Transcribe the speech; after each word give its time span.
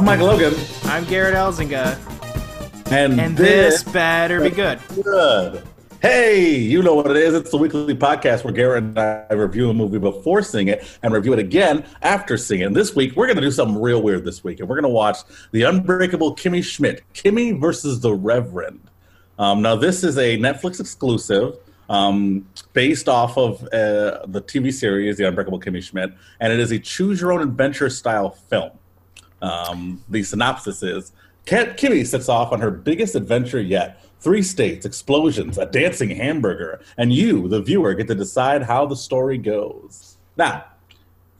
I'm 0.00 0.06
Mike 0.06 0.20
Logan. 0.20 0.54
I'm 0.84 1.04
Garrett 1.04 1.34
Elzinga. 1.34 1.94
And, 2.90 3.20
And 3.20 3.36
this 3.36 3.82
better 3.82 4.40
be 4.40 4.48
good. 4.48 4.80
good. 4.94 5.62
Hey, 6.00 6.56
you 6.56 6.82
know 6.82 6.94
what 6.94 7.10
it 7.10 7.18
is. 7.18 7.34
It's 7.34 7.50
the 7.50 7.58
weekly 7.58 7.94
podcast 7.94 8.42
where 8.42 8.54
Garrett 8.54 8.82
and 8.82 8.98
I 8.98 9.26
review 9.34 9.68
a 9.68 9.74
movie 9.74 9.98
before 9.98 10.40
seeing 10.40 10.68
it 10.68 10.86
and 11.02 11.12
review 11.12 11.34
it 11.34 11.38
again 11.38 11.84
after 12.00 12.38
seeing 12.38 12.62
it. 12.62 12.64
And 12.64 12.74
this 12.74 12.96
week, 12.96 13.14
we're 13.14 13.26
going 13.26 13.36
to 13.36 13.42
do 13.42 13.50
something 13.50 13.78
real 13.78 14.00
weird 14.00 14.24
this 14.24 14.42
week. 14.42 14.60
And 14.60 14.70
we're 14.70 14.76
going 14.80 14.90
to 14.90 14.94
watch 14.94 15.18
The 15.52 15.64
Unbreakable 15.64 16.34
Kimmy 16.34 16.64
Schmidt, 16.64 17.02
Kimmy 17.12 17.60
versus 17.60 18.00
the 18.00 18.14
Reverend. 18.14 18.80
Um, 19.38 19.60
now, 19.60 19.76
this 19.76 20.02
is 20.02 20.16
a 20.16 20.38
Netflix 20.38 20.80
exclusive 20.80 21.58
um, 21.90 22.48
based 22.72 23.06
off 23.06 23.36
of 23.36 23.62
uh, 23.64 24.24
the 24.28 24.42
TV 24.46 24.72
series 24.72 25.18
The 25.18 25.28
Unbreakable 25.28 25.60
Kimmy 25.60 25.82
Schmidt, 25.82 26.12
and 26.40 26.54
it 26.54 26.58
is 26.58 26.72
a 26.72 26.78
choose 26.78 27.20
your 27.20 27.32
own 27.32 27.42
adventure 27.42 27.90
style 27.90 28.30
film. 28.30 28.70
Um, 29.42 30.02
the 30.08 30.22
synopsis 30.22 30.82
is 30.82 31.12
Kimmy 31.46 32.06
sets 32.06 32.28
off 32.28 32.52
on 32.52 32.60
her 32.60 32.70
biggest 32.70 33.14
adventure 33.14 33.60
yet. 33.60 34.04
Three 34.20 34.42
states, 34.42 34.84
explosions, 34.84 35.56
a 35.56 35.64
dancing 35.64 36.10
hamburger, 36.10 36.80
and 36.98 37.12
you, 37.12 37.48
the 37.48 37.62
viewer, 37.62 37.94
get 37.94 38.06
to 38.08 38.14
decide 38.14 38.62
how 38.62 38.84
the 38.84 38.96
story 38.96 39.38
goes. 39.38 40.18
Now, 40.36 40.64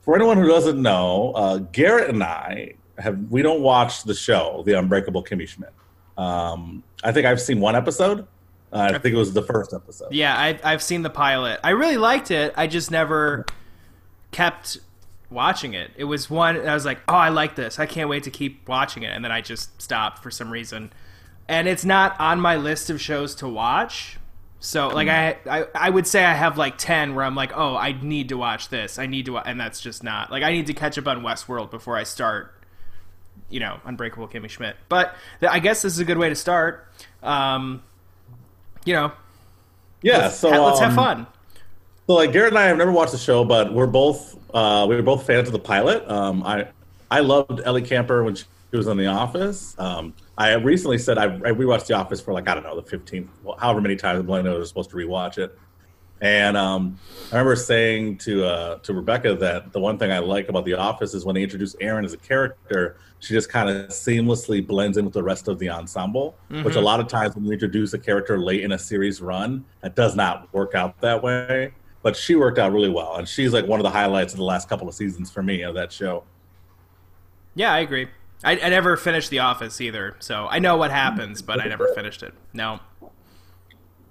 for 0.01 0.15
anyone 0.15 0.37
who 0.37 0.47
doesn't 0.47 0.81
know, 0.81 1.31
uh, 1.35 1.57
Garrett 1.59 2.09
and 2.09 2.23
I 2.23 2.73
have 2.97 3.19
we 3.29 3.41
don't 3.43 3.61
watch 3.61 4.03
the 4.03 4.15
show, 4.15 4.63
The 4.65 4.73
Unbreakable 4.73 5.23
Kimmy 5.23 5.47
Schmidt. 5.47 5.73
Um, 6.17 6.83
I 7.03 7.11
think 7.11 7.27
I've 7.27 7.41
seen 7.41 7.59
one 7.59 7.75
episode. 7.75 8.27
Uh, 8.73 8.91
I 8.93 8.97
think 8.97 9.13
it 9.13 9.17
was 9.17 9.33
the 9.33 9.43
first 9.43 9.73
episode. 9.73 10.11
Yeah, 10.11 10.35
I, 10.35 10.59
I've 10.63 10.81
seen 10.81 11.01
the 11.01 11.09
pilot. 11.09 11.59
I 11.63 11.71
really 11.71 11.97
liked 11.97 12.31
it. 12.31 12.53
I 12.55 12.67
just 12.67 12.89
never 12.89 13.45
kept 14.31 14.79
watching 15.31 15.73
it. 15.73 15.91
It 15.95 16.03
was 16.03 16.29
one 16.29 16.67
I 16.67 16.73
was 16.73 16.85
like, 16.85 16.99
oh, 17.07 17.15
I 17.15 17.29
like 17.29 17.55
this. 17.55 17.79
I 17.79 17.85
can't 17.85 18.09
wait 18.09 18.23
to 18.23 18.31
keep 18.31 18.67
watching 18.67 19.03
it, 19.03 19.07
and 19.13 19.23
then 19.23 19.31
I 19.31 19.41
just 19.41 19.81
stopped 19.81 20.21
for 20.21 20.29
some 20.29 20.51
reason. 20.51 20.91
And 21.47 21.67
it's 21.67 21.83
not 21.85 22.19
on 22.19 22.39
my 22.39 22.55
list 22.55 22.89
of 22.89 23.01
shows 23.01 23.35
to 23.35 23.47
watch. 23.47 24.17
So 24.59 24.89
like 24.89 25.07
I, 25.07 25.37
I 25.49 25.65
I 25.73 25.89
would 25.89 26.05
say 26.05 26.23
I 26.23 26.33
have 26.33 26.57
like 26.57 26.77
ten 26.77 27.15
where 27.15 27.25
I'm 27.25 27.33
like, 27.35 27.51
oh, 27.55 27.75
I 27.75 27.93
need 27.93 28.29
to 28.29 28.37
watch 28.37 28.69
this. 28.69 28.99
I 28.99 29.07
need 29.07 29.25
to, 29.25 29.37
and 29.39 29.59
that's 29.59 29.81
just 29.81 30.03
not 30.03 30.29
like 30.31 30.43
I 30.43 30.51
need 30.51 30.67
to 30.67 30.73
catch 30.73 30.97
up 30.99 31.07
on 31.07 31.21
Westworld 31.21 31.71
before 31.71 31.97
I 31.97 32.03
start. 32.03 32.53
You 33.49 33.59
know, 33.59 33.79
Unbreakable 33.85 34.27
Kimmy 34.27 34.49
Schmidt. 34.49 34.75
But 34.87 35.15
th- 35.39 35.51
I 35.51 35.59
guess 35.59 35.81
this 35.81 35.93
is 35.93 35.99
a 35.99 36.05
good 36.05 36.17
way 36.17 36.29
to 36.29 36.35
start. 36.35 36.87
Um, 37.23 37.81
you 38.85 38.93
know, 38.93 39.11
Yeah, 40.01 40.17
let's, 40.19 40.37
so 40.37 40.51
ha- 40.51 40.65
let's 40.65 40.79
have 40.79 40.91
um, 40.91 40.95
fun. 40.95 41.27
So 42.07 42.15
like 42.15 42.33
Garrett 42.33 42.49
and 42.49 42.59
I 42.59 42.67
have 42.67 42.77
never 42.77 42.91
watched 42.91 43.11
the 43.11 43.17
show, 43.17 43.45
but 43.45 43.73
we're 43.73 43.87
both 43.87 44.37
uh, 44.53 44.85
we 44.89 44.95
were 44.95 45.01
both 45.01 45.25
fans 45.25 45.47
of 45.47 45.53
the 45.53 45.59
pilot. 45.59 46.07
Um, 46.09 46.43
I 46.43 46.67
I 47.09 47.19
loved 47.21 47.61
Ellie 47.63 47.81
Kemper 47.81 48.23
when 48.23 48.35
she 48.35 48.45
was 48.73 48.87
on 48.87 48.97
The 48.97 49.07
Office. 49.07 49.75
Um, 49.77 50.13
I 50.37 50.53
recently 50.53 50.97
said 50.97 51.17
I, 51.17 51.25
I 51.25 51.51
rewatched 51.51 51.87
The 51.87 51.93
Office 51.93 52.19
for 52.19 52.33
like 52.33 52.47
I 52.47 52.53
don't 52.53 52.63
know 52.63 52.75
the 52.75 52.83
fifteenth, 52.83 53.29
however 53.59 53.81
many 53.81 53.95
times 53.95 54.27
I 54.29 54.41
was 54.41 54.67
supposed 54.67 54.89
to 54.89 54.95
rewatch 54.95 55.37
it. 55.37 55.57
And 56.21 56.55
um, 56.55 56.99
I 57.31 57.37
remember 57.37 57.55
saying 57.55 58.19
to 58.19 58.45
uh, 58.45 58.77
to 58.79 58.93
Rebecca 58.93 59.35
that 59.35 59.73
the 59.73 59.79
one 59.79 59.97
thing 59.97 60.11
I 60.11 60.19
like 60.19 60.49
about 60.49 60.65
The 60.65 60.73
Office 60.73 61.13
is 61.13 61.25
when 61.25 61.35
they 61.35 61.43
introduce 61.43 61.75
Erin 61.81 62.05
as 62.05 62.13
a 62.13 62.17
character, 62.17 62.97
she 63.19 63.33
just 63.33 63.49
kind 63.49 63.69
of 63.69 63.87
seamlessly 63.89 64.65
blends 64.65 64.97
in 64.97 65.05
with 65.05 65.13
the 65.13 65.23
rest 65.23 65.47
of 65.47 65.57
the 65.59 65.69
ensemble. 65.69 66.35
Which 66.63 66.75
a 66.75 66.81
lot 66.81 66.99
of 66.99 67.07
times 67.07 67.35
when 67.35 67.45
you 67.45 67.51
introduce 67.51 67.93
a 67.93 67.99
character 67.99 68.37
late 68.37 68.63
in 68.63 68.73
a 68.73 68.77
series 68.77 69.21
run, 69.21 69.65
that 69.81 69.95
does 69.95 70.15
not 70.15 70.53
work 70.53 70.75
out 70.75 70.99
that 71.01 71.23
way. 71.23 71.73
But 72.03 72.15
she 72.15 72.35
worked 72.35 72.57
out 72.57 72.71
really 72.71 72.89
well, 72.89 73.15
and 73.15 73.27
she's 73.27 73.53
like 73.53 73.67
one 73.67 73.79
of 73.79 73.83
the 73.83 73.91
highlights 73.91 74.33
of 74.33 74.37
the 74.37 74.43
last 74.43 74.67
couple 74.67 74.87
of 74.87 74.95
seasons 74.95 75.29
for 75.29 75.43
me 75.43 75.61
of 75.61 75.75
that 75.75 75.91
show. 75.91 76.23
Yeah, 77.53 77.73
I 77.73 77.79
agree. 77.79 78.07
I, 78.43 78.53
I 78.53 78.69
never 78.69 78.97
finished 78.97 79.29
The 79.29 79.39
Office 79.39 79.79
either, 79.81 80.15
so 80.19 80.47
I 80.49 80.59
know 80.59 80.77
what 80.77 80.91
happens, 80.91 81.41
but 81.41 81.59
I 81.59 81.65
never 81.67 81.93
finished 81.93 82.23
it. 82.23 82.33
No. 82.53 82.79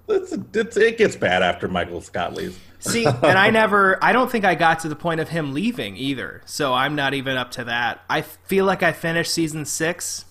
It's, 0.09 0.37
it's, 0.55 0.77
it 0.77 0.99
gets 0.99 1.17
bad 1.17 1.43
after 1.43 1.69
Michael 1.69 2.01
Scott 2.01 2.35
leaves. 2.35 2.59
See, 2.81 3.07
and 3.07 3.39
I 3.39 3.51
never, 3.51 3.99
I 4.05 4.13
don't 4.13 4.31
think 4.31 4.45
I 4.45 4.55
got 4.55 4.81
to 4.81 4.89
the 4.89 4.97
point 4.97 5.21
of 5.21 5.29
him 5.29 5.53
leaving 5.53 5.97
either, 5.97 6.43
so 6.47 6.75
I'm 6.75 6.95
not 6.95 7.15
even 7.15 7.37
up 7.37 7.51
to 7.53 7.65
that. 7.65 8.03
I 8.09 8.23
feel 8.23 8.65
like 8.65 8.83
I 8.83 8.93
finished 8.93 9.33
season 9.33 9.65
six, 9.65 10.25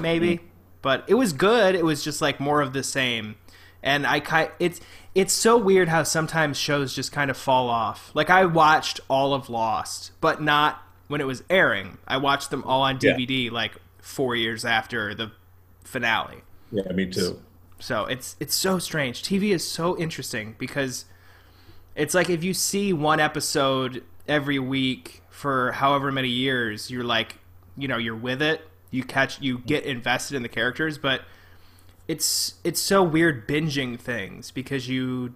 maybe, 0.00 0.36
hmm. 0.36 0.46
but 0.82 1.04
it 1.06 1.14
was 1.14 1.32
good. 1.32 1.74
It 1.74 1.84
was 1.84 2.02
just 2.02 2.20
like 2.20 2.40
more 2.40 2.60
of 2.60 2.72
the 2.72 2.82
same. 2.82 3.36
And 3.82 4.06
I 4.06 4.50
it's 4.58 4.80
it's 5.16 5.32
so 5.32 5.56
weird 5.56 5.88
how 5.88 6.02
sometimes 6.02 6.58
shows 6.58 6.94
just 6.94 7.10
kind 7.10 7.30
of 7.30 7.38
fall 7.38 7.70
off. 7.70 8.10
Like 8.14 8.28
I 8.28 8.44
watched 8.44 9.00
all 9.08 9.32
of 9.32 9.48
Lost, 9.48 10.12
but 10.20 10.42
not 10.42 10.82
when 11.08 11.22
it 11.22 11.26
was 11.26 11.42
airing. 11.48 11.96
I 12.06 12.18
watched 12.18 12.50
them 12.50 12.62
all 12.64 12.82
on 12.82 12.98
Yeah. 13.00 13.14
DVD 13.16 13.50
like 13.50 13.72
four 13.98 14.36
years 14.36 14.64
after 14.64 15.14
the 15.14 15.32
finale. 15.84 16.42
Yeah, 16.70 16.92
me 16.92 17.06
too. 17.06 17.40
So 17.78 18.04
it's 18.04 18.36
it's 18.40 18.54
so 18.54 18.78
strange. 18.78 19.22
TV 19.22 19.52
is 19.54 19.66
so 19.66 19.96
interesting 19.96 20.54
because 20.58 21.06
it's 21.94 22.12
like 22.12 22.28
if 22.28 22.44
you 22.44 22.52
see 22.52 22.92
one 22.92 23.18
episode 23.18 24.04
every 24.28 24.58
week 24.58 25.22
for 25.30 25.72
however 25.72 26.12
many 26.12 26.28
years, 26.28 26.90
you're 26.90 27.04
like, 27.04 27.36
you 27.76 27.88
know, 27.88 27.96
you're 27.96 28.14
with 28.16 28.42
it. 28.42 28.68
You 28.90 29.02
catch 29.02 29.40
you 29.40 29.58
get 29.60 29.84
invested 29.84 30.36
in 30.36 30.42
the 30.42 30.48
characters, 30.50 30.98
but 30.98 31.22
it's 32.08 32.54
it's 32.64 32.80
so 32.80 33.02
weird 33.02 33.48
binging 33.48 33.98
things 33.98 34.50
because 34.50 34.88
you 34.88 35.34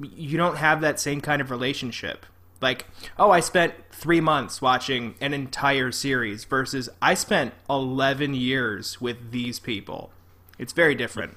you 0.00 0.36
don't 0.36 0.56
have 0.56 0.80
that 0.80 1.00
same 1.00 1.20
kind 1.20 1.40
of 1.40 1.50
relationship. 1.50 2.26
Like, 2.60 2.86
oh, 3.18 3.30
I 3.30 3.40
spent 3.40 3.74
three 3.90 4.20
months 4.20 4.62
watching 4.62 5.14
an 5.20 5.34
entire 5.34 5.92
series 5.92 6.44
versus 6.44 6.88
I 7.02 7.14
spent 7.14 7.52
11 7.68 8.34
years 8.34 8.98
with 9.00 9.30
these 9.30 9.58
people. 9.58 10.10
It's 10.58 10.72
very 10.72 10.94
different. 10.94 11.36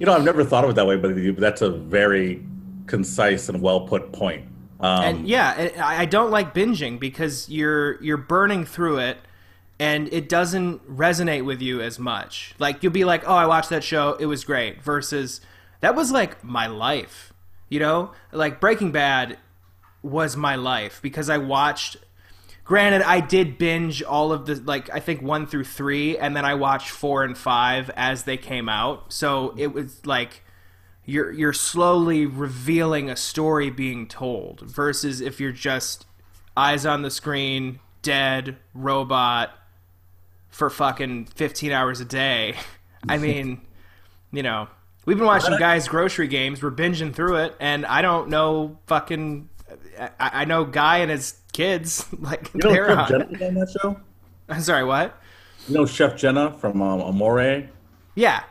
You 0.00 0.06
know, 0.06 0.14
I've 0.14 0.24
never 0.24 0.42
thought 0.44 0.64
of 0.64 0.70
it 0.70 0.72
that 0.74 0.86
way, 0.86 0.96
but 0.96 1.14
that's 1.36 1.62
a 1.62 1.70
very 1.70 2.44
concise 2.86 3.48
and 3.48 3.62
well 3.62 3.82
put 3.82 4.12
point. 4.12 4.46
Um, 4.80 5.04
and 5.04 5.28
yeah, 5.28 5.70
I 5.80 6.02
I 6.02 6.04
don't 6.06 6.30
like 6.30 6.54
binging 6.54 6.98
because 6.98 7.48
you're 7.48 8.02
you're 8.02 8.16
burning 8.16 8.64
through 8.64 8.98
it, 8.98 9.18
and 9.80 10.12
it 10.12 10.28
doesn't 10.28 10.86
resonate 10.94 11.46
with 11.46 11.62
you 11.62 11.80
as 11.80 11.98
much. 11.98 12.54
Like 12.58 12.82
you'll 12.82 12.92
be 12.92 13.06
like, 13.06 13.26
"Oh, 13.26 13.34
I 13.34 13.46
watched 13.46 13.70
that 13.70 13.82
show; 13.82 14.14
it 14.20 14.26
was 14.26 14.44
great," 14.44 14.82
versus 14.82 15.40
that 15.80 15.96
was 15.96 16.12
like 16.12 16.44
my 16.44 16.66
life. 16.66 17.32
You 17.70 17.80
know, 17.80 18.12
like 18.30 18.60
Breaking 18.60 18.92
Bad 18.92 19.38
was 20.02 20.36
my 20.36 20.54
life 20.54 21.00
because 21.02 21.30
I 21.30 21.38
watched. 21.38 21.96
Granted, 22.62 23.02
I 23.02 23.20
did 23.20 23.58
binge 23.58 24.02
all 24.02 24.32
of 24.32 24.44
the 24.46 24.56
like 24.56 24.90
I 24.90 25.00
think 25.00 25.22
one 25.22 25.46
through 25.46 25.64
three, 25.64 26.18
and 26.18 26.36
then 26.36 26.44
I 26.44 26.54
watched 26.54 26.90
four 26.90 27.24
and 27.24 27.36
five 27.36 27.90
as 27.96 28.24
they 28.24 28.36
came 28.36 28.68
out. 28.68 29.12
So 29.14 29.54
it 29.56 29.72
was 29.72 30.04
like 30.04 30.44
you're 31.06 31.32
you're 31.32 31.54
slowly 31.54 32.26
revealing 32.26 33.08
a 33.08 33.16
story 33.16 33.70
being 33.70 34.06
told 34.06 34.60
versus 34.60 35.22
if 35.22 35.40
you're 35.40 35.52
just 35.52 36.04
eyes 36.54 36.84
on 36.84 37.00
the 37.00 37.10
screen, 37.10 37.80
dead 38.02 38.58
robot 38.74 39.54
for 40.50 40.70
fucking 40.70 41.26
15 41.26 41.72
hours 41.72 42.00
a 42.00 42.04
day. 42.04 42.54
I 43.08 43.18
mean, 43.18 43.60
you 44.32 44.42
know, 44.42 44.68
we've 45.06 45.16
been 45.16 45.26
watching 45.26 45.56
guys 45.58 45.88
grocery 45.88 46.28
games, 46.28 46.62
we're 46.62 46.70
binging 46.70 47.14
through 47.14 47.36
it 47.36 47.56
and 47.60 47.86
I 47.86 48.02
don't 48.02 48.28
know 48.28 48.78
fucking 48.86 49.48
I, 49.98 50.10
I 50.18 50.44
know 50.44 50.64
Guy 50.64 50.98
and 50.98 51.10
his 51.10 51.34
kids 51.52 52.06
like 52.18 52.50
you 52.54 52.60
know 52.60 52.72
they're 52.72 52.88
Chef 52.88 52.98
on. 52.98 53.08
Jenna 53.08 53.46
on 53.46 53.54
that 53.54 53.70
show? 53.70 54.00
I'm 54.48 54.60
sorry, 54.60 54.84
what? 54.84 55.16
You 55.68 55.74
know 55.74 55.86
Chef 55.86 56.16
Jenna 56.16 56.52
from 56.58 56.82
um, 56.82 57.00
Amore? 57.00 57.68
Yeah. 58.14 58.42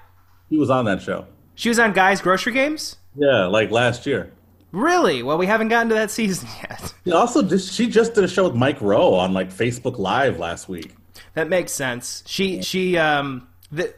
He 0.50 0.58
was 0.58 0.70
on 0.70 0.86
that 0.86 1.02
show. 1.02 1.28
She 1.56 1.70
was 1.70 1.80
on 1.80 1.94
Guys 1.94 2.22
grocery 2.22 2.54
games? 2.54 2.98
Yeah, 3.16 3.46
like 3.48 3.70
last 3.72 4.06
year. 4.06 4.32
Really? 4.72 5.24
Well, 5.24 5.38
we 5.38 5.48
haven't 5.48 5.70
gotten 5.70 5.90
to 5.90 5.96
that 5.96 6.12
season 6.12 6.48
yet. 6.62 6.94
She 7.04 7.12
also 7.12 7.42
just 7.42 7.74
she 7.74 7.88
just 7.88 8.14
did 8.14 8.24
a 8.24 8.28
show 8.28 8.46
with 8.46 8.56
Mike 8.56 8.80
Rowe 8.82 9.14
on 9.16 9.34
like 9.34 9.52
Facebook 9.52 9.98
Live 9.98 10.38
last 10.38 10.70
week. 10.70 10.94
That 11.34 11.50
makes 11.50 11.72
sense. 11.72 12.24
She 12.26 12.62
she 12.62 12.98
um 12.98 13.48
the 13.72 13.94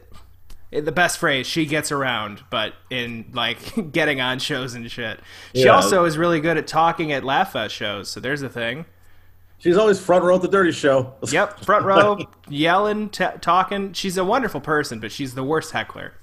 the 0.70 0.92
best 0.92 1.18
phrase 1.18 1.46
she 1.46 1.66
gets 1.66 1.92
around, 1.92 2.42
but 2.50 2.74
in 2.90 3.26
like 3.32 3.58
getting 3.92 4.20
on 4.20 4.38
shows 4.38 4.74
and 4.74 4.90
shit. 4.90 5.20
She 5.54 5.64
Yeah. 5.64 5.70
also 5.70 6.04
is 6.04 6.16
really 6.16 6.40
good 6.40 6.56
at 6.56 6.66
talking 6.66 7.12
at 7.12 7.24
Laugh 7.24 7.52
Fest 7.52 7.74
shows. 7.74 8.08
So 8.10 8.20
there's 8.20 8.42
a 8.42 8.48
thing. 8.48 8.86
She's 9.58 9.76
always 9.76 10.00
front 10.00 10.24
row 10.24 10.34
at 10.36 10.42
the 10.42 10.48
Dirty 10.48 10.72
Show. 10.72 11.14
Yep, 11.30 11.60
front 11.64 11.84
row, 11.84 12.18
yelling, 12.48 13.10
t- 13.10 13.24
talking. 13.40 13.92
She's 13.92 14.16
a 14.16 14.24
wonderful 14.24 14.60
person, 14.60 14.98
but 14.98 15.12
she's 15.12 15.34
the 15.36 15.44
worst 15.44 15.70
heckler. 15.70 16.14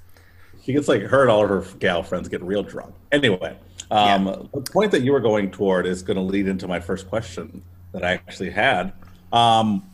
She 0.62 0.74
gets 0.74 0.90
like 0.90 1.04
her 1.04 1.22
and 1.22 1.32
all 1.32 1.44
of 1.44 1.50
her 1.50 1.62
gal 1.80 2.04
friends 2.04 2.28
get 2.28 2.42
real 2.44 2.64
drunk. 2.64 2.94
Anyway, 3.14 3.58
um, 3.92 4.28
Yeah. 4.28 4.36
the 4.54 4.62
point 4.62 4.92
that 4.92 5.04
you 5.04 5.14
were 5.14 5.22
going 5.22 5.52
toward 5.52 5.86
is 5.86 6.02
going 6.04 6.18
to 6.18 6.22
lead 6.24 6.48
into 6.50 6.68
my 6.68 6.82
first 6.82 7.08
question 7.08 7.62
that 7.94 8.04
I 8.04 8.12
actually 8.14 8.50
had. 8.50 8.92
Um, 9.32 9.89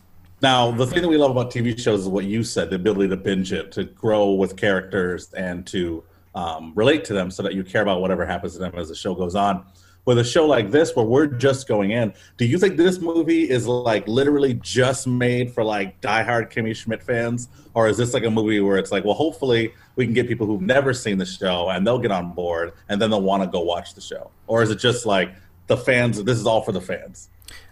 now, 0.46 0.70
the 0.70 0.86
thing 0.86 1.02
that 1.02 1.08
we 1.08 1.18
love 1.18 1.32
about 1.32 1.52
TV 1.52 1.76
shows 1.80 2.02
is 2.02 2.08
what 2.08 2.26
you 2.26 2.44
said: 2.44 2.70
the 2.70 2.76
ability 2.76 3.10
to 3.10 3.18
binge 3.18 3.52
it, 3.52 3.72
to 3.72 3.84
grow 3.84 4.34
with 4.34 4.56
characters, 4.56 5.34
and 5.34 5.66
to 5.66 6.04
um, 6.36 6.72
relate 6.76 7.04
to 7.06 7.14
them, 7.14 7.32
so 7.32 7.42
that 7.42 7.56
you 7.56 7.64
care 7.64 7.82
about 7.82 8.00
whatever 8.00 8.28
happens 8.28 8.54
to 8.54 8.60
them 8.60 8.76
as 8.76 8.90
the 8.90 8.96
show 8.96 9.16
goes 9.16 9.34
on. 9.36 9.66
with 10.06 10.20
a 10.20 10.24
show 10.24 10.46
like 10.46 10.70
this 10.70 10.96
where 10.96 11.04
we're 11.04 11.26
just 11.26 11.68
going 11.68 11.90
in, 11.90 12.14
do 12.38 12.46
you 12.46 12.60
think 12.60 12.78
this 12.78 13.00
movie 13.00 13.50
is 13.50 13.66
like 13.66 14.08
literally 14.08 14.54
just 14.54 15.08
made 15.08 15.52
for 15.52 15.64
like 15.64 16.00
diehard 16.00 16.54
Kimmy 16.54 16.76
Schmidt 16.76 17.02
fans, 17.02 17.50
or 17.74 17.88
is 17.88 17.98
this 17.98 18.14
like 18.14 18.24
a 18.24 18.30
movie 18.30 18.60
where 18.60 18.78
it's 18.78 18.92
like, 18.92 19.04
well, 19.04 19.16
hopefully 19.16 19.74
we 19.96 20.06
can 20.06 20.14
get 20.14 20.28
people 20.28 20.46
who've 20.46 20.62
never 20.62 20.94
seen 20.94 21.18
the 21.18 21.26
show 21.26 21.70
and 21.72 21.88
they'll 21.88 21.98
get 21.98 22.12
on 22.12 22.34
board 22.34 22.74
and 22.88 23.02
then 23.02 23.10
they'll 23.10 23.28
want 23.32 23.42
to 23.42 23.50
go 23.50 23.62
watch 23.62 23.96
the 23.96 24.02
show, 24.02 24.30
or 24.46 24.62
is 24.62 24.70
it 24.70 24.78
just 24.78 25.08
like 25.08 25.34
the 25.66 25.76
fans? 25.76 26.24
This 26.24 26.38
is 26.38 26.46
all 26.46 26.62
for 26.62 26.72
the 26.72 26.82
fans. 26.82 27.30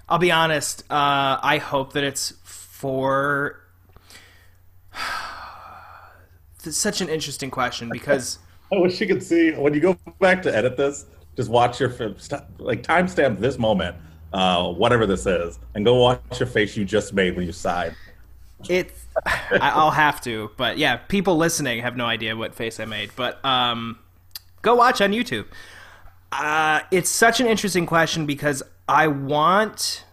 I'll 0.10 0.20
be 0.20 0.32
honest. 0.32 0.84
Uh, 0.90 1.40
I 1.42 1.60
hope 1.60 1.94
that 1.94 2.04
it's 2.04 2.34
for. 2.84 3.62
It's 6.66 6.78
such 6.78 7.02
an 7.02 7.10
interesting 7.10 7.52
question 7.52 7.90
because 7.92 8.40
I 8.72 8.78
wish 8.78 9.02
you 9.02 9.06
could 9.06 9.22
see 9.22 9.52
when 9.52 9.74
you 9.74 9.82
go 9.82 9.98
back 10.22 10.42
to 10.44 10.56
edit 10.56 10.78
this. 10.78 11.08
Just 11.36 11.50
watch 11.50 11.78
your 11.78 11.90
like 12.58 12.84
timestamp 12.84 13.42
this 13.42 13.60
moment, 13.60 13.98
uh, 14.32 14.72
whatever 14.72 15.06
this 15.06 15.26
is, 15.26 15.60
and 15.76 15.84
go 15.84 15.96
watch 15.96 16.40
your 16.40 16.48
face 16.48 16.78
you 16.78 16.86
just 16.86 17.14
made 17.14 17.36
when 17.36 17.46
you 17.46 17.52
sighed. 17.52 17.94
it's. 18.70 19.08
I'll 19.52 19.92
have 19.92 20.22
to, 20.22 20.52
but 20.56 20.78
yeah, 20.78 20.96
people 20.96 21.36
listening 21.36 21.82
have 21.82 21.98
no 21.98 22.06
idea 22.06 22.34
what 22.34 22.56
face 22.56 22.80
I 22.80 22.86
made. 22.86 23.12
But 23.18 23.44
um, 23.44 24.00
go 24.62 24.74
watch 24.76 25.02
on 25.02 25.12
YouTube. 25.12 25.48
Uh, 26.32 26.80
it's 26.92 27.10
such 27.10 27.42
an 27.42 27.48
interesting 27.48 27.86
question 27.86 28.26
because 28.26 28.64
I 28.88 29.08
want. 29.08 30.06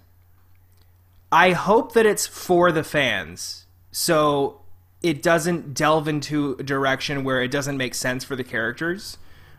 I 1.32 1.52
hope 1.52 1.92
that 1.92 2.06
it's 2.06 2.26
for 2.26 2.72
the 2.72 2.82
fans, 2.84 3.66
so 3.92 4.60
it 5.02 5.22
doesn't 5.22 5.74
delve 5.74 6.08
into 6.08 6.56
a 6.58 6.62
direction 6.62 7.24
where 7.24 7.42
it 7.42 7.50
doesn't 7.50 7.76
make 7.76 7.94
sense 7.94 8.24
for 8.24 8.36
the 8.36 8.44
characters. 8.44 9.16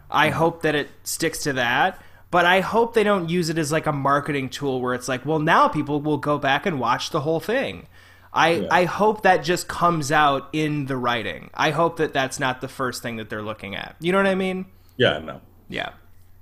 I 0.10 0.30
hope 0.30 0.62
that 0.64 0.76
it 0.76 0.90
sticks 1.04 1.42
to 1.44 1.54
that, 1.54 2.02
but 2.30 2.46
I 2.46 2.60
hope 2.60 2.94
they 2.94 3.04
don't 3.04 3.30
use 3.30 3.50
it 3.50 3.58
as 3.58 3.72
like 3.72 3.86
a 3.88 3.94
marketing 3.94 4.50
tool 4.50 4.82
where 4.82 4.94
it's 4.94 5.08
like, 5.08 5.26
well, 5.26 5.40
now 5.40 5.68
people 5.70 6.02
will 6.02 6.18
go 6.18 6.38
back 6.38 6.66
and 6.66 6.80
watch 6.80 7.10
the 7.12 7.22
whole 7.22 7.40
thing. 7.40 7.88
I 8.34 8.66
I 8.70 8.86
hope 8.86 9.24
that 9.24 9.44
just 9.44 9.68
comes 9.68 10.12
out 10.12 10.50
in 10.54 10.86
the 10.86 10.98
writing. 10.98 11.50
I 11.54 11.72
hope 11.72 11.98
that 11.98 12.14
that's 12.14 12.40
not 12.40 12.62
the 12.62 12.68
first 12.68 13.02
thing 13.02 13.18
that 13.18 13.30
they're 13.30 13.42
looking 13.42 13.76
at. 13.76 13.96
You 14.00 14.12
know 14.12 14.20
what 14.20 14.28
I 14.28 14.36
mean? 14.36 14.66
Yeah, 14.98 15.20
no. 15.20 15.42
Yeah. 15.70 15.94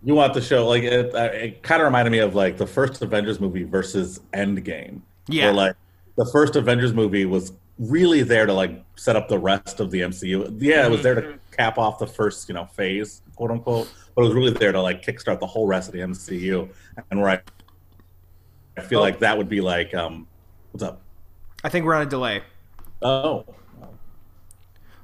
You 0.01 0.15
want 0.15 0.33
the 0.33 0.41
show 0.41 0.67
like 0.67 0.83
it? 0.83 1.13
uh, 1.13 1.29
It 1.33 1.61
kind 1.63 1.81
of 1.81 1.85
reminded 1.85 2.11
me 2.11 2.19
of 2.19 2.35
like 2.35 2.57
the 2.57 2.67
first 2.67 3.01
Avengers 3.01 3.39
movie 3.39 3.63
versus 3.63 4.19
Endgame. 4.33 5.01
Yeah. 5.29 5.45
Where, 5.45 5.53
like 5.53 5.75
the 6.17 6.25
first 6.25 6.55
Avengers 6.55 6.93
movie 6.93 7.25
was 7.25 7.53
really 7.77 8.23
there 8.23 8.45
to 8.45 8.53
like 8.53 8.83
set 8.95 9.15
up 9.15 9.27
the 9.29 9.39
rest 9.39 9.79
of 9.79 9.89
the 9.91 10.01
MCU. 10.01 10.57
Yeah, 10.59 10.85
it 10.85 10.91
was 10.91 11.01
there 11.03 11.15
to 11.15 11.39
cap 11.55 11.77
off 11.77 11.99
the 11.99 12.07
first 12.07 12.47
you 12.49 12.55
know 12.55 12.65
phase, 12.65 13.21
quote 13.35 13.51
unquote. 13.51 13.89
But 14.15 14.23
it 14.23 14.25
was 14.25 14.33
really 14.35 14.51
there 14.51 14.71
to 14.71 14.81
like 14.81 15.01
kickstart 15.03 15.39
the 15.39 15.47
whole 15.47 15.65
rest 15.67 15.87
of 15.87 15.93
the 15.93 15.99
MCU. 15.99 16.69
And 17.11 17.21
where 17.21 17.29
I, 17.29 17.39
I 18.77 18.81
feel 18.81 18.99
Oh. 18.99 19.03
like 19.03 19.19
that 19.19 19.37
would 19.37 19.47
be 19.49 19.61
like, 19.61 19.93
um, 19.93 20.27
what's 20.71 20.83
up? 20.83 21.01
I 21.63 21.69
think 21.69 21.85
we're 21.85 21.95
on 21.95 22.01
a 22.01 22.09
delay. 22.09 22.41
Oh, 23.01 23.45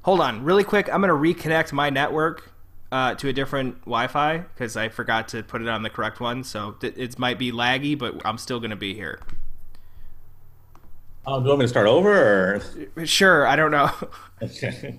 Hold 0.04 0.20
on, 0.22 0.44
really 0.44 0.64
quick. 0.64 0.88
I'm 0.94 1.02
gonna 1.02 1.14
reconnect 1.14 1.72
my 1.74 1.90
network 1.90 2.52
uh, 2.92 3.16
to 3.16 3.28
a 3.30 3.34
different 3.34 3.80
Wi-Fi 3.82 4.38
because 4.38 4.78
I 4.78 4.88
forgot 4.90 5.28
to 5.30 5.42
put 5.42 5.62
it 5.64 5.68
on 5.68 5.82
the 5.82 5.90
correct 5.90 6.20
one. 6.20 6.44
So 6.44 6.74
th- 6.74 6.94
it 6.96 7.18
might 7.18 7.40
be 7.40 7.52
laggy, 7.52 7.98
but 7.98 8.22
I'm 8.24 8.38
still 8.38 8.60
gonna 8.60 8.76
be 8.76 8.94
here. 8.94 9.20
Oh, 11.28 11.40
do 11.40 11.44
you 11.44 11.50
want 11.50 11.60
me 11.60 11.64
to 11.66 11.70
start 11.70 11.88
over 11.88 12.62
or? 12.98 13.06
Sure. 13.06 13.48
I 13.48 13.56
don't 13.56 13.72
know. 13.72 13.92
Okay. 14.42 14.98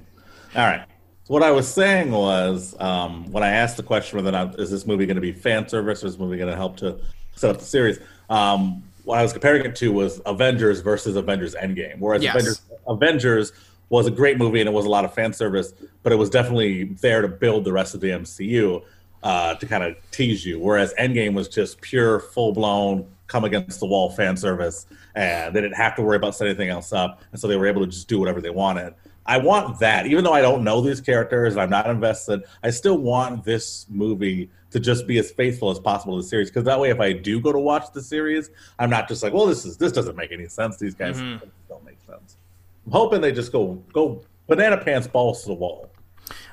All 0.54 0.64
right. 0.66 0.86
So 1.24 1.34
what 1.34 1.42
I 1.42 1.50
was 1.50 1.68
saying 1.68 2.10
was, 2.10 2.74
um, 2.80 3.30
when 3.30 3.42
I 3.42 3.48
asked 3.50 3.76
the 3.76 3.82
question 3.82 4.16
whether 4.16 4.28
or 4.30 4.32
not 4.32 4.58
is 4.58 4.70
this 4.70 4.86
movie 4.86 5.04
going 5.04 5.16
to 5.16 5.20
be 5.20 5.32
fan 5.32 5.68
service 5.68 6.02
or 6.02 6.06
is 6.06 6.14
this 6.14 6.20
movie 6.20 6.36
going 6.38 6.50
to 6.50 6.56
help 6.56 6.76
to 6.78 6.98
set 7.34 7.50
up 7.50 7.58
the 7.58 7.64
series, 7.64 7.98
um, 8.30 8.82
what 9.04 9.18
I 9.18 9.22
was 9.22 9.32
comparing 9.32 9.64
it 9.66 9.76
to 9.76 9.92
was 9.92 10.20
Avengers 10.24 10.80
versus 10.80 11.16
Avengers 11.16 11.54
Endgame. 11.54 11.98
Whereas 11.98 12.22
Yes. 12.22 12.34
Avengers, 12.34 12.60
Avengers 12.88 13.52
was 13.90 14.06
a 14.06 14.10
great 14.10 14.38
movie 14.38 14.60
and 14.60 14.68
it 14.68 14.72
was 14.72 14.84
a 14.84 14.88
lot 14.88 15.04
of 15.04 15.12
fan 15.14 15.32
service, 15.32 15.74
but 16.02 16.12
it 16.12 16.16
was 16.16 16.30
definitely 16.30 16.84
there 16.84 17.22
to 17.22 17.28
build 17.28 17.64
the 17.64 17.72
rest 17.72 17.94
of 17.94 18.00
the 18.00 18.08
MCU 18.08 18.82
uh, 19.22 19.54
to 19.56 19.66
kind 19.66 19.84
of 19.84 19.96
tease 20.10 20.46
you. 20.46 20.58
Whereas 20.58 20.94
Endgame 20.98 21.34
was 21.34 21.48
just 21.48 21.80
pure, 21.80 22.20
full 22.20 22.52
blown, 22.52 23.06
come 23.26 23.44
against 23.44 23.80
the 23.80 23.86
wall 23.86 24.10
fan 24.10 24.36
service, 24.36 24.86
and 25.14 25.54
they 25.54 25.60
didn't 25.60 25.76
have 25.76 25.94
to 25.96 26.02
worry 26.02 26.16
about 26.16 26.34
setting 26.34 26.50
anything 26.50 26.70
else 26.70 26.92
up, 26.92 27.22
and 27.32 27.40
so 27.40 27.48
they 27.48 27.56
were 27.56 27.66
able 27.66 27.80
to 27.80 27.86
just 27.86 28.08
do 28.08 28.18
whatever 28.18 28.40
they 28.40 28.50
wanted. 28.50 28.94
I 29.28 29.38
want 29.38 29.80
that, 29.80 30.06
even 30.06 30.22
though 30.22 30.32
I 30.32 30.40
don't 30.40 30.62
know 30.62 30.80
these 30.80 31.00
characters 31.00 31.54
and 31.54 31.62
I'm 31.62 31.70
not 31.70 31.90
invested. 31.90 32.44
I 32.62 32.70
still 32.70 32.98
want 32.98 33.44
this 33.44 33.86
movie 33.88 34.50
to 34.70 34.78
just 34.78 35.06
be 35.08 35.18
as 35.18 35.32
faithful 35.32 35.70
as 35.70 35.80
possible 35.80 36.16
to 36.16 36.22
the 36.22 36.28
series, 36.28 36.48
because 36.48 36.64
that 36.64 36.78
way, 36.78 36.90
if 36.90 37.00
I 37.00 37.12
do 37.12 37.40
go 37.40 37.50
to 37.50 37.58
watch 37.58 37.92
the 37.92 38.02
series, 38.02 38.50
I'm 38.78 38.90
not 38.90 39.08
just 39.08 39.22
like, 39.22 39.32
well, 39.32 39.46
this 39.46 39.64
is 39.64 39.76
this 39.76 39.90
doesn't 39.90 40.16
make 40.16 40.30
any 40.30 40.46
sense. 40.46 40.76
These 40.76 40.94
guys 40.94 41.18
don't 41.18 41.84
make 41.84 41.98
sense. 42.06 42.36
I'm 42.84 42.92
hoping 42.92 43.20
they 43.20 43.32
just 43.32 43.50
go 43.50 43.82
go 43.92 44.22
banana 44.46 44.76
pants 44.76 45.08
balls 45.08 45.42
to 45.42 45.48
the 45.48 45.54
wall. 45.54 45.90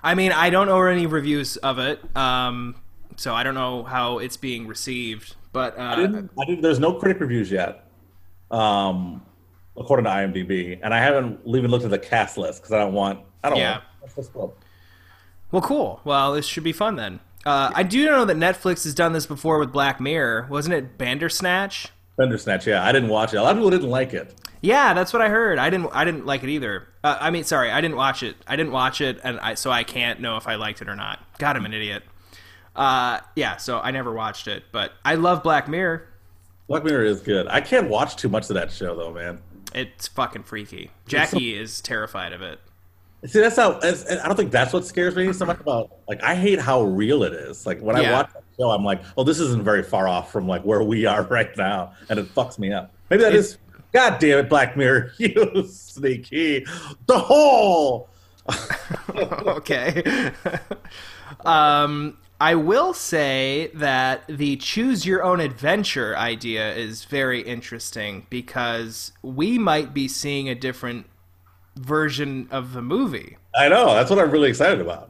I 0.02 0.16
mean, 0.16 0.32
I 0.32 0.50
don't 0.50 0.68
know 0.68 0.82
any 0.82 1.06
reviews 1.06 1.58
of 1.58 1.78
it, 1.78 2.00
um, 2.16 2.76
so 3.18 3.36
I 3.36 3.44
don't 3.44 3.56
know 3.56 3.84
how 3.84 4.18
it's 4.18 4.38
being 4.38 4.66
received. 4.66 5.36
But 5.54 5.78
uh, 5.78 5.82
I 5.82 5.96
didn't, 5.96 6.32
I 6.40 6.46
didn't, 6.46 6.62
there's 6.62 6.80
no 6.80 6.94
critic 6.94 7.22
reviews 7.22 7.50
yet, 7.52 7.86
um, 8.52 9.22
according 9.78 10.04
to 10.06 10.10
IMDb, 10.10 10.80
and 10.84 10.94
I 10.94 11.00
haven't 11.00 11.40
even 11.46 11.72
looked 11.72 11.86
at 11.86 11.92
the 11.92 12.00
cast 12.00 12.38
list 12.38 12.62
because 12.62 12.74
I 12.74 12.80
don't 12.80 12.94
want. 12.94 13.20
I 13.44 13.50
don't 13.50 13.60
Yeah. 13.60 13.82
want. 14.02 14.54
well, 15.52 15.62
cool. 15.62 16.02
Well, 16.04 16.34
this 16.34 16.46
should 16.46 16.64
be 16.64 16.74
fun 16.74 16.96
then. 16.96 17.20
Uh, 17.46 17.72
I 17.76 17.84
do 17.84 18.06
know 18.06 18.26
that 18.26 18.38
Netflix 18.38 18.84
has 18.86 18.94
done 18.94 19.14
this 19.14 19.26
before 19.26 19.60
with 19.60 19.72
Black 19.72 20.00
Mirror. 20.00 20.48
Wasn't 20.50 20.74
it 20.74 20.98
Bandersnatch? 20.98 21.90
Bandersnatch, 22.18 22.66
yeah, 22.68 22.84
I 22.86 22.92
didn't 22.92 23.10
watch 23.10 23.34
it. 23.34 23.38
A 23.38 23.44
lot 23.44 23.52
of 23.52 23.58
people 23.58 23.70
didn't 23.70 23.90
like 23.90 24.14
it. 24.14 24.34
Yeah, 24.62 24.94
that's 24.94 25.12
what 25.12 25.22
I 25.22 25.28
heard. 25.30 25.60
I 25.60 25.70
didn't. 25.70 25.90
I 25.94 26.06
didn't 26.06 26.26
like 26.26 26.42
it 26.44 26.50
either. 26.50 26.88
Uh, 27.04 27.18
I 27.20 27.32
mean, 27.32 27.44
sorry, 27.44 27.70
I 27.70 27.82
didn't 27.82 27.98
watch 27.98 28.24
it. 28.24 28.38
I 28.48 28.56
didn't 28.56 28.72
watch 28.72 29.02
it, 29.02 29.20
and 29.24 29.38
I, 29.42 29.56
so 29.56 29.70
I 29.72 29.84
can't 29.84 30.22
know 30.22 30.38
if 30.38 30.48
I 30.48 30.56
liked 30.56 30.82
it 30.82 30.88
or 30.88 30.96
not. 30.96 31.20
God, 31.38 31.58
I'm 31.58 31.66
an 31.66 31.74
idiot. 31.74 32.04
Uh, 32.76 33.20
yeah, 33.36 33.58
so 33.58 33.80
I 33.80 33.92
never 33.92 34.12
watched 34.12 34.48
it, 34.48 34.64
but 34.72 34.94
I 35.06 35.16
love 35.16 35.44
Black 35.44 35.68
Mirror. 35.68 36.08
Black 36.68 36.84
Mirror 36.84 37.06
is 37.06 37.22
good. 37.22 37.48
I 37.48 37.62
can't 37.62 37.90
watch 37.90 38.16
too 38.16 38.30
much 38.30 38.50
of 38.50 38.56
that 38.56 38.72
show 38.72 38.96
though, 38.96 39.12
man. 39.14 39.40
It's 39.76 40.08
fucking 40.08 40.44
freaky. 40.44 40.92
Jackie 41.08 41.56
is 41.56 41.82
terrified 41.82 42.34
of 42.34 42.42
it. 42.42 42.60
See, 43.26 43.40
that's 43.40 43.56
how. 43.56 43.80
I 43.82 44.28
don't 44.28 44.36
think 44.36 44.52
that's 44.52 44.74
what 44.74 44.86
scares 44.86 45.16
me 45.16 45.32
so 45.34 45.46
much 45.46 45.60
about. 45.60 45.92
Like, 46.10 46.22
I 46.24 46.36
hate 46.36 46.60
how 46.60 46.82
real 46.84 47.24
it 47.24 47.34
is. 47.34 47.66
Like 47.66 47.80
when 47.80 47.96
I 47.96 48.12
watch 48.12 48.34
that 48.34 48.44
show, 48.60 48.70
I'm 48.72 48.84
like, 48.84 49.02
oh, 49.18 49.24
this 49.24 49.40
isn't 49.40 49.64
very 49.64 49.82
far 49.84 50.08
off 50.08 50.32
from 50.32 50.48
like 50.48 50.64
where 50.64 50.84
we 50.84 51.06
are 51.06 51.22
right 51.30 51.56
now, 51.58 51.94
and 52.10 52.20
it 52.20 52.34
fucks 52.36 52.60
me 52.60 52.74
up. 52.74 52.94
Maybe 53.10 53.24
that 53.24 53.34
It's- 53.34 53.52
is. 53.52 53.58
God 53.94 54.18
damn 54.18 54.40
it, 54.40 54.50
Black 54.50 54.76
Mirror, 54.76 55.14
you 55.20 55.68
sneaky, 55.68 56.66
the 57.06 57.20
hole. 57.20 58.10
okay. 59.16 60.32
um, 61.46 62.18
I 62.42 62.56
will 62.56 62.94
say 62.94 63.72
that 63.74 64.24
the 64.28 64.58
choose 64.58 65.06
your 65.06 65.24
own 65.24 65.40
adventure 65.40 66.18
idea 66.18 66.74
is 66.76 67.06
very 67.06 67.42
interesting 67.42 68.26
because 68.30 69.12
we 69.22 69.58
might 69.58 69.94
be 69.94 70.08
seeing 70.08 70.50
a 70.50 70.56
different 70.56 71.06
version 71.76 72.48
of 72.52 72.74
the 72.74 72.82
movie. 72.82 73.38
I 73.56 73.70
know. 73.70 73.94
That's 73.94 74.10
what 74.10 74.20
I'm 74.20 74.32
really 74.32 74.50
excited 74.50 74.82
about. 74.82 75.10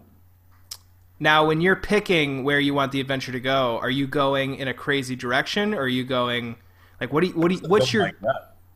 Now, 1.20 1.48
when 1.48 1.62
you're 1.62 1.76
picking 1.76 2.44
where 2.44 2.60
you 2.60 2.74
want 2.74 2.92
the 2.92 3.00
adventure 3.00 3.32
to 3.32 3.40
go, 3.40 3.80
are 3.82 3.90
you 3.90 4.08
going 4.08 4.56
in 4.56 4.68
a 4.68 4.74
crazy 4.74 5.16
direction 5.16 5.74
or 5.74 5.84
are 5.84 5.88
you 5.88 6.04
going 6.04 6.58
like 7.00 7.12
what 7.12 7.22
do 7.22 7.28
you, 7.28 7.34
what 7.34 7.50
do 7.50 7.56
you, 7.56 7.62
what's 7.68 7.94
your 7.94 8.12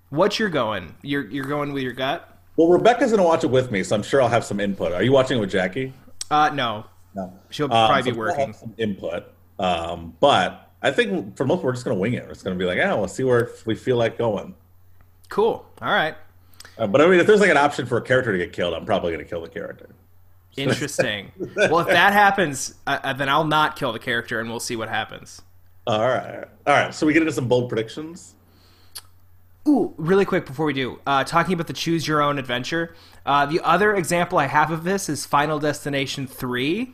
what's 0.09 0.39
your 0.39 0.49
going? 0.49 0.95
You're 1.01 1.27
you're 1.29 1.45
going 1.45 1.73
with 1.73 1.83
your 1.83 1.93
gut? 1.93 2.37
Well, 2.55 2.69
Rebecca's 2.69 3.11
gonna 3.11 3.23
watch 3.23 3.43
it 3.43 3.49
with 3.51 3.71
me, 3.71 3.83
so 3.83 3.95
I'm 3.95 4.03
sure 4.03 4.21
I'll 4.21 4.29
have 4.29 4.45
some 4.45 4.59
input. 4.59 4.91
Are 4.91 5.03
you 5.03 5.11
watching 5.11 5.37
it 5.37 5.41
with 5.41 5.51
Jackie? 5.51 5.93
Uh 6.31 6.49
no. 6.53 6.85
No. 7.17 7.33
She'll 7.49 7.65
Um, 7.65 7.87
probably 7.89 8.03
so 8.03 8.11
be 8.11 8.17
working. 8.17 8.53
some 8.53 8.73
input, 8.77 9.23
um, 9.57 10.13
but 10.19 10.69
I 10.83 10.91
think 10.91 11.35
for 11.35 11.45
most 11.45 11.63
we're 11.63 11.71
just 11.73 11.83
gonna 11.83 11.97
wing 11.97 12.13
it. 12.13 12.27
It's 12.29 12.43
gonna 12.43 12.55
be 12.55 12.65
like, 12.65 12.77
yeah, 12.77 12.93
we'll 12.93 13.07
see 13.07 13.23
where 13.23 13.49
we 13.65 13.73
feel 13.75 13.97
like 13.97 14.17
going. 14.19 14.53
Cool. 15.29 15.65
All 15.81 15.89
right. 15.89 16.15
Uh, 16.77 16.85
but 16.85 17.01
I 17.01 17.07
mean, 17.07 17.19
if 17.19 17.25
there's 17.25 17.39
like 17.41 17.49
an 17.49 17.57
option 17.57 17.87
for 17.87 17.97
a 17.97 18.01
character 18.01 18.31
to 18.31 18.37
get 18.37 18.53
killed, 18.53 18.75
I'm 18.75 18.85
probably 18.85 19.11
gonna 19.11 19.23
kill 19.25 19.41
the 19.41 19.49
character. 19.49 19.89
Interesting. 20.57 21.31
well, 21.55 21.79
if 21.79 21.87
that 21.87 22.13
happens, 22.13 22.75
uh, 22.85 23.13
then 23.13 23.29
I'll 23.29 23.43
not 23.45 23.75
kill 23.75 23.91
the 23.93 23.99
character, 23.99 24.39
and 24.39 24.49
we'll 24.49 24.59
see 24.59 24.75
what 24.75 24.89
happens. 24.89 25.41
All 25.87 26.01
right, 26.07 26.43
all 26.67 26.73
right. 26.73 26.93
So 26.93 27.07
we 27.07 27.13
get 27.13 27.21
into 27.23 27.33
some 27.33 27.47
bold 27.47 27.69
predictions. 27.69 28.35
Ooh, 29.67 29.93
really 29.97 30.23
quick 30.25 30.45
before 30.45 30.65
we 30.65 30.73
do, 30.73 30.99
uh, 31.05 31.23
talking 31.25 31.53
about 31.53 31.67
the 31.67 31.73
choose 31.73 32.07
your 32.07 32.21
own 32.21 32.37
adventure. 32.39 32.95
Uh, 33.25 33.45
the 33.45 33.59
other 33.65 33.95
example 33.95 34.37
I 34.37 34.45
have 34.47 34.71
of 34.71 34.83
this 34.85 35.09
is 35.09 35.25
Final 35.25 35.59
Destination 35.59 36.25
3, 36.25 36.93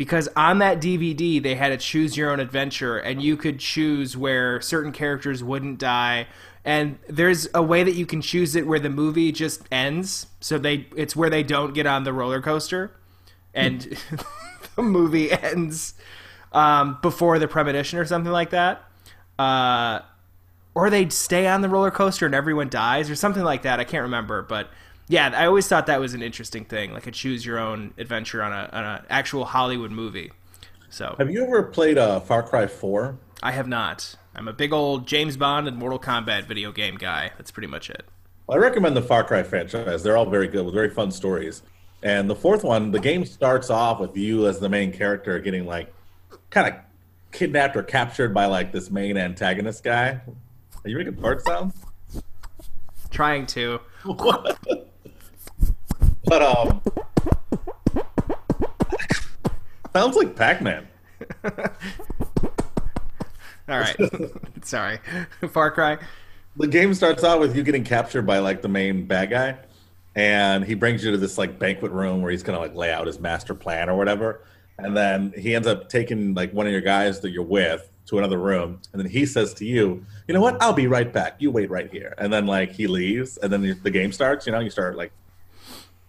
because 0.00 0.30
on 0.34 0.60
that 0.60 0.80
DVD 0.80 1.42
they 1.42 1.56
had 1.56 1.72
a 1.72 1.76
choose 1.76 2.16
your 2.16 2.30
own 2.30 2.40
adventure, 2.40 2.96
and 2.96 3.22
you 3.22 3.36
could 3.36 3.58
choose 3.58 4.16
where 4.16 4.58
certain 4.62 4.92
characters 4.92 5.44
wouldn't 5.44 5.78
die. 5.78 6.26
And 6.64 6.98
there's 7.06 7.48
a 7.52 7.62
way 7.62 7.82
that 7.82 7.92
you 7.92 8.06
can 8.06 8.22
choose 8.22 8.56
it 8.56 8.66
where 8.66 8.78
the 8.80 8.88
movie 8.88 9.30
just 9.30 9.60
ends, 9.70 10.26
so 10.40 10.56
they 10.56 10.86
it's 10.96 11.14
where 11.14 11.28
they 11.28 11.42
don't 11.42 11.74
get 11.74 11.84
on 11.86 12.04
the 12.04 12.14
roller 12.14 12.40
coaster, 12.40 12.92
and 13.52 13.80
the 14.76 14.82
movie 14.82 15.30
ends. 15.32 15.92
um, 16.52 16.96
before 17.02 17.38
the 17.38 17.46
premonition 17.46 17.98
or 17.98 18.06
something 18.06 18.32
like 18.32 18.50
that. 18.50 18.82
Uh, 19.38 20.00
or 20.74 20.88
they'd 20.88 21.12
stay 21.12 21.46
on 21.46 21.60
the 21.60 21.68
roller 21.68 21.90
coaster 21.90 22.24
and 22.24 22.34
everyone 22.34 22.70
dies 22.70 23.10
or 23.10 23.14
something 23.14 23.44
like 23.44 23.62
that. 23.62 23.78
I 23.78 23.84
can't 23.84 24.02
remember, 24.04 24.40
but 24.40 24.70
yeah, 25.10 25.32
I 25.34 25.46
always 25.46 25.66
thought 25.66 25.86
that 25.86 25.98
was 25.98 26.14
an 26.14 26.22
interesting 26.22 26.64
thing, 26.64 26.92
like 26.92 27.04
a 27.08 27.10
choose 27.10 27.44
your 27.44 27.58
own 27.58 27.92
adventure 27.98 28.44
on 28.44 28.52
a 28.52 28.70
on 28.72 28.84
an 28.84 29.02
actual 29.10 29.44
Hollywood 29.44 29.90
movie. 29.90 30.30
So 30.88 31.16
Have 31.18 31.30
you 31.32 31.44
ever 31.44 31.64
played 31.64 31.98
uh, 31.98 32.20
Far 32.20 32.44
Cry 32.44 32.68
4? 32.68 33.18
I 33.42 33.50
have 33.50 33.66
not. 33.66 34.14
I'm 34.36 34.46
a 34.46 34.52
big 34.52 34.72
old 34.72 35.08
James 35.08 35.36
Bond 35.36 35.66
and 35.66 35.76
Mortal 35.76 35.98
Kombat 35.98 36.44
video 36.44 36.70
game 36.70 36.94
guy. 36.94 37.32
That's 37.36 37.50
pretty 37.50 37.66
much 37.66 37.90
it. 37.90 38.04
I 38.48 38.56
recommend 38.56 38.96
the 38.96 39.02
Far 39.02 39.24
Cry 39.24 39.42
franchise. 39.42 40.04
They're 40.04 40.16
all 40.16 40.30
very 40.30 40.46
good 40.46 40.64
with 40.64 40.74
very 40.74 40.90
fun 40.90 41.10
stories. 41.10 41.62
And 42.04 42.30
the 42.30 42.36
fourth 42.36 42.62
one, 42.62 42.92
the 42.92 43.00
game 43.00 43.24
starts 43.24 43.68
off 43.68 43.98
with 43.98 44.16
you 44.16 44.46
as 44.46 44.60
the 44.60 44.68
main 44.68 44.92
character 44.92 45.40
getting 45.40 45.66
like 45.66 45.92
kind 46.50 46.72
of 46.72 46.80
kidnapped 47.32 47.76
or 47.76 47.82
captured 47.82 48.32
by 48.32 48.46
like 48.46 48.70
this 48.70 48.92
main 48.92 49.16
antagonist 49.16 49.82
guy. 49.82 50.20
Are 50.84 50.88
you 50.88 50.98
making 50.98 51.16
fart 51.20 51.44
sounds? 51.44 51.74
Trying 53.10 53.46
to. 53.46 53.80
but 56.24 56.42
um, 56.42 56.82
sounds 59.92 60.16
like 60.16 60.36
Pac-Man. 60.36 60.88
All 63.70 63.78
right. 63.78 63.96
Sorry. 64.62 64.98
Far 65.50 65.70
Cry. 65.70 65.98
The 66.56 66.66
game 66.66 66.92
starts 66.94 67.22
out 67.22 67.38
with 67.38 67.56
you 67.56 67.62
getting 67.62 67.84
captured 67.84 68.22
by 68.22 68.40
like 68.40 68.62
the 68.62 68.68
main 68.68 69.06
bad 69.06 69.30
guy, 69.30 69.56
and 70.16 70.64
he 70.64 70.74
brings 70.74 71.04
you 71.04 71.12
to 71.12 71.16
this 71.16 71.38
like 71.38 71.58
banquet 71.58 71.92
room 71.92 72.20
where 72.20 72.32
he's 72.32 72.42
gonna 72.42 72.58
like 72.58 72.74
lay 72.74 72.92
out 72.92 73.06
his 73.06 73.20
master 73.20 73.54
plan 73.54 73.88
or 73.88 73.96
whatever. 73.96 74.42
And 74.78 74.96
then 74.96 75.32
he 75.36 75.54
ends 75.54 75.68
up 75.68 75.88
taking 75.88 76.34
like 76.34 76.52
one 76.52 76.66
of 76.66 76.72
your 76.72 76.80
guys 76.80 77.20
that 77.20 77.30
you're 77.30 77.44
with 77.44 77.88
to 78.06 78.18
another 78.18 78.38
room, 78.38 78.80
and 78.92 79.00
then 79.00 79.08
he 79.08 79.24
says 79.24 79.54
to 79.54 79.64
you, 79.64 80.04
"You 80.26 80.34
know 80.34 80.40
what? 80.40 80.60
I'll 80.60 80.72
be 80.72 80.88
right 80.88 81.12
back. 81.12 81.36
You 81.38 81.52
wait 81.52 81.70
right 81.70 81.90
here." 81.90 82.14
And 82.18 82.32
then 82.32 82.46
like 82.46 82.72
he 82.72 82.88
leaves, 82.88 83.36
and 83.36 83.52
then 83.52 83.78
the 83.82 83.90
game 83.90 84.10
starts. 84.10 84.46
You 84.46 84.52
know, 84.52 84.60
you 84.60 84.70
start 84.70 84.96
like 84.96 85.12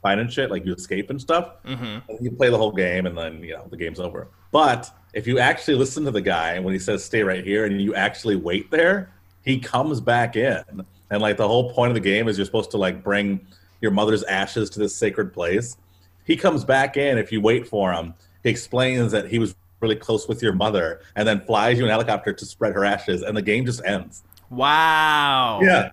finding 0.01 0.27
shit, 0.27 0.51
like 0.51 0.65
you 0.65 0.73
escape 0.73 1.09
and 1.09 1.19
stuff. 1.19 1.63
Mm-hmm. 1.65 2.09
And 2.09 2.19
you 2.19 2.31
play 2.31 2.49
the 2.49 2.57
whole 2.57 2.71
game, 2.71 3.05
and 3.05 3.17
then 3.17 3.43
you 3.43 3.53
know 3.53 3.67
the 3.69 3.77
game's 3.77 3.99
over. 3.99 4.27
But 4.51 4.91
if 5.13 5.27
you 5.27 5.39
actually 5.39 5.75
listen 5.75 6.05
to 6.05 6.11
the 6.11 6.21
guy 6.21 6.59
when 6.59 6.73
he 6.73 6.79
says 6.79 7.03
"stay 7.03 7.23
right 7.23 7.43
here" 7.43 7.65
and 7.65 7.81
you 7.81 7.95
actually 7.95 8.35
wait 8.35 8.71
there, 8.71 9.11
he 9.43 9.59
comes 9.59 10.01
back 10.01 10.35
in, 10.35 10.63
and 11.09 11.21
like 11.21 11.37
the 11.37 11.47
whole 11.47 11.71
point 11.71 11.91
of 11.91 11.95
the 11.95 12.01
game 12.01 12.27
is 12.27 12.37
you're 12.37 12.45
supposed 12.45 12.71
to 12.71 12.77
like 12.77 13.03
bring 13.03 13.45
your 13.81 13.91
mother's 13.91 14.23
ashes 14.23 14.69
to 14.71 14.79
this 14.79 14.95
sacred 14.95 15.33
place. 15.33 15.77
He 16.25 16.35
comes 16.37 16.63
back 16.63 16.97
in 16.97 17.17
if 17.17 17.31
you 17.31 17.41
wait 17.41 17.67
for 17.67 17.91
him. 17.91 18.13
He 18.43 18.49
explains 18.49 19.11
that 19.11 19.27
he 19.27 19.39
was 19.39 19.55
really 19.79 19.95
close 19.95 20.27
with 20.27 20.41
your 20.41 20.53
mother, 20.53 21.01
and 21.15 21.27
then 21.27 21.41
flies 21.41 21.77
you 21.77 21.85
in 21.85 21.89
a 21.89 21.93
helicopter 21.93 22.33
to 22.33 22.45
spread 22.45 22.73
her 22.73 22.85
ashes, 22.85 23.23
and 23.23 23.35
the 23.35 23.41
game 23.41 23.65
just 23.65 23.83
ends. 23.83 24.23
Wow. 24.49 25.61
Yeah. 25.63 25.91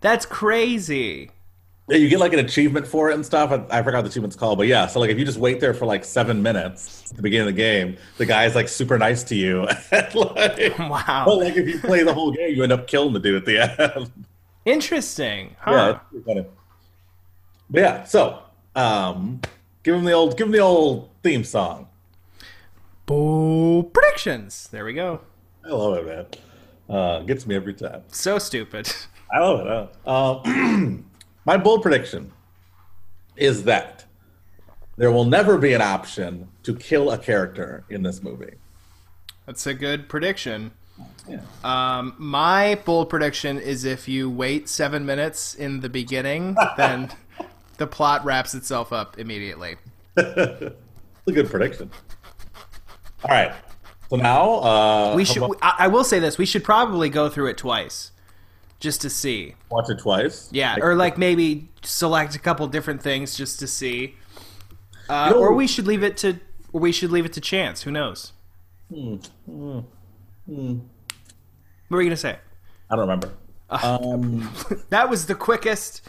That's 0.00 0.26
crazy. 0.26 1.30
Yeah, 1.92 1.98
you 1.98 2.08
get 2.08 2.20
like 2.20 2.32
an 2.32 2.38
achievement 2.38 2.86
for 2.86 3.10
it 3.10 3.14
and 3.14 3.26
stuff. 3.26 3.52
I, 3.52 3.78
I 3.80 3.82
forgot 3.82 3.98
what 3.98 4.04
the 4.04 4.08
achievement's 4.08 4.34
called, 4.34 4.56
but 4.56 4.66
yeah. 4.66 4.86
So 4.86 4.98
like, 4.98 5.10
if 5.10 5.18
you 5.18 5.26
just 5.26 5.36
wait 5.36 5.60
there 5.60 5.74
for 5.74 5.84
like 5.84 6.06
seven 6.06 6.42
minutes 6.42 7.10
at 7.10 7.16
the 7.18 7.22
beginning 7.22 7.48
of 7.48 7.54
the 7.54 7.60
game, 7.60 7.98
the 8.16 8.24
guy's 8.24 8.54
like 8.54 8.70
super 8.70 8.98
nice 8.98 9.22
to 9.24 9.34
you. 9.34 9.68
like, 9.92 10.14
Wow. 10.78 11.24
But 11.26 11.36
like, 11.36 11.56
if 11.56 11.68
you 11.68 11.78
play 11.80 12.02
the 12.02 12.14
whole 12.14 12.32
game, 12.32 12.54
you 12.54 12.62
end 12.62 12.72
up 12.72 12.86
killing 12.86 13.12
the 13.12 13.18
dude 13.20 13.34
at 13.34 13.44
the 13.44 13.94
end. 13.98 14.10
Interesting. 14.64 15.54
Huh. 15.60 15.70
yeah, 15.70 16.18
it's 16.18 16.24
funny. 16.26 16.46
But 17.68 17.80
yeah, 17.80 18.04
so 18.04 18.42
um, 18.74 19.42
give 19.82 19.94
him 19.94 20.04
the 20.04 20.12
old, 20.12 20.38
give 20.38 20.46
him 20.46 20.52
the 20.52 20.60
old 20.60 21.10
theme 21.22 21.44
song. 21.44 21.88
Boo 23.04 23.82
predictions. 23.92 24.66
There 24.72 24.86
we 24.86 24.94
go. 24.94 25.20
I 25.62 25.68
love 25.68 25.98
it, 25.98 26.06
man. 26.06 26.26
Uh, 26.88 27.20
gets 27.20 27.46
me 27.46 27.54
every 27.54 27.74
time. 27.74 28.02
So 28.08 28.38
stupid. 28.38 28.90
I 29.30 29.40
love 29.40 29.66
it. 29.66 29.96
Uh, 30.06 30.40
um, 30.48 31.04
my 31.44 31.56
bold 31.56 31.82
prediction 31.82 32.32
is 33.36 33.64
that 33.64 34.04
there 34.96 35.10
will 35.10 35.24
never 35.24 35.58
be 35.58 35.72
an 35.72 35.80
option 35.82 36.48
to 36.62 36.74
kill 36.76 37.10
a 37.10 37.18
character 37.18 37.84
in 37.88 38.02
this 38.02 38.22
movie. 38.22 38.54
That's 39.46 39.66
a 39.66 39.74
good 39.74 40.08
prediction. 40.08 40.72
Yeah. 41.28 41.40
Um, 41.64 42.14
my 42.18 42.76
bold 42.84 43.08
prediction 43.08 43.58
is 43.58 43.84
if 43.84 44.06
you 44.06 44.28
wait 44.30 44.68
seven 44.68 45.04
minutes 45.06 45.54
in 45.54 45.80
the 45.80 45.88
beginning, 45.88 46.56
then 46.76 47.10
the 47.78 47.86
plot 47.86 48.24
wraps 48.24 48.54
itself 48.54 48.92
up 48.92 49.18
immediately. 49.18 49.76
It's 50.16 50.76
a 51.26 51.32
good 51.32 51.50
prediction. 51.50 51.90
All 53.24 53.30
right. 53.30 53.52
So 54.10 54.16
now 54.16 54.50
uh, 54.60 55.14
We 55.16 55.24
should. 55.24 55.38
about- 55.38 55.56
I, 55.62 55.74
I 55.80 55.88
will 55.88 56.04
say 56.04 56.18
this: 56.18 56.36
we 56.38 56.44
should 56.46 56.62
probably 56.64 57.08
go 57.08 57.28
through 57.30 57.46
it 57.48 57.56
twice, 57.56 58.11
just 58.82 59.00
to 59.02 59.08
see. 59.08 59.54
watch 59.70 59.88
it 59.88 60.00
twice. 60.00 60.48
Yeah, 60.50 60.76
or 60.82 60.94
like 60.96 61.16
maybe 61.16 61.68
select 61.82 62.34
a 62.34 62.38
couple 62.40 62.66
different 62.66 63.00
things 63.02 63.36
just 63.36 63.60
to 63.60 63.66
see. 63.68 64.16
Uh, 65.08 65.32
or 65.36 65.54
we 65.54 65.66
should 65.68 65.86
leave 65.86 66.02
it 66.02 66.16
to. 66.18 66.40
Or 66.72 66.80
we 66.80 66.90
should 66.92 67.10
leave 67.12 67.24
it 67.24 67.32
to 67.34 67.40
chance. 67.40 67.82
Who 67.82 67.90
knows? 67.92 68.32
Hmm. 68.92 69.16
What 69.46 69.84
were 71.90 72.02
you 72.02 72.08
gonna 72.08 72.16
say? 72.16 72.38
I 72.90 72.96
don't 72.96 73.00
remember. 73.00 73.30
Um, 73.70 74.52
That 74.90 75.08
was 75.08 75.26
the 75.26 75.34
quickest 75.34 76.02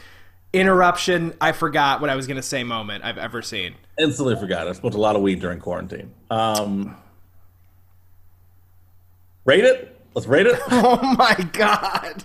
interruption. 0.52 1.34
I 1.40 1.52
forgot 1.52 2.00
what 2.00 2.10
I 2.10 2.16
was 2.16 2.26
gonna 2.26 2.42
say. 2.42 2.64
Moment 2.64 3.04
I've 3.04 3.18
ever 3.18 3.40
seen. 3.40 3.74
instantly 3.98 4.36
forgot. 4.36 4.66
I 4.66 4.72
smoked 4.72 4.96
a 4.96 5.00
lot 5.00 5.14
of 5.16 5.22
weed 5.22 5.40
during 5.40 5.60
quarantine. 5.60 6.12
Um, 6.30 6.96
rate 9.44 9.64
it. 9.64 9.90
Let's 10.14 10.26
rate 10.26 10.46
it. 10.46 10.58
Oh 10.70 11.14
my 11.18 11.34
god. 11.52 12.24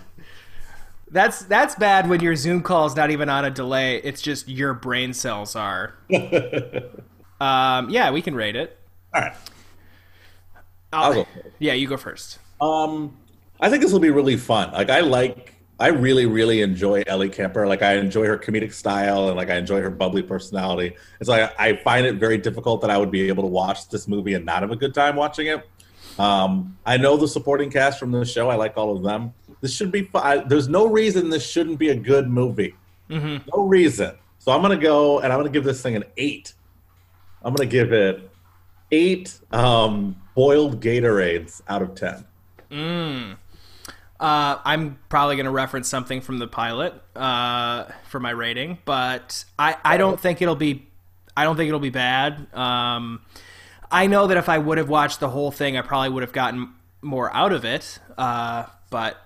That's 1.12 1.42
that's 1.44 1.74
bad 1.74 2.08
when 2.08 2.20
your 2.20 2.36
Zoom 2.36 2.62
call 2.62 2.86
is 2.86 2.94
not 2.94 3.10
even 3.10 3.28
on 3.28 3.44
a 3.44 3.50
delay. 3.50 3.96
It's 3.96 4.22
just 4.22 4.48
your 4.48 4.74
brain 4.74 5.12
cells 5.12 5.56
are. 5.56 5.94
um, 7.40 7.90
yeah, 7.90 8.10
we 8.12 8.22
can 8.22 8.34
rate 8.34 8.54
it. 8.56 8.78
All 9.14 9.22
right. 9.22 9.32
I'll- 10.92 11.14
go 11.14 11.24
first. 11.24 11.46
Yeah, 11.58 11.72
you 11.74 11.88
go 11.88 11.96
first. 11.96 12.38
Um, 12.60 13.16
I 13.60 13.70
think 13.70 13.82
this 13.82 13.92
will 13.92 14.00
be 14.00 14.10
really 14.10 14.36
fun. 14.36 14.72
Like 14.72 14.90
I 14.90 15.00
like, 15.00 15.54
I 15.78 15.88
really, 15.88 16.26
really 16.26 16.62
enjoy 16.62 17.02
Ellie 17.06 17.28
Kemper. 17.30 17.66
Like 17.66 17.82
I 17.82 17.94
enjoy 17.94 18.26
her 18.26 18.38
comedic 18.38 18.72
style 18.72 19.28
and 19.28 19.36
like 19.36 19.50
I 19.50 19.56
enjoy 19.56 19.80
her 19.80 19.90
bubbly 19.90 20.22
personality. 20.22 20.94
It's 21.20 21.28
like 21.28 21.52
I 21.58 21.76
find 21.76 22.06
it 22.06 22.16
very 22.16 22.38
difficult 22.38 22.82
that 22.82 22.90
I 22.90 22.98
would 22.98 23.10
be 23.10 23.28
able 23.28 23.42
to 23.44 23.48
watch 23.48 23.88
this 23.88 24.06
movie 24.06 24.34
and 24.34 24.44
not 24.44 24.62
have 24.62 24.70
a 24.70 24.76
good 24.76 24.94
time 24.94 25.16
watching 25.16 25.46
it. 25.48 25.66
Um, 26.18 26.76
I 26.84 26.98
know 26.98 27.16
the 27.16 27.26
supporting 27.28 27.70
cast 27.70 27.98
from 27.98 28.12
the 28.12 28.24
show. 28.24 28.50
I 28.50 28.56
like 28.56 28.76
all 28.76 28.94
of 28.94 29.02
them. 29.02 29.32
This 29.60 29.74
should 29.74 29.92
be 29.92 30.04
fun. 30.04 30.48
There's 30.48 30.68
no 30.68 30.86
reason 30.86 31.30
this 31.30 31.48
shouldn't 31.48 31.78
be 31.78 31.90
a 31.90 31.94
good 31.96 32.28
movie. 32.28 32.74
Mhm. 33.10 33.42
No 33.54 33.64
reason. 33.64 34.14
So 34.38 34.52
I'm 34.52 34.62
gonna 34.62 34.76
go 34.76 35.20
and 35.20 35.32
I'm 35.32 35.38
gonna 35.38 35.50
give 35.50 35.64
this 35.64 35.82
thing 35.82 35.96
an 35.96 36.04
eight. 36.16 36.54
I'm 37.42 37.54
gonna 37.54 37.68
give 37.68 37.92
it 37.92 38.30
eight 38.92 39.38
um, 39.52 40.16
boiled 40.34 40.80
Gatorades 40.80 41.60
out 41.68 41.82
of 41.82 41.94
ten. 41.94 42.24
Mm. 42.70 43.36
Uh, 44.18 44.58
I'm 44.64 44.98
probably 45.08 45.36
going 45.36 45.46
to 45.46 45.50
reference 45.50 45.88
something 45.88 46.20
from 46.20 46.38
the 46.38 46.46
pilot 46.46 46.92
uh, 47.16 47.84
for 48.08 48.20
my 48.20 48.30
rating, 48.30 48.76
but 48.84 49.46
I, 49.58 49.76
I 49.82 49.96
don't 49.96 50.20
think 50.20 50.42
it'll 50.42 50.56
be 50.56 50.86
I 51.36 51.44
don't 51.44 51.56
think 51.56 51.68
it'll 51.68 51.80
be 51.80 51.88
bad. 51.88 52.52
Um, 52.54 53.22
I 53.90 54.06
know 54.06 54.26
that 54.26 54.36
if 54.36 54.48
I 54.50 54.58
would 54.58 54.76
have 54.76 54.90
watched 54.90 55.20
the 55.20 55.30
whole 55.30 55.50
thing, 55.50 55.78
I 55.78 55.80
probably 55.80 56.10
would 56.10 56.22
have 56.22 56.32
gotten 56.32 56.74
more 57.00 57.34
out 57.34 57.52
of 57.52 57.64
it. 57.64 57.98
Uh, 58.18 58.66
but 58.90 59.16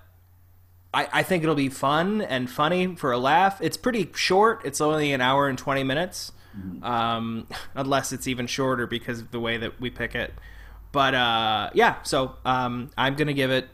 I, 0.95 1.09
I 1.11 1.23
think 1.23 1.43
it'll 1.43 1.55
be 1.55 1.67
fun 1.67 2.21
and 2.21 2.49
funny 2.49 2.95
for 2.95 3.11
a 3.11 3.17
laugh. 3.17 3.59
It's 3.61 3.75
pretty 3.75 4.09
short. 4.15 4.61
It's 4.63 4.79
only 4.79 5.11
an 5.11 5.19
hour 5.19 5.49
and 5.49 5.57
twenty 5.57 5.83
minutes, 5.83 6.31
um, 6.81 7.47
unless 7.75 8.13
it's 8.13 8.27
even 8.27 8.47
shorter 8.47 8.87
because 8.87 9.19
of 9.19 9.31
the 9.31 9.39
way 9.41 9.57
that 9.57 9.81
we 9.81 9.89
pick 9.89 10.15
it. 10.15 10.33
But 10.93 11.13
uh, 11.13 11.69
yeah, 11.73 12.01
so 12.03 12.37
um, 12.45 12.91
I'm 12.97 13.15
gonna 13.15 13.33
give 13.33 13.51
it. 13.51 13.67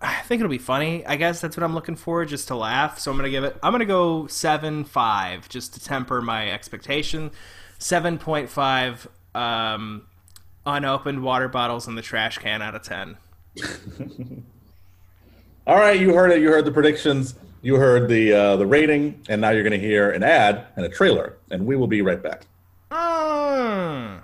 I 0.00 0.22
think 0.22 0.40
it'll 0.40 0.50
be 0.50 0.56
funny. 0.56 1.04
I 1.04 1.16
guess 1.16 1.40
that's 1.40 1.54
what 1.54 1.64
I'm 1.64 1.74
looking 1.74 1.96
for, 1.96 2.24
just 2.24 2.48
to 2.48 2.56
laugh. 2.56 2.98
So 2.98 3.10
I'm 3.10 3.18
gonna 3.18 3.28
give 3.28 3.44
it. 3.44 3.58
I'm 3.62 3.70
gonna 3.72 3.84
go 3.84 4.26
seven 4.28 4.84
five, 4.84 5.50
just 5.50 5.74
to 5.74 5.84
temper 5.84 6.22
my 6.22 6.50
expectation. 6.50 7.30
Seven 7.78 8.16
point 8.16 8.48
five 8.48 9.06
um, 9.34 10.06
unopened 10.64 11.22
water 11.22 11.48
bottles 11.48 11.86
in 11.86 11.94
the 11.94 12.02
trash 12.02 12.38
can 12.38 12.62
out 12.62 12.74
of 12.74 12.82
ten. 12.82 13.18
All 15.66 15.76
right, 15.76 15.98
you 15.98 16.12
heard 16.12 16.30
it. 16.30 16.42
You 16.42 16.50
heard 16.50 16.66
the 16.66 16.70
predictions. 16.70 17.36
You 17.62 17.76
heard 17.76 18.06
the 18.10 18.34
uh, 18.34 18.56
the 18.56 18.66
rating, 18.66 19.22
and 19.30 19.40
now 19.40 19.48
you're 19.48 19.62
going 19.62 19.72
to 19.72 19.78
hear 19.78 20.10
an 20.10 20.22
ad 20.22 20.66
and 20.76 20.84
a 20.84 20.90
trailer, 20.90 21.38
and 21.50 21.64
we 21.64 21.74
will 21.74 21.86
be 21.86 22.02
right 22.02 22.22
back. 22.22 22.44
Mm. 22.90 24.22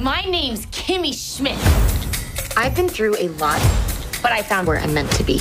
My 0.00 0.22
name's 0.22 0.66
Kimmy 0.66 1.14
Schmidt. 1.14 1.58
I've 2.56 2.74
been 2.74 2.88
through 2.88 3.14
a 3.18 3.28
lot, 3.28 3.60
but 4.20 4.32
I 4.32 4.42
found 4.42 4.66
where 4.66 4.78
I'm 4.78 4.92
meant 4.92 5.12
to 5.12 5.22
be. 5.22 5.38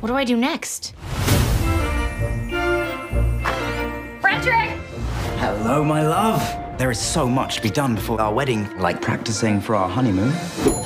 What 0.00 0.08
do 0.08 0.16
I 0.16 0.24
do 0.24 0.36
next? 0.36 0.94
Frederick! 4.20 4.70
Hello, 5.38 5.84
my 5.84 6.04
love. 6.04 6.59
There 6.80 6.90
is 6.90 6.98
so 6.98 7.28
much 7.28 7.56
to 7.56 7.62
be 7.62 7.68
done 7.68 7.94
before 7.94 8.18
our 8.22 8.32
wedding, 8.32 8.66
like 8.78 9.02
practicing 9.02 9.60
for 9.60 9.74
our 9.74 9.86
honeymoon. 9.86 10.32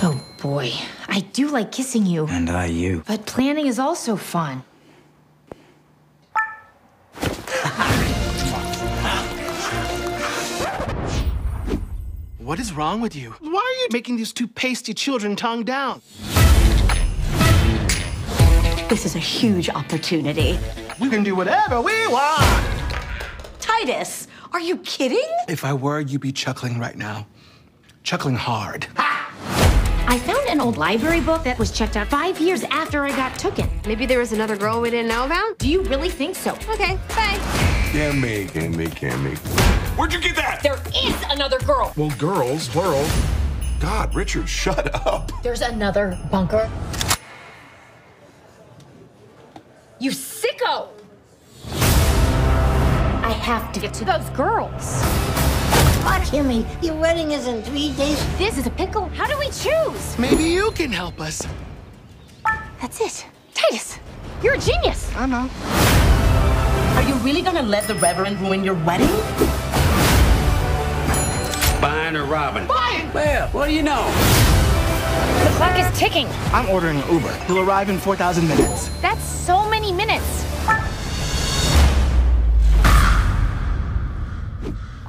Oh 0.02 0.20
boy, 0.42 0.72
I 1.06 1.20
do 1.20 1.46
like 1.46 1.70
kissing 1.70 2.04
you, 2.04 2.26
And 2.26 2.50
I 2.50 2.66
you. 2.66 3.04
but 3.06 3.26
planning 3.26 3.68
is 3.68 3.78
also 3.78 4.16
fun. 4.16 4.64
What 12.38 12.58
is 12.58 12.72
wrong 12.72 13.00
with 13.00 13.14
you? 13.14 13.30
Why 13.38 13.60
are 13.60 13.82
you 13.82 13.88
making 13.92 14.16
these 14.16 14.32
two 14.32 14.48
pasty 14.48 14.94
children 14.94 15.36
tongue 15.36 15.62
down? 15.62 16.02
This 18.88 19.06
is 19.06 19.14
a 19.14 19.20
huge 19.20 19.70
opportunity. 19.70 20.58
We 21.00 21.08
can 21.08 21.22
do 21.22 21.36
whatever 21.36 21.80
we 21.80 22.06
want. 22.08 22.44
Titus, 23.60 24.26
are 24.54 24.60
you 24.60 24.76
kidding? 24.78 25.28
If 25.48 25.64
I 25.64 25.72
were, 25.72 25.98
you'd 25.98 26.20
be 26.20 26.30
chuckling 26.30 26.78
right 26.78 26.96
now. 26.96 27.26
Chuckling 28.04 28.36
hard. 28.36 28.86
I 28.96 30.16
found 30.24 30.48
an 30.48 30.60
old 30.60 30.76
library 30.76 31.20
book 31.20 31.42
that 31.42 31.58
was 31.58 31.72
checked 31.72 31.96
out 31.96 32.06
five 32.06 32.38
years 32.38 32.62
after 32.64 33.02
I 33.02 33.10
got 33.10 33.32
tooken. 33.32 33.68
Maybe 33.84 34.06
there 34.06 34.20
was 34.20 34.30
another 34.30 34.56
girl 34.56 34.80
we 34.80 34.90
didn't 34.90 35.08
know 35.08 35.24
about? 35.24 35.58
Do 35.58 35.68
you 35.68 35.82
really 35.82 36.08
think 36.08 36.36
so? 36.36 36.52
Okay, 36.68 36.96
bye. 37.08 37.40
Can 37.90 38.20
me, 38.20 38.44
can 38.44 38.76
me, 38.76 38.86
can 38.86 39.24
me. 39.24 39.34
Where'd 39.96 40.12
you 40.12 40.20
get 40.20 40.36
that? 40.36 40.62
There 40.62 40.80
is 41.04 41.16
another 41.30 41.58
girl. 41.58 41.92
Well, 41.96 42.12
girls, 42.16 42.68
plural. 42.68 43.04
God, 43.80 44.14
Richard, 44.14 44.48
shut 44.48 44.94
up. 45.04 45.32
There's 45.42 45.62
another 45.62 46.16
bunker. 46.30 46.70
You 49.98 50.12
sicko! 50.12 50.93
I 53.24 53.32
have 53.32 53.72
to 53.72 53.80
get 53.80 53.94
to 53.94 54.04
those 54.04 54.28
girls. 54.36 55.00
But 56.04 56.20
Kimmy, 56.28 56.66
your 56.84 56.94
wedding 56.94 57.32
is 57.32 57.46
in 57.46 57.62
three 57.62 57.90
days. 57.94 58.22
This 58.36 58.58
is 58.58 58.66
a 58.66 58.70
pickle. 58.70 59.06
How 59.16 59.26
do 59.26 59.38
we 59.38 59.46
choose? 59.46 60.18
Maybe 60.18 60.44
you 60.44 60.72
can 60.72 60.92
help 60.92 61.18
us. 61.22 61.40
That's 62.82 63.00
it. 63.00 63.26
Titus, 63.54 63.98
you're 64.42 64.56
a 64.56 64.58
genius. 64.58 65.10
I 65.16 65.24
know. 65.24 65.48
Are 66.96 67.08
you 67.08 67.14
really 67.24 67.40
gonna 67.40 67.62
let 67.62 67.88
the 67.88 67.94
Reverend 67.94 68.38
ruin 68.42 68.62
your 68.62 68.74
wedding? 68.84 69.08
Buying 71.80 72.16
or 72.16 72.26
robbing? 72.26 72.66
Fine. 72.66 73.10
Well, 73.14 73.48
what 73.52 73.68
do 73.68 73.74
you 73.74 73.82
know? 73.82 74.04
The 75.44 75.50
clock 75.56 75.78
is 75.78 75.98
ticking. 75.98 76.26
I'm 76.52 76.68
ordering 76.68 77.00
an 77.00 77.10
Uber. 77.10 77.32
He'll 77.46 77.60
arrive 77.60 77.88
in 77.88 77.98
4,000 77.98 78.46
minutes. 78.46 78.90
That's 79.00 79.24
so 79.24 79.66
many 79.70 79.92
minutes. 79.92 80.43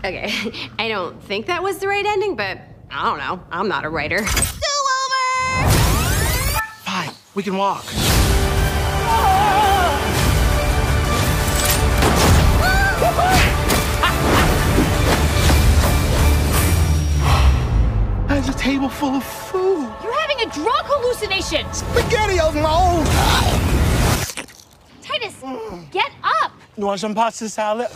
Okay, 0.05 0.69
I 0.77 0.87
don't 0.87 1.19
think 1.23 1.47
that 1.47 1.63
was 1.63 1.79
the 1.79 1.87
right 1.87 2.05
ending, 2.05 2.35
but 2.35 2.59
I 2.91 3.05
don't 3.05 3.17
know. 3.17 3.43
I'm 3.49 3.67
not 3.67 3.85
a 3.85 3.89
writer. 3.89 4.23
Still 4.27 4.85
over! 5.01 5.69
Fine, 6.83 7.09
we 7.33 7.41
can 7.41 7.57
walk. 7.57 7.83
There's 18.27 18.47
a 18.47 18.53
table 18.53 18.89
full 18.89 19.15
of 19.15 19.23
food. 19.23 19.91
You're 20.03 20.19
having 20.19 20.41
a 20.41 20.49
drug 20.51 20.85
hallucination. 20.85 21.65
SpaghettiOs 21.67 22.53
roll. 22.63 23.03
Titus, 25.01 25.41
get 25.91 26.11
up. 26.23 26.51
Mm. 26.51 26.77
You 26.77 26.85
want 26.85 26.99
some 26.99 27.15
pasta 27.15 27.49
salad? 27.49 27.87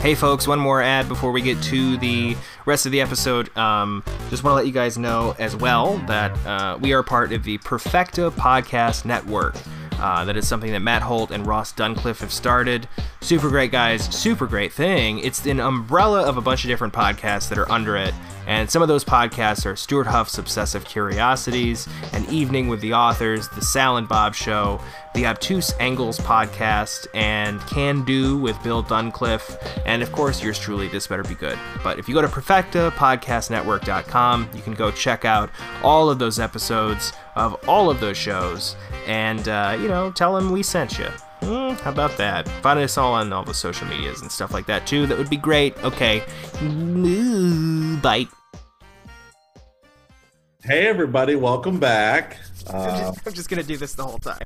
Hey, 0.00 0.14
folks, 0.14 0.48
one 0.48 0.58
more 0.58 0.80
ad 0.80 1.08
before 1.08 1.30
we 1.30 1.42
get 1.42 1.62
to 1.64 1.98
the 1.98 2.34
rest 2.64 2.86
of 2.86 2.92
the 2.92 3.02
episode. 3.02 3.54
Um, 3.54 4.02
just 4.30 4.42
want 4.42 4.52
to 4.52 4.56
let 4.56 4.66
you 4.66 4.72
guys 4.72 4.96
know 4.96 5.36
as 5.38 5.54
well 5.54 5.98
that 6.08 6.34
uh, 6.46 6.78
we 6.80 6.94
are 6.94 7.02
part 7.02 7.32
of 7.32 7.44
the 7.44 7.58
Perfecta 7.58 8.30
Podcast 8.30 9.04
Network. 9.04 9.56
Uh, 10.00 10.24
that 10.24 10.36
is 10.36 10.48
something 10.48 10.72
that 10.72 10.80
Matt 10.80 11.02
Holt 11.02 11.30
and 11.30 11.46
Ross 11.46 11.70
Duncliffe 11.72 12.20
have 12.20 12.32
started. 12.32 12.88
Super 13.20 13.50
great 13.50 13.70
guys, 13.70 14.02
super 14.14 14.46
great 14.46 14.72
thing. 14.72 15.18
It's 15.18 15.44
an 15.44 15.60
umbrella 15.60 16.22
of 16.22 16.38
a 16.38 16.40
bunch 16.40 16.64
of 16.64 16.68
different 16.68 16.94
podcasts 16.94 17.50
that 17.50 17.58
are 17.58 17.70
under 17.70 17.96
it. 17.96 18.14
And 18.46 18.70
some 18.70 18.80
of 18.82 18.88
those 18.88 19.04
podcasts 19.04 19.64
are 19.66 19.76
Stuart 19.76 20.08
Huff's 20.08 20.36
Obsessive 20.38 20.84
Curiosities, 20.84 21.86
An 22.12 22.24
Evening 22.30 22.66
with 22.68 22.80
the 22.80 22.94
Authors, 22.94 23.48
The 23.50 23.62
Sal 23.62 23.96
and 23.98 24.08
Bob 24.08 24.34
Show, 24.34 24.80
The 25.14 25.26
Obtuse 25.26 25.72
Angles 25.78 26.18
Podcast, 26.18 27.06
and 27.14 27.60
Can 27.68 28.04
Do 28.04 28.36
with 28.38 28.60
Bill 28.64 28.82
Duncliffe, 28.82 29.56
and 29.86 30.02
of 30.02 30.10
course, 30.10 30.42
yours 30.42 30.58
truly, 30.58 30.88
This 30.88 31.06
Better 31.06 31.22
Be 31.22 31.34
Good. 31.34 31.56
But 31.84 32.00
if 32.00 32.08
you 32.08 32.14
go 32.14 32.22
to 32.22 32.28
perfectapodcastnetwork.com, 32.28 34.50
you 34.54 34.62
can 34.62 34.74
go 34.74 34.90
check 34.90 35.24
out 35.24 35.50
all 35.84 36.10
of 36.10 36.18
those 36.18 36.40
episodes 36.40 37.12
of 37.36 37.56
all 37.68 37.90
of 37.90 38.00
those 38.00 38.16
shows, 38.16 38.76
and, 39.06 39.48
uh, 39.48 39.76
you 39.80 39.88
know, 39.88 40.10
tell 40.10 40.34
them 40.34 40.50
we 40.50 40.62
sent 40.62 40.98
you. 40.98 41.08
Hmm, 41.42 41.70
how 41.82 41.90
about 41.90 42.16
that? 42.18 42.46
Find 42.62 42.78
us 42.80 42.98
all 42.98 43.14
on 43.14 43.32
all 43.32 43.44
the 43.44 43.54
social 43.54 43.86
medias 43.88 44.20
and 44.20 44.30
stuff 44.30 44.52
like 44.52 44.66
that 44.66 44.86
too. 44.86 45.06
That 45.06 45.16
would 45.16 45.30
be 45.30 45.38
great. 45.38 45.76
Okay. 45.82 46.22
Bye. 48.02 48.26
Hey, 50.62 50.86
everybody, 50.86 51.36
welcome 51.36 51.80
back. 51.80 52.36
I'm, 52.70 52.98
just, 53.14 53.26
I'm 53.26 53.32
just 53.32 53.48
gonna 53.48 53.62
do 53.62 53.78
this 53.78 53.94
the 53.94 54.04
whole 54.04 54.18
time. 54.18 54.42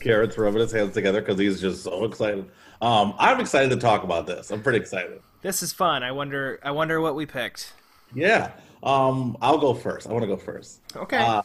Garrett's 0.00 0.38
rubbing 0.38 0.60
his 0.60 0.72
hands 0.72 0.94
together 0.94 1.20
because 1.20 1.38
he's 1.38 1.60
just 1.60 1.82
so 1.82 2.04
excited. 2.04 2.48
Um, 2.80 3.14
I'm 3.18 3.40
excited 3.40 3.70
to 3.70 3.76
talk 3.76 4.04
about 4.04 4.26
this. 4.26 4.50
I'm 4.50 4.62
pretty 4.62 4.78
excited. 4.78 5.20
This 5.42 5.62
is 5.62 5.72
fun. 5.72 6.02
I 6.02 6.12
wonder. 6.12 6.60
I 6.62 6.70
wonder 6.70 7.00
what 7.00 7.14
we 7.14 7.26
picked. 7.26 7.72
Yeah. 8.14 8.52
Um, 8.82 9.36
I'll 9.40 9.58
go 9.58 9.74
first. 9.74 10.08
I 10.08 10.12
want 10.12 10.22
to 10.22 10.28
go 10.28 10.36
first. 10.36 10.80
Okay. 10.96 11.16
Uh, 11.18 11.42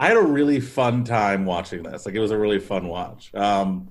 I 0.00 0.06
had 0.06 0.16
a 0.16 0.22
really 0.22 0.60
fun 0.60 1.04
time 1.04 1.44
watching 1.44 1.82
this. 1.82 2.06
Like 2.06 2.14
it 2.14 2.20
was 2.20 2.30
a 2.30 2.38
really 2.38 2.58
fun 2.58 2.88
watch. 2.88 3.32
Um, 3.34 3.90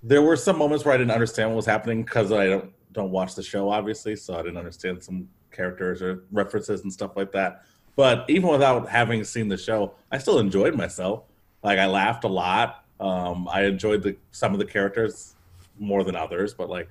there 0.00 0.22
were 0.22 0.36
some 0.36 0.56
moments 0.56 0.84
where 0.84 0.94
I 0.94 0.96
didn't 0.96 1.10
understand 1.10 1.50
what 1.50 1.56
was 1.56 1.66
happening 1.66 2.04
because 2.04 2.30
I 2.30 2.46
don't 2.46 2.72
don't 2.92 3.10
watch 3.10 3.34
the 3.34 3.42
show, 3.42 3.68
obviously, 3.68 4.14
so 4.14 4.34
I 4.34 4.42
didn't 4.42 4.58
understand 4.58 5.02
some 5.02 5.28
characters 5.50 6.00
or 6.02 6.22
references 6.30 6.82
and 6.82 6.92
stuff 6.92 7.16
like 7.16 7.32
that. 7.32 7.64
But 7.96 8.24
even 8.28 8.48
without 8.48 8.88
having 8.88 9.24
seen 9.24 9.48
the 9.48 9.56
show, 9.56 9.94
I 10.12 10.18
still 10.18 10.38
enjoyed 10.38 10.76
myself. 10.76 11.24
Like 11.64 11.80
I 11.80 11.86
laughed 11.86 12.22
a 12.22 12.28
lot. 12.28 12.84
Um, 13.00 13.48
I 13.50 13.64
enjoyed 13.64 14.04
the 14.04 14.16
some 14.30 14.52
of 14.52 14.60
the 14.60 14.64
characters 14.64 15.34
more 15.80 16.04
than 16.04 16.14
others, 16.14 16.54
but 16.54 16.70
like 16.70 16.88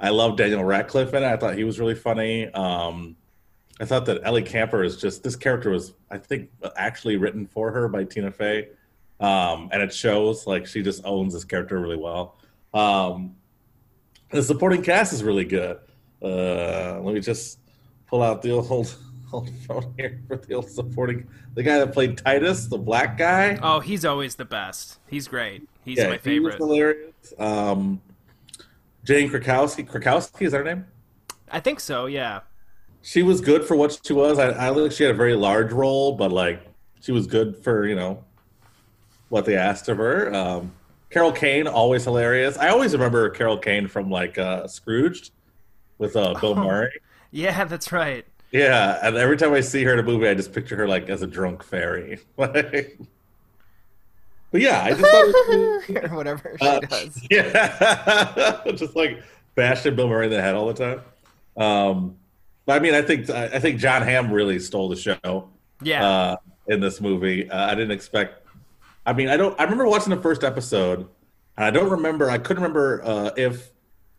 I 0.00 0.08
love 0.08 0.36
Daniel 0.36 0.64
Radcliffe 0.64 1.14
it. 1.14 1.22
I 1.22 1.36
thought 1.36 1.56
he 1.56 1.62
was 1.62 1.78
really 1.78 1.94
funny. 1.94 2.48
Um, 2.48 3.14
I 3.80 3.84
thought 3.84 4.06
that 4.06 4.20
Ellie 4.24 4.42
Kemper 4.42 4.84
is 4.84 4.96
just 5.00 5.22
this 5.22 5.36
character 5.36 5.70
was 5.70 5.92
I 6.10 6.18
think 6.18 6.50
actually 6.76 7.16
written 7.16 7.46
for 7.46 7.72
her 7.72 7.88
by 7.88 8.04
Tina 8.04 8.30
Fey, 8.30 8.68
um, 9.20 9.68
and 9.72 9.82
it 9.82 9.92
shows 9.92 10.46
like 10.46 10.66
she 10.66 10.82
just 10.82 11.04
owns 11.04 11.34
this 11.34 11.44
character 11.44 11.80
really 11.80 11.96
well. 11.96 12.38
Um, 12.72 13.36
the 14.30 14.42
supporting 14.42 14.82
cast 14.82 15.12
is 15.12 15.22
really 15.22 15.44
good. 15.44 15.78
Uh, 16.22 17.00
let 17.00 17.14
me 17.14 17.20
just 17.20 17.58
pull 18.06 18.22
out 18.22 18.42
the 18.42 18.50
old 18.50 18.70
old 19.32 19.50
phone 19.66 19.94
here 19.96 20.20
for 20.28 20.36
the 20.36 20.54
old 20.54 20.70
supporting 20.70 21.26
the 21.54 21.62
guy 21.62 21.78
that 21.78 21.92
played 21.92 22.16
Titus, 22.16 22.66
the 22.66 22.78
black 22.78 23.18
guy. 23.18 23.58
Oh, 23.60 23.80
he's 23.80 24.04
always 24.04 24.36
the 24.36 24.44
best. 24.44 24.98
He's 25.08 25.26
great. 25.26 25.62
He's 25.84 25.98
yeah, 25.98 26.08
my 26.08 26.12
he 26.12 26.18
favorite. 26.18 26.58
hilarious. 26.58 27.34
Um, 27.38 28.00
Jane 29.04 29.28
Krakowski, 29.30 29.86
Krakowski 29.86 30.42
is 30.42 30.52
that 30.52 30.58
her 30.58 30.64
name? 30.64 30.86
I 31.50 31.60
think 31.60 31.78
so. 31.80 32.06
Yeah. 32.06 32.40
She 33.04 33.22
was 33.22 33.42
good 33.42 33.64
for 33.64 33.76
what 33.76 34.00
she 34.02 34.14
was. 34.14 34.38
I, 34.38 34.70
I 34.70 34.72
think 34.72 34.90
she 34.90 35.04
had 35.04 35.14
a 35.14 35.16
very 35.16 35.36
large 35.36 35.72
role, 35.72 36.12
but 36.12 36.32
like 36.32 36.60
she 37.00 37.12
was 37.12 37.26
good 37.26 37.62
for 37.62 37.86
you 37.86 37.94
know 37.94 38.24
what 39.28 39.44
they 39.44 39.56
asked 39.56 39.88
of 39.88 39.98
her. 39.98 40.34
Um, 40.34 40.72
Carol 41.10 41.30
Kane 41.30 41.68
always 41.68 42.04
hilarious. 42.04 42.56
I 42.56 42.70
always 42.70 42.94
remember 42.94 43.28
Carol 43.28 43.58
Kane 43.58 43.88
from 43.88 44.10
like 44.10 44.38
uh, 44.38 44.66
Scrooged 44.66 45.32
with 45.98 46.16
uh, 46.16 46.34
Bill 46.40 46.54
Murray. 46.54 46.92
Yeah, 47.30 47.64
that's 47.64 47.92
right. 47.92 48.24
Yeah, 48.52 48.98
and 49.02 49.16
every 49.16 49.36
time 49.36 49.52
I 49.52 49.60
see 49.60 49.84
her 49.84 49.92
in 49.92 49.98
a 49.98 50.02
movie, 50.02 50.26
I 50.26 50.34
just 50.34 50.52
picture 50.52 50.76
her 50.76 50.88
like 50.88 51.10
as 51.10 51.20
a 51.20 51.26
drunk 51.26 51.62
fairy. 51.62 52.20
Like, 52.38 52.98
but 54.50 54.60
yeah, 54.62 54.82
I 54.82 54.90
just 54.90 55.00
thought 55.02 55.88
it 55.92 56.02
was, 56.02 56.10
whatever 56.12 56.56
she 56.58 56.66
uh, 56.66 56.80
does. 56.80 57.26
Yeah, 57.30 58.62
just 58.74 58.96
like 58.96 59.22
bashing 59.56 59.94
Bill 59.94 60.08
Murray 60.08 60.26
in 60.26 60.32
the 60.32 60.40
head 60.40 60.54
all 60.54 60.72
the 60.72 60.74
time. 60.74 61.00
Um, 61.56 62.16
I 62.66 62.78
mean, 62.78 62.94
I 62.94 63.02
think 63.02 63.28
I 63.30 63.58
think 63.58 63.78
John 63.78 64.02
Hamm 64.02 64.32
really 64.32 64.58
stole 64.58 64.88
the 64.88 64.96
show. 64.96 65.48
Yeah. 65.82 66.06
Uh, 66.06 66.36
in 66.66 66.80
this 66.80 67.00
movie, 67.00 67.50
uh, 67.50 67.66
I 67.70 67.74
didn't 67.74 67.90
expect. 67.90 68.42
I 69.04 69.12
mean, 69.12 69.28
I 69.28 69.36
don't. 69.36 69.58
I 69.60 69.64
remember 69.64 69.86
watching 69.86 70.14
the 70.14 70.22
first 70.22 70.42
episode, 70.44 71.00
and 71.56 71.66
I 71.66 71.70
don't 71.70 71.90
remember. 71.90 72.30
I 72.30 72.38
couldn't 72.38 72.62
remember 72.62 73.02
uh, 73.04 73.30
if 73.36 73.70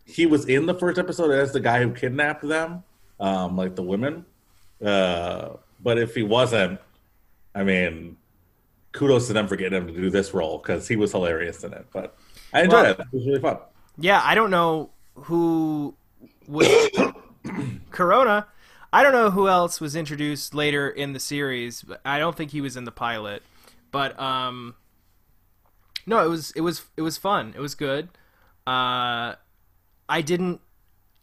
he 0.05 0.27
was 0.27 0.45
in 0.45 0.67
the 0.67 0.75
first 0.75 0.99
episode 0.99 1.31
as 1.31 1.53
the 1.53 1.59
guy 1.59 1.81
who 1.81 1.91
kidnapped 1.91 2.47
them, 2.47 2.83
um, 3.19 3.57
like 3.57 3.75
the 3.75 3.81
women. 3.81 4.25
Uh, 4.83 5.53
but 5.81 5.97
if 5.97 6.13
he 6.13 6.21
wasn't, 6.21 6.79
I 7.55 7.63
mean, 7.63 8.17
kudos 8.91 9.25
to 9.27 9.33
them 9.33 9.47
for 9.47 9.55
getting 9.55 9.75
him 9.81 9.87
to 9.87 9.93
do 9.93 10.11
this 10.11 10.33
role 10.35 10.59
because 10.59 10.87
he 10.87 10.95
was 10.95 11.11
hilarious 11.11 11.63
in 11.63 11.73
it. 11.73 11.87
But 11.91 12.15
I 12.53 12.61
enjoyed 12.63 12.83
Well, 12.83 12.91
it. 12.91 12.99
It 12.99 13.07
was 13.11 13.25
really 13.25 13.39
fun. 13.39 13.57
Yeah, 13.97 14.21
I 14.23 14.35
don't 14.35 14.51
know 14.51 14.91
who 15.15 15.95
was 16.47 16.67
Corona. 17.91 18.47
I 18.93 19.03
don't 19.03 19.13
know 19.13 19.31
who 19.31 19.47
else 19.47 19.81
was 19.81 19.95
introduced 19.95 20.53
later 20.53 20.89
in 20.89 21.13
the 21.13 21.19
series. 21.19 21.81
But 21.81 22.01
I 22.05 22.19
don't 22.19 22.35
think 22.35 22.51
he 22.51 22.61
was 22.61 22.77
in 22.77 22.85
the 22.85 22.91
pilot. 22.91 23.43
But 23.91 24.19
um 24.19 24.75
no, 26.05 26.23
it 26.25 26.29
was 26.29 26.51
it 26.51 26.61
was 26.61 26.83
it 26.97 27.01
was 27.01 27.17
fun. 27.17 27.53
It 27.55 27.61
was 27.61 27.75
good. 27.75 28.09
Uh 28.67 29.35
I 30.07 30.21
didn't 30.21 30.61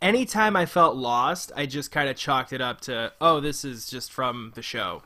anytime 0.03 0.57
I 0.57 0.67
felt 0.67 0.97
lost, 0.97 1.53
I 1.57 1.65
just 1.65 1.91
kind 1.91 2.11
of 2.11 2.17
chalked 2.17 2.53
it 2.53 2.61
up 2.61 2.81
to, 2.83 3.13
oh, 3.21 3.41
this 3.41 3.65
is 3.65 3.89
just 3.89 4.13
from 4.13 4.53
the 4.55 4.63
show. 4.63 5.05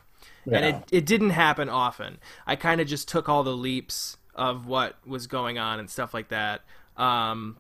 And 0.50 0.64
it, 0.64 0.76
it 0.92 1.06
didn't 1.06 1.30
happen 1.30 1.68
often. 1.68 2.18
I 2.46 2.56
kind 2.56 2.80
of 2.80 2.86
just 2.86 3.08
took 3.08 3.28
all 3.28 3.42
the 3.42 3.56
leaps 3.56 4.16
of 4.34 4.66
what 4.66 4.96
was 5.04 5.26
going 5.26 5.58
on 5.58 5.80
and 5.80 5.90
stuff 5.90 6.14
like 6.14 6.28
that. 6.28 6.62
Um, 6.96 7.58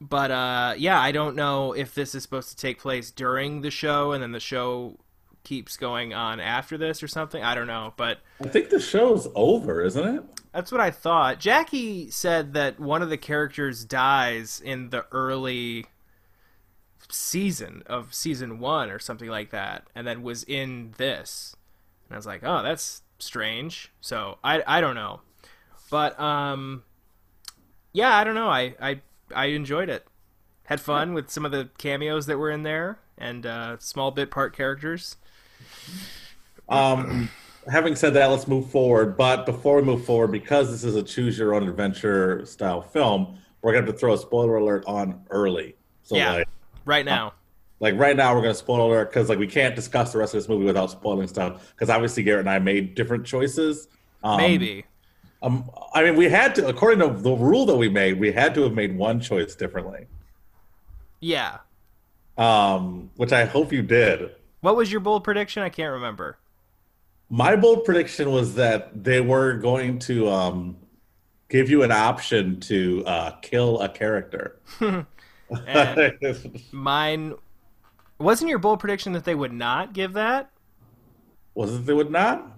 but 0.00 0.30
uh, 0.30 0.74
yeah, 0.78 1.00
I 1.00 1.12
don't 1.12 1.36
know 1.36 1.72
if 1.72 1.94
this 1.94 2.14
is 2.14 2.22
supposed 2.22 2.50
to 2.50 2.56
take 2.56 2.80
place 2.80 3.10
during 3.10 3.60
the 3.60 3.70
show 3.70 4.12
and 4.12 4.22
then 4.22 4.32
the 4.32 4.40
show 4.40 4.98
keeps 5.44 5.76
going 5.76 6.12
on 6.14 6.40
after 6.40 6.78
this 6.78 7.02
or 7.02 7.08
something. 7.08 7.42
I 7.42 7.54
don't 7.54 7.66
know, 7.66 7.94
but 7.96 8.18
I 8.42 8.48
think 8.48 8.70
the 8.70 8.80
show's 8.80 9.28
over, 9.34 9.82
isn't 9.82 10.16
it? 10.16 10.24
that's 10.52 10.72
what 10.72 10.80
I 10.80 10.90
thought. 10.90 11.38
Jackie 11.38 12.10
said 12.10 12.54
that 12.54 12.80
one 12.80 13.02
of 13.02 13.10
the 13.10 13.16
characters 13.16 13.84
dies 13.84 14.60
in 14.64 14.90
the 14.90 15.06
early 15.12 15.86
season 17.08 17.82
of 17.86 18.14
season 18.14 18.58
one 18.58 18.90
or 18.90 18.98
something 18.98 19.28
like 19.28 19.50
that, 19.50 19.86
and 19.94 20.06
then 20.06 20.22
was 20.22 20.42
in 20.44 20.94
this. 20.96 21.56
And 22.08 22.14
I 22.14 22.18
was 22.18 22.26
like, 22.26 22.42
oh, 22.42 22.62
that's 22.62 23.02
strange. 23.18 23.92
So 24.00 24.38
I 24.42 24.62
I 24.66 24.80
don't 24.80 24.96
know, 24.96 25.20
but 25.90 26.18
um, 26.18 26.82
yeah, 27.92 28.16
I 28.16 28.24
don't 28.24 28.34
know. 28.34 28.48
I 28.48 28.74
I 28.80 29.00
I 29.34 29.46
enjoyed 29.46 29.88
it. 29.88 30.06
Had 30.64 30.80
fun 30.80 31.14
with 31.14 31.30
some 31.30 31.44
of 31.44 31.50
the 31.52 31.68
cameos 31.78 32.26
that 32.26 32.38
were 32.38 32.50
in 32.50 32.62
there 32.62 32.98
and 33.18 33.44
uh, 33.44 33.76
small 33.78 34.10
bit 34.10 34.30
part 34.30 34.56
characters. 34.56 35.16
Um, 36.68 37.28
having 37.68 37.96
said 37.96 38.14
that, 38.14 38.26
let's 38.30 38.46
move 38.46 38.70
forward. 38.70 39.16
But 39.16 39.46
before 39.46 39.76
we 39.76 39.82
move 39.82 40.04
forward, 40.04 40.28
because 40.28 40.70
this 40.70 40.84
is 40.84 40.94
a 40.94 41.02
choose 41.02 41.38
your 41.38 41.54
own 41.54 41.68
adventure 41.68 42.44
style 42.46 42.80
film, 42.82 43.38
we're 43.62 43.74
have 43.74 43.86
to 43.86 43.92
throw 43.92 44.14
a 44.14 44.18
spoiler 44.18 44.56
alert 44.56 44.84
on 44.86 45.24
early. 45.30 45.74
So 46.02 46.16
Yeah. 46.16 46.32
like, 46.32 46.48
Right 46.86 47.04
now, 47.04 47.34
like 47.80 47.98
right 47.98 48.16
now, 48.16 48.34
we're 48.34 48.42
gonna 48.42 48.54
spoil 48.54 48.90
alert 48.90 49.10
because 49.10 49.28
like 49.28 49.38
we 49.38 49.46
can't 49.46 49.76
discuss 49.76 50.12
the 50.12 50.18
rest 50.18 50.34
of 50.34 50.40
this 50.40 50.48
movie 50.48 50.64
without 50.64 50.90
spoiling 50.90 51.28
stuff. 51.28 51.72
Because 51.74 51.90
obviously 51.90 52.22
Garrett 52.22 52.40
and 52.40 52.50
I 52.50 52.58
made 52.58 52.94
different 52.94 53.26
choices. 53.26 53.88
Um, 54.22 54.38
maybe. 54.38 54.84
Um, 55.42 55.70
I 55.94 56.02
mean, 56.02 56.16
we 56.16 56.28
had 56.28 56.54
to, 56.56 56.68
according 56.68 57.00
to 57.00 57.20
the 57.20 57.32
rule 57.32 57.64
that 57.66 57.76
we 57.76 57.88
made, 57.88 58.20
we 58.20 58.32
had 58.32 58.54
to 58.54 58.62
have 58.62 58.72
made 58.72 58.96
one 58.96 59.20
choice 59.20 59.54
differently. 59.54 60.06
Yeah. 61.20 61.58
Um, 62.36 63.10
which 63.16 63.32
I 63.32 63.44
hope 63.44 63.72
you 63.72 63.82
did. 63.82 64.30
What 64.60 64.76
was 64.76 64.92
your 64.92 65.00
bold 65.00 65.24
prediction? 65.24 65.62
I 65.62 65.70
can't 65.70 65.92
remember. 65.92 66.36
My 67.30 67.56
bold 67.56 67.84
prediction 67.84 68.30
was 68.30 68.54
that 68.56 69.04
they 69.04 69.20
were 69.20 69.54
going 69.54 69.98
to 70.00 70.28
um, 70.28 70.76
give 71.48 71.70
you 71.70 71.82
an 71.82 71.92
option 71.92 72.60
to 72.60 73.04
uh, 73.06 73.30
kill 73.40 73.80
a 73.80 73.88
character. 73.88 74.58
Mine 76.72 77.34
wasn't 78.18 78.50
your 78.50 78.58
bold 78.58 78.80
prediction 78.80 79.12
that 79.12 79.24
they 79.24 79.34
would 79.34 79.52
not 79.52 79.92
give 79.92 80.12
that. 80.12 80.50
was 81.54 81.74
it 81.74 81.86
they 81.86 81.94
would 81.94 82.10
not? 82.10 82.56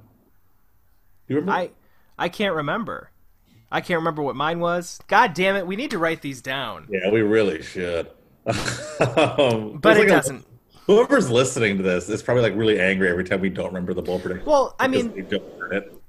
You 1.28 1.36
remember? 1.36 1.52
I 1.52 1.70
I 2.22 2.28
can't 2.28 2.54
remember. 2.54 3.10
I 3.72 3.80
can't 3.80 3.98
remember 3.98 4.22
what 4.22 4.36
mine 4.36 4.60
was. 4.60 5.00
God 5.08 5.34
damn 5.34 5.56
it! 5.56 5.66
We 5.66 5.74
need 5.74 5.90
to 5.90 5.98
write 5.98 6.22
these 6.22 6.40
down. 6.40 6.86
yeah, 6.88 7.10
we 7.10 7.20
really 7.22 7.62
should. 7.62 8.06
um, 8.46 9.78
But 9.78 9.96
it 9.96 10.00
like 10.00 10.08
doesn't. 10.08 10.46
whoever's 10.86 11.28
listening 11.30 11.78
to 11.78 11.82
this 11.82 12.08
is 12.08 12.22
probably 12.22 12.44
like 12.44 12.54
really 12.54 12.80
angry 12.80 13.08
every 13.08 13.24
time 13.24 13.40
we 13.40 13.48
don't 13.48 13.66
remember 13.66 13.92
the 13.92 14.02
bold 14.02 14.22
prediction. 14.22 14.46
Well, 14.46 14.76
I 14.78 14.86
mean-. 14.86 15.26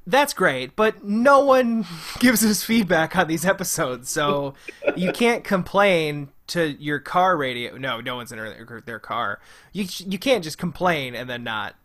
That's 0.06 0.34
great, 0.34 0.76
but 0.76 1.04
no 1.04 1.44
one 1.46 1.88
gives 2.20 2.46
us 2.46 2.62
feedback 2.64 3.16
on 3.16 3.28
these 3.28 3.44
episodes, 3.46 4.08
so 4.10 4.54
you 4.96 5.12
can't 5.14 5.44
complain 5.44 6.30
to 6.48 6.74
your 6.80 7.00
car 7.00 7.36
radio. 7.38 7.76
No, 7.78 8.02
no 8.02 8.18
one's 8.18 8.32
in 8.32 8.38
their, 8.38 8.84
their 8.86 9.00
car. 9.00 9.40
You 9.72 9.88
you 9.98 10.20
can't 10.20 10.44
just 10.44 10.60
complain 10.60 11.16
and 11.16 11.28
then 11.28 11.44
not 11.44 11.76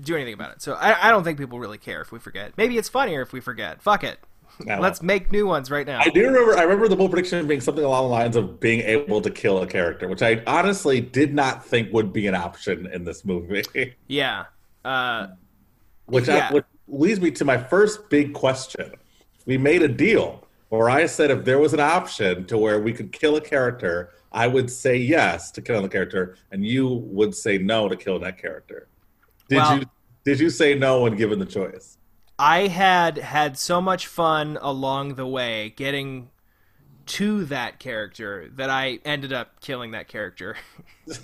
do 0.00 0.14
anything 0.14 0.34
about 0.34 0.52
it. 0.52 0.62
So 0.62 0.74
I, 0.74 1.08
I 1.08 1.10
don't 1.10 1.24
think 1.24 1.38
people 1.38 1.58
really 1.58 1.78
care 1.78 2.00
if 2.00 2.12
we 2.12 2.18
forget. 2.18 2.52
Maybe 2.56 2.78
it's 2.78 2.88
funnier 2.88 3.22
if 3.22 3.32
we 3.32 3.40
forget. 3.40 3.82
Fuck 3.82 4.04
it. 4.04 4.18
Let's 4.64 5.02
make 5.02 5.30
new 5.32 5.46
ones 5.46 5.70
right 5.70 5.86
now. 5.86 6.00
I 6.00 6.08
do 6.08 6.24
remember. 6.24 6.56
I 6.56 6.62
remember 6.62 6.88
the 6.88 6.96
bold 6.96 7.10
prediction 7.10 7.46
being 7.46 7.60
something 7.60 7.84
along 7.84 8.04
the 8.04 8.10
lines 8.10 8.36
of 8.36 8.58
being 8.58 8.80
able 8.80 9.20
to 9.20 9.30
kill 9.30 9.62
a 9.62 9.66
character, 9.66 10.08
which 10.08 10.22
I 10.22 10.42
honestly 10.46 11.00
did 11.00 11.34
not 11.34 11.64
think 11.64 11.92
would 11.92 12.12
be 12.12 12.26
an 12.26 12.34
option 12.34 12.86
in 12.86 13.04
this 13.04 13.24
movie. 13.24 13.64
Yeah. 14.06 14.44
Uh, 14.84 15.28
which, 16.06 16.28
Yeah. 16.28 16.48
I, 16.50 16.54
which 16.54 16.64
leads 16.88 17.20
me 17.20 17.30
to 17.32 17.44
my 17.44 17.58
first 17.58 18.08
big 18.08 18.32
question. 18.32 18.92
We 19.44 19.58
made 19.58 19.82
a 19.82 19.88
deal 19.88 20.46
where 20.70 20.88
I 20.88 21.06
said 21.06 21.30
if 21.30 21.44
there 21.44 21.58
was 21.58 21.74
an 21.74 21.80
option 21.80 22.46
to 22.46 22.56
where 22.58 22.80
we 22.80 22.92
could 22.92 23.12
kill 23.12 23.36
a 23.36 23.40
character, 23.40 24.10
I 24.32 24.46
would 24.46 24.70
say 24.70 24.96
yes 24.96 25.50
to 25.52 25.62
killing 25.62 25.82
the 25.82 25.88
character, 25.88 26.36
and 26.50 26.64
you 26.64 26.88
would 26.88 27.34
say 27.34 27.58
no 27.58 27.88
to 27.88 27.96
killing 27.96 28.22
that 28.22 28.38
character. 28.38 28.88
Did 29.48 29.56
Well- 29.56 29.78
you? 29.78 29.84
Did 30.24 30.40
you 30.40 30.50
say 30.50 30.74
no 30.74 31.02
when 31.02 31.14
given 31.14 31.38
the 31.38 31.46
choice? 31.46 31.98
I 32.38 32.66
had 32.66 33.16
had 33.16 33.56
so 33.56 33.80
much 33.80 34.08
fun 34.08 34.58
along 34.60 35.14
the 35.14 35.26
way 35.26 35.72
getting 35.76 36.30
to 37.06 37.44
that 37.44 37.78
character 37.78 38.50
that 38.56 38.68
I 38.68 38.98
ended 39.04 39.32
up 39.32 39.60
killing 39.60 39.92
that 39.92 40.08
character. 40.08 40.56
All 41.08 41.14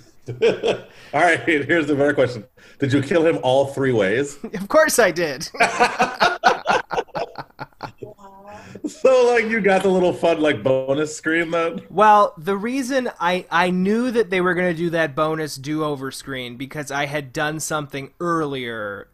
right. 1.13 1.39
Here's 1.41 1.87
the 1.87 1.95
better 1.95 2.13
question: 2.13 2.45
Did 2.79 2.93
you 2.93 3.01
kill 3.01 3.25
him 3.25 3.39
all 3.43 3.67
three 3.67 3.91
ways? 3.91 4.37
of 4.53 4.69
course 4.69 4.97
I 4.97 5.11
did. 5.11 5.49
so 9.13 9.27
like 9.27 9.45
you 9.45 9.61
got 9.61 9.83
the 9.83 9.89
little 9.89 10.13
fun 10.13 10.41
like 10.41 10.63
bonus 10.63 11.15
screen 11.15 11.51
then? 11.51 11.81
Well, 11.89 12.33
the 12.37 12.57
reason 12.57 13.11
I 13.19 13.45
I 13.51 13.69
knew 13.69 14.09
that 14.11 14.29
they 14.29 14.41
were 14.41 14.53
going 14.53 14.73
to 14.73 14.77
do 14.77 14.89
that 14.91 15.15
bonus 15.15 15.55
do-over 15.55 16.11
screen 16.11 16.57
because 16.57 16.89
I 16.89 17.05
had 17.05 17.31
done 17.31 17.59
something 17.59 18.11
earlier 18.19 19.07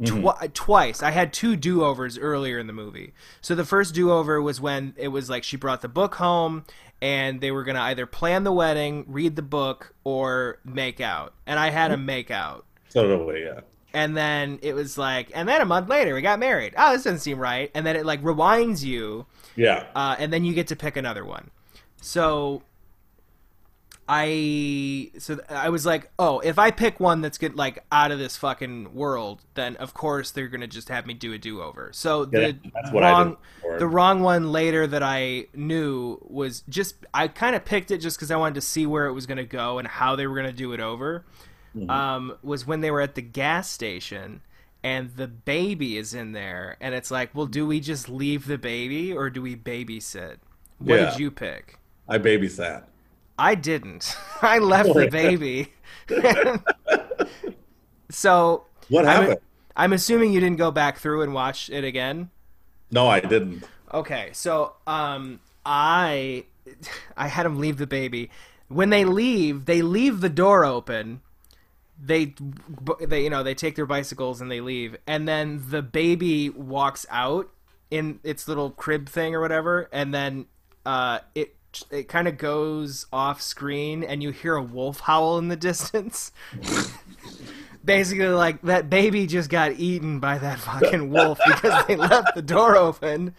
mm-hmm. 0.00 0.20
twi- 0.20 0.50
twice. 0.52 1.02
I 1.02 1.12
had 1.12 1.32
two 1.32 1.54
do-overs 1.54 2.18
earlier 2.18 2.58
in 2.58 2.66
the 2.66 2.72
movie. 2.72 3.12
So 3.40 3.54
the 3.54 3.64
first 3.64 3.94
do-over 3.94 4.42
was 4.42 4.60
when 4.60 4.94
it 4.96 5.08
was 5.08 5.30
like 5.30 5.44
she 5.44 5.56
brought 5.56 5.82
the 5.82 5.88
book 5.88 6.16
home 6.16 6.64
and 7.00 7.40
they 7.40 7.52
were 7.52 7.62
going 7.62 7.76
to 7.76 7.82
either 7.82 8.06
plan 8.06 8.42
the 8.42 8.52
wedding, 8.52 9.04
read 9.06 9.36
the 9.36 9.42
book 9.42 9.94
or 10.02 10.58
make 10.64 11.00
out. 11.00 11.32
And 11.46 11.60
I 11.60 11.70
had 11.70 11.92
a 11.92 11.94
mm-hmm. 11.94 12.06
make 12.06 12.30
out. 12.32 12.64
Totally, 12.90 13.44
yeah. 13.44 13.60
And 13.92 14.16
then 14.16 14.58
it 14.62 14.74
was 14.74 14.98
like 14.98 15.30
and 15.32 15.48
then 15.48 15.60
a 15.60 15.64
month 15.64 15.88
later 15.88 16.12
we 16.12 16.22
got 16.22 16.40
married. 16.40 16.74
Oh, 16.76 16.92
this 16.92 17.04
doesn't 17.04 17.20
seem 17.20 17.38
right. 17.38 17.70
And 17.72 17.86
then 17.86 17.94
it 17.94 18.04
like 18.04 18.20
rewinds 18.22 18.82
you 18.82 19.26
Yeah. 19.56 19.86
uh, 19.94 20.16
and 20.18 20.32
then 20.32 20.44
you 20.44 20.54
get 20.54 20.68
to 20.68 20.76
pick 20.76 20.96
another 20.96 21.24
one. 21.24 21.50
So 22.00 22.62
I 24.06 25.10
so 25.18 25.40
I 25.48 25.70
was 25.70 25.86
like, 25.86 26.10
oh, 26.18 26.40
if 26.40 26.58
I 26.58 26.70
pick 26.70 27.00
one 27.00 27.22
that's 27.22 27.38
good, 27.38 27.56
like 27.56 27.82
out 27.90 28.10
of 28.10 28.18
this 28.18 28.36
fucking 28.36 28.94
world, 28.94 29.40
then 29.54 29.76
of 29.76 29.94
course 29.94 30.30
they're 30.30 30.48
gonna 30.48 30.66
just 30.66 30.90
have 30.90 31.06
me 31.06 31.14
do 31.14 31.32
a 31.32 31.38
do 31.38 31.62
over. 31.62 31.90
So 31.92 32.28
Yeah, 32.30 32.52
the 32.92 32.92
wrong 32.92 33.36
the 33.78 33.86
wrong 33.86 34.20
one 34.20 34.52
later 34.52 34.86
that 34.86 35.02
I 35.02 35.46
knew 35.54 36.18
was 36.22 36.62
just 36.68 36.96
I 37.14 37.28
kind 37.28 37.56
of 37.56 37.64
picked 37.64 37.90
it 37.90 37.98
just 37.98 38.18
because 38.18 38.30
I 38.30 38.36
wanted 38.36 38.56
to 38.56 38.60
see 38.60 38.84
where 38.84 39.06
it 39.06 39.12
was 39.14 39.26
gonna 39.26 39.44
go 39.44 39.78
and 39.78 39.88
how 39.88 40.16
they 40.16 40.26
were 40.26 40.36
gonna 40.36 40.52
do 40.52 40.72
it 40.74 40.80
over. 40.80 41.24
Mm-hmm. 41.74 41.90
Um, 41.90 42.36
was 42.42 42.66
when 42.66 42.82
they 42.82 42.90
were 42.90 43.00
at 43.00 43.14
the 43.14 43.22
gas 43.22 43.70
station 43.70 44.42
and 44.84 45.16
the 45.16 45.26
baby 45.26 45.96
is 45.96 46.14
in 46.14 46.30
there 46.32 46.76
and 46.80 46.94
it's 46.94 47.10
like 47.10 47.34
well 47.34 47.46
do 47.46 47.66
we 47.66 47.80
just 47.80 48.08
leave 48.08 48.46
the 48.46 48.58
baby 48.58 49.12
or 49.12 49.30
do 49.30 49.42
we 49.42 49.56
babysit 49.56 50.36
what 50.78 51.00
Yeah. 51.00 51.10
did 51.10 51.18
you 51.18 51.30
pick 51.32 51.78
I 52.08 52.18
babysat. 52.18 52.84
i 53.38 53.54
didn't 53.56 54.14
i 54.42 54.58
left 54.58 54.92
the 54.94 55.08
baby 55.22 55.72
so 58.10 58.64
What 58.88 59.06
I'm, 59.06 59.22
happened? 59.22 59.38
I'm 59.76 59.92
assuming 59.92 60.32
you 60.32 60.40
didn't 60.40 60.58
go 60.58 60.70
back 60.70 60.98
through 60.98 61.22
and 61.22 61.34
watch 61.34 61.70
it 61.70 61.84
again 61.84 62.30
No, 62.90 63.08
I 63.08 63.20
didn't. 63.20 63.64
Okay, 63.92 64.30
so 64.32 64.74
um, 64.86 65.40
I 65.64 66.44
I 67.16 67.28
had 67.28 67.44
them 67.46 67.58
leave 67.58 67.78
the 67.78 67.86
baby. 67.86 68.30
When 68.68 68.90
they 68.90 69.04
leave, 69.04 69.66
they 69.66 69.82
leave 69.82 70.20
the 70.20 70.28
door 70.28 70.64
open. 70.64 71.20
They 72.04 72.34
they 73.00 73.24
you 73.24 73.30
know 73.30 73.42
they 73.42 73.54
take 73.54 73.76
their 73.76 73.86
bicycles 73.86 74.40
and 74.40 74.50
they 74.50 74.60
leave, 74.60 74.96
and 75.06 75.26
then 75.26 75.62
the 75.68 75.80
baby 75.80 76.50
walks 76.50 77.06
out 77.10 77.50
in 77.90 78.20
its 78.22 78.46
little 78.48 78.70
crib 78.70 79.08
thing 79.08 79.34
or 79.34 79.40
whatever, 79.40 79.88
and 79.92 80.12
then 80.12 80.46
uh, 80.84 81.20
it 81.34 81.56
it 81.90 82.08
kind 82.08 82.28
of 82.28 82.38
goes 82.38 83.06
off 83.12 83.40
screen, 83.40 84.04
and 84.04 84.22
you 84.22 84.30
hear 84.30 84.54
a 84.54 84.62
wolf 84.62 85.00
howl 85.00 85.38
in 85.38 85.48
the 85.48 85.56
distance. 85.70 86.32
Basically 87.84 88.26
like 88.28 88.62
that 88.62 88.88
baby 88.88 89.26
just 89.26 89.50
got 89.50 89.72
eaten 89.72 90.18
by 90.20 90.38
that 90.38 90.58
fucking 90.58 91.10
wolf 91.10 91.38
because 91.46 91.84
they 91.86 91.96
left 91.96 92.34
the 92.34 92.42
door 92.42 92.76
open. 92.76 93.34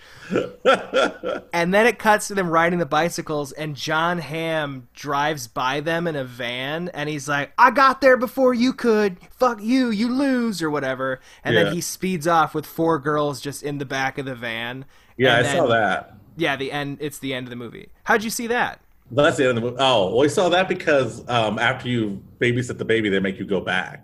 and 1.54 1.74
then 1.74 1.88
it 1.88 2.00
cuts 2.00 2.28
to 2.28 2.36
them 2.36 2.50
riding 2.50 2.80
the 2.80 2.86
bicycles, 2.86 3.52
and 3.54 3.76
John 3.76 4.20
Hamm 4.20 4.88
drives 4.94 5.48
by 5.48 5.80
them 5.80 6.08
in 6.08 6.16
a 6.16 6.24
van, 6.24 6.90
and 6.90 7.10
he's 7.10 7.28
like, 7.28 7.52
"I 7.58 7.72
got 7.72 8.02
there 8.02 8.18
before 8.18 8.54
you 8.54 8.74
could. 8.74 9.18
Fuck 9.32 9.62
you, 9.62 9.90
you 9.90 10.10
lose, 10.10 10.62
or 10.62 10.70
whatever." 10.70 11.20
And 11.44 11.56
Yeah. 11.56 11.64
then 11.66 11.74
he 11.74 11.82
speeds 11.82 12.28
off 12.28 12.54
with 12.54 12.66
four 12.66 13.00
girls 13.00 13.42
just 13.42 13.64
in 13.64 13.78
the 13.78 13.86
back 13.86 14.18
of 14.18 14.26
the 14.26 14.36
van. 14.36 14.86
Yeah, 15.18 15.38
And 15.38 15.48
I 15.48 15.54
saw 15.56 15.68
that. 15.68 16.16
Yeah, 16.38 16.56
the 16.56 16.72
end. 16.72 16.98
It's 17.00 17.20
the 17.20 17.34
end 17.34 17.46
of 17.48 17.50
the 17.50 17.56
movie. 17.56 17.90
How'd 18.04 18.24
you 18.24 18.30
see 18.30 18.48
that? 18.48 18.82
That's 19.12 19.38
the 19.38 19.48
end 19.48 19.58
of 19.58 19.64
the 19.64 19.70
movie. 19.70 19.78
Oh, 19.80 20.08
well, 20.08 20.18
we 20.20 20.30
saw 20.30 20.50
that 20.50 20.68
because 20.68 21.28
um, 21.30 21.60
after 21.60 21.88
you 21.88 22.22
babysit 22.40 22.78
the 22.78 22.86
baby, 22.86 23.08
they 23.10 23.20
make 23.20 23.38
you 23.40 23.46
go 23.46 23.62
back. 23.62 24.04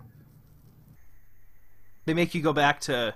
They 2.04 2.14
make 2.14 2.34
you 2.34 2.42
go 2.42 2.52
back 2.52 2.80
to. 2.82 3.14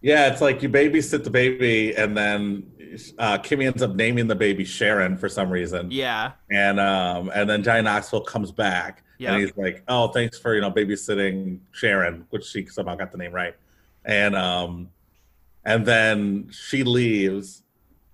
Yeah, 0.00 0.30
it's 0.30 0.40
like 0.42 0.62
you 0.62 0.68
babysit 0.68 1.24
the 1.24 1.30
baby, 1.30 1.94
and 1.96 2.14
then 2.16 2.70
uh, 3.18 3.38
Kimmy 3.38 3.66
ends 3.66 3.82
up 3.82 3.94
naming 3.94 4.26
the 4.26 4.34
baby 4.34 4.64
Sharon 4.64 5.16
for 5.16 5.28
some 5.30 5.48
reason. 5.50 5.90
Yeah. 5.90 6.32
and 6.50 6.78
um, 6.78 7.30
and 7.34 7.48
then 7.48 7.62
Johnny 7.62 7.82
Knoxville 7.82 8.20
comes 8.22 8.52
back, 8.52 9.02
Yeah. 9.18 9.32
and 9.32 9.40
he's 9.42 9.56
like, 9.56 9.82
"Oh, 9.88 10.08
thanks 10.08 10.38
for 10.38 10.54
you 10.54 10.60
know 10.60 10.70
babysitting 10.70 11.60
Sharon," 11.72 12.26
which 12.30 12.44
she 12.44 12.66
somehow 12.66 12.96
got 12.96 13.12
the 13.12 13.18
name 13.18 13.32
right, 13.32 13.54
and 14.04 14.36
um, 14.36 14.90
and 15.64 15.86
then 15.86 16.50
she 16.50 16.84
leaves, 16.84 17.62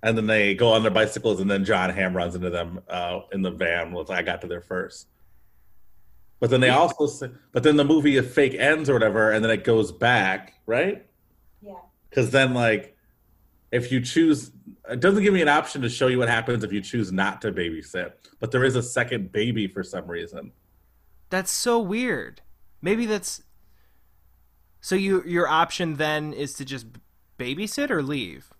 and 0.05 0.17
then 0.17 0.29
they 0.29 0.55
go 0.55 0.73
on 0.73 0.83
their 0.83 0.93
bicycles, 0.93 1.41
and 1.41 1.51
then 1.51 1.65
John 1.65 1.91
Hamm 1.91 2.17
runs 2.17 2.37
into 2.37 2.51
them 2.51 2.81
uh, 2.89 3.21
in 3.33 3.43
the 3.43 3.51
van. 3.51 3.91
With 3.93 4.11
I 4.11 4.23
got 4.23 4.41
to 4.43 4.47
there 4.47 4.61
first. 4.61 5.09
But 6.41 6.49
then 6.49 6.61
they 6.61 6.71
also, 6.71 7.07
say, 7.07 7.31
but 7.53 7.63
then 7.63 7.77
the 7.77 7.85
movie 7.85 8.17
if 8.17 8.33
fake 8.33 8.55
ends 8.55 8.89
or 8.89 8.95
whatever, 8.95 9.31
and 9.31 9.45
then 9.45 9.51
it 9.51 9.63
goes 9.63 9.93
back, 9.93 10.55
right? 10.65 11.07
Yeah. 11.61 11.75
Because 12.09 12.31
then, 12.31 12.55
like, 12.55 12.97
if 13.71 13.93
you 13.93 14.01
choose, 14.01 14.51
it 14.89 15.01
doesn't 15.01 15.23
give 15.23 15.35
me 15.35 15.43
an 15.43 15.49
option 15.49 15.83
to 15.83 15.89
show 15.91 16.07
you 16.07 16.19
what 16.19 16.29
happens 16.29 16.65
if 16.65 16.73
you 16.73 16.81
choose 16.81 17.13
not 17.13 17.43
to 17.43 17.53
babysit. 17.53 18.13
But 18.41 18.51
there 18.53 18.65
is 18.65 18.75
a 18.75 18.83
second 18.83 19.33
baby 19.33 19.69
for 19.69 19.83
some 19.85 20.07
reason. 20.07 20.53
That's 21.29 21.51
so 21.51 21.79
weird. 21.79 22.41
Maybe 22.81 23.05
that's. 23.05 23.43
So 24.81 24.95
you 24.95 25.23
your 25.27 25.47
option 25.47 25.97
then 25.97 26.33
is 26.33 26.55
to 26.55 26.65
just 26.65 26.87
babysit 27.39 27.91
or 27.91 28.03
leave. 28.03 28.51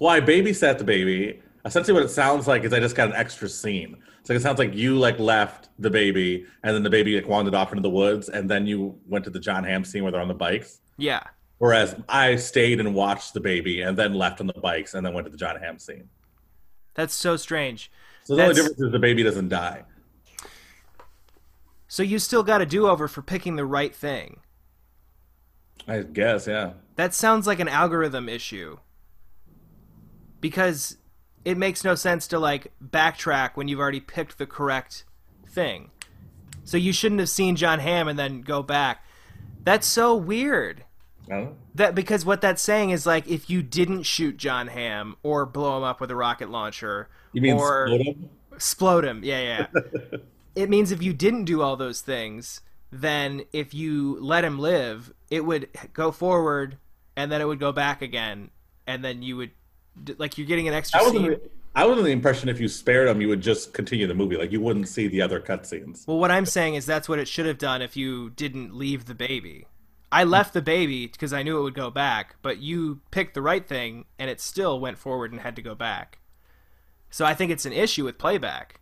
Well, 0.00 0.10
I 0.10 0.20
babysat 0.20 0.78
the 0.78 0.84
baby. 0.84 1.40
Essentially, 1.64 1.94
what 1.94 2.02
it 2.02 2.10
sounds 2.10 2.48
like 2.48 2.64
is 2.64 2.72
I 2.72 2.80
just 2.80 2.96
got 2.96 3.08
an 3.08 3.14
extra 3.14 3.48
scene. 3.48 3.96
So 4.28 4.34
it 4.34 4.42
sounds 4.42 4.58
like 4.58 4.74
you 4.74 4.98
like 4.98 5.18
left 5.18 5.70
the 5.78 5.88
baby, 5.88 6.44
and 6.62 6.76
then 6.76 6.82
the 6.82 6.90
baby 6.90 7.14
like 7.14 7.26
wandered 7.26 7.54
off 7.54 7.72
into 7.72 7.80
the 7.80 7.88
woods, 7.88 8.28
and 8.28 8.46
then 8.46 8.66
you 8.66 9.00
went 9.06 9.24
to 9.24 9.30
the 9.30 9.40
John 9.40 9.64
Hamm 9.64 9.86
scene 9.86 10.02
where 10.02 10.12
they're 10.12 10.20
on 10.20 10.28
the 10.28 10.34
bikes. 10.34 10.82
Yeah. 10.98 11.22
Whereas 11.56 11.96
I 12.10 12.36
stayed 12.36 12.78
and 12.78 12.94
watched 12.94 13.32
the 13.32 13.40
baby, 13.40 13.80
and 13.80 13.96
then 13.96 14.12
left 14.12 14.42
on 14.42 14.46
the 14.46 14.52
bikes, 14.52 14.92
and 14.92 15.06
then 15.06 15.14
went 15.14 15.24
to 15.24 15.30
the 15.30 15.38
John 15.38 15.56
Hamm 15.58 15.78
scene. 15.78 16.10
That's 16.92 17.14
so 17.14 17.38
strange. 17.38 17.90
So 18.24 18.36
the 18.36 18.42
only 18.42 18.54
difference 18.54 18.78
is 18.78 18.92
the 18.92 18.98
baby 18.98 19.22
doesn't 19.22 19.48
die. 19.48 19.84
So 21.86 22.02
you 22.02 22.18
still 22.18 22.42
got 22.42 22.60
a 22.60 22.66
do-over 22.66 23.08
for 23.08 23.22
picking 23.22 23.56
the 23.56 23.64
right 23.64 23.94
thing. 23.94 24.40
I 25.86 26.00
guess, 26.02 26.46
yeah. 26.46 26.72
That 26.96 27.14
sounds 27.14 27.46
like 27.46 27.60
an 27.60 27.68
algorithm 27.68 28.28
issue. 28.28 28.76
Because 30.42 30.98
it 31.44 31.56
makes 31.56 31.84
no 31.84 31.94
sense 31.94 32.26
to 32.28 32.38
like 32.38 32.72
backtrack 32.84 33.50
when 33.54 33.68
you've 33.68 33.80
already 33.80 34.00
picked 34.00 34.38
the 34.38 34.46
correct 34.46 35.04
thing. 35.48 35.90
So 36.64 36.76
you 36.76 36.92
shouldn't 36.92 37.20
have 37.20 37.30
seen 37.30 37.56
John 37.56 37.78
Hamm 37.78 38.08
and 38.08 38.18
then 38.18 38.42
go 38.42 38.62
back. 38.62 39.04
That's 39.64 39.86
so 39.86 40.14
weird. 40.14 40.84
I. 41.30 41.48
That 41.74 41.94
because 41.94 42.24
what 42.24 42.40
that's 42.40 42.62
saying 42.62 42.90
is 42.90 43.06
like 43.06 43.28
if 43.28 43.48
you 43.50 43.62
didn't 43.62 44.04
shoot 44.04 44.36
John 44.36 44.68
Hamm 44.68 45.16
or 45.22 45.46
blow 45.46 45.76
him 45.78 45.84
up 45.84 46.00
with 46.00 46.10
a 46.10 46.16
rocket 46.16 46.50
launcher 46.50 47.08
You 47.32 47.40
mean 47.42 47.56
or 47.58 47.86
split 47.88 48.06
him? 48.06 48.30
explode 48.52 49.04
him, 49.04 49.22
yeah, 49.24 49.66
yeah. 49.74 49.80
it 50.54 50.68
means 50.68 50.90
if 50.90 51.02
you 51.02 51.12
didn't 51.12 51.44
do 51.44 51.62
all 51.62 51.76
those 51.76 52.00
things, 52.00 52.60
then 52.90 53.42
if 53.52 53.74
you 53.74 54.18
let 54.20 54.44
him 54.44 54.58
live, 54.58 55.12
it 55.30 55.44
would 55.44 55.68
go 55.92 56.10
forward 56.10 56.78
and 57.16 57.30
then 57.30 57.40
it 57.40 57.46
would 57.46 57.60
go 57.60 57.72
back 57.72 58.00
again, 58.02 58.50
and 58.86 59.04
then 59.04 59.22
you 59.22 59.36
would 59.36 59.50
like 60.18 60.38
you're 60.38 60.46
getting 60.46 60.68
an 60.68 60.74
extra 60.74 61.00
I 61.00 61.02
was, 61.02 61.12
scene. 61.12 61.36
I 61.74 61.84
was 61.84 61.92
under 61.92 62.02
the 62.02 62.10
impression 62.10 62.48
if 62.48 62.60
you 62.60 62.68
spared 62.68 63.08
him, 63.08 63.20
you 63.20 63.28
would 63.28 63.40
just 63.40 63.72
continue 63.72 64.06
the 64.06 64.14
movie. 64.14 64.36
Like 64.36 64.52
you 64.52 64.60
wouldn't 64.60 64.88
see 64.88 65.08
the 65.08 65.22
other 65.22 65.40
cutscenes. 65.40 66.06
Well, 66.06 66.18
what 66.18 66.30
I'm 66.30 66.46
saying 66.46 66.74
is 66.74 66.86
that's 66.86 67.08
what 67.08 67.18
it 67.18 67.28
should 67.28 67.46
have 67.46 67.58
done 67.58 67.82
if 67.82 67.96
you 67.96 68.30
didn't 68.30 68.74
leave 68.74 69.06
the 69.06 69.14
baby. 69.14 69.66
I 70.10 70.24
left 70.24 70.54
the 70.54 70.62
baby 70.62 71.06
because 71.06 71.32
I 71.32 71.42
knew 71.42 71.58
it 71.58 71.62
would 71.62 71.74
go 71.74 71.90
back, 71.90 72.36
but 72.40 72.58
you 72.58 73.00
picked 73.10 73.34
the 73.34 73.42
right 73.42 73.66
thing 73.66 74.06
and 74.18 74.30
it 74.30 74.40
still 74.40 74.80
went 74.80 74.98
forward 74.98 75.32
and 75.32 75.40
had 75.42 75.54
to 75.56 75.62
go 75.62 75.74
back. 75.74 76.18
So 77.10 77.26
I 77.26 77.34
think 77.34 77.50
it's 77.50 77.66
an 77.66 77.72
issue 77.72 78.04
with 78.04 78.16
playback. 78.16 78.80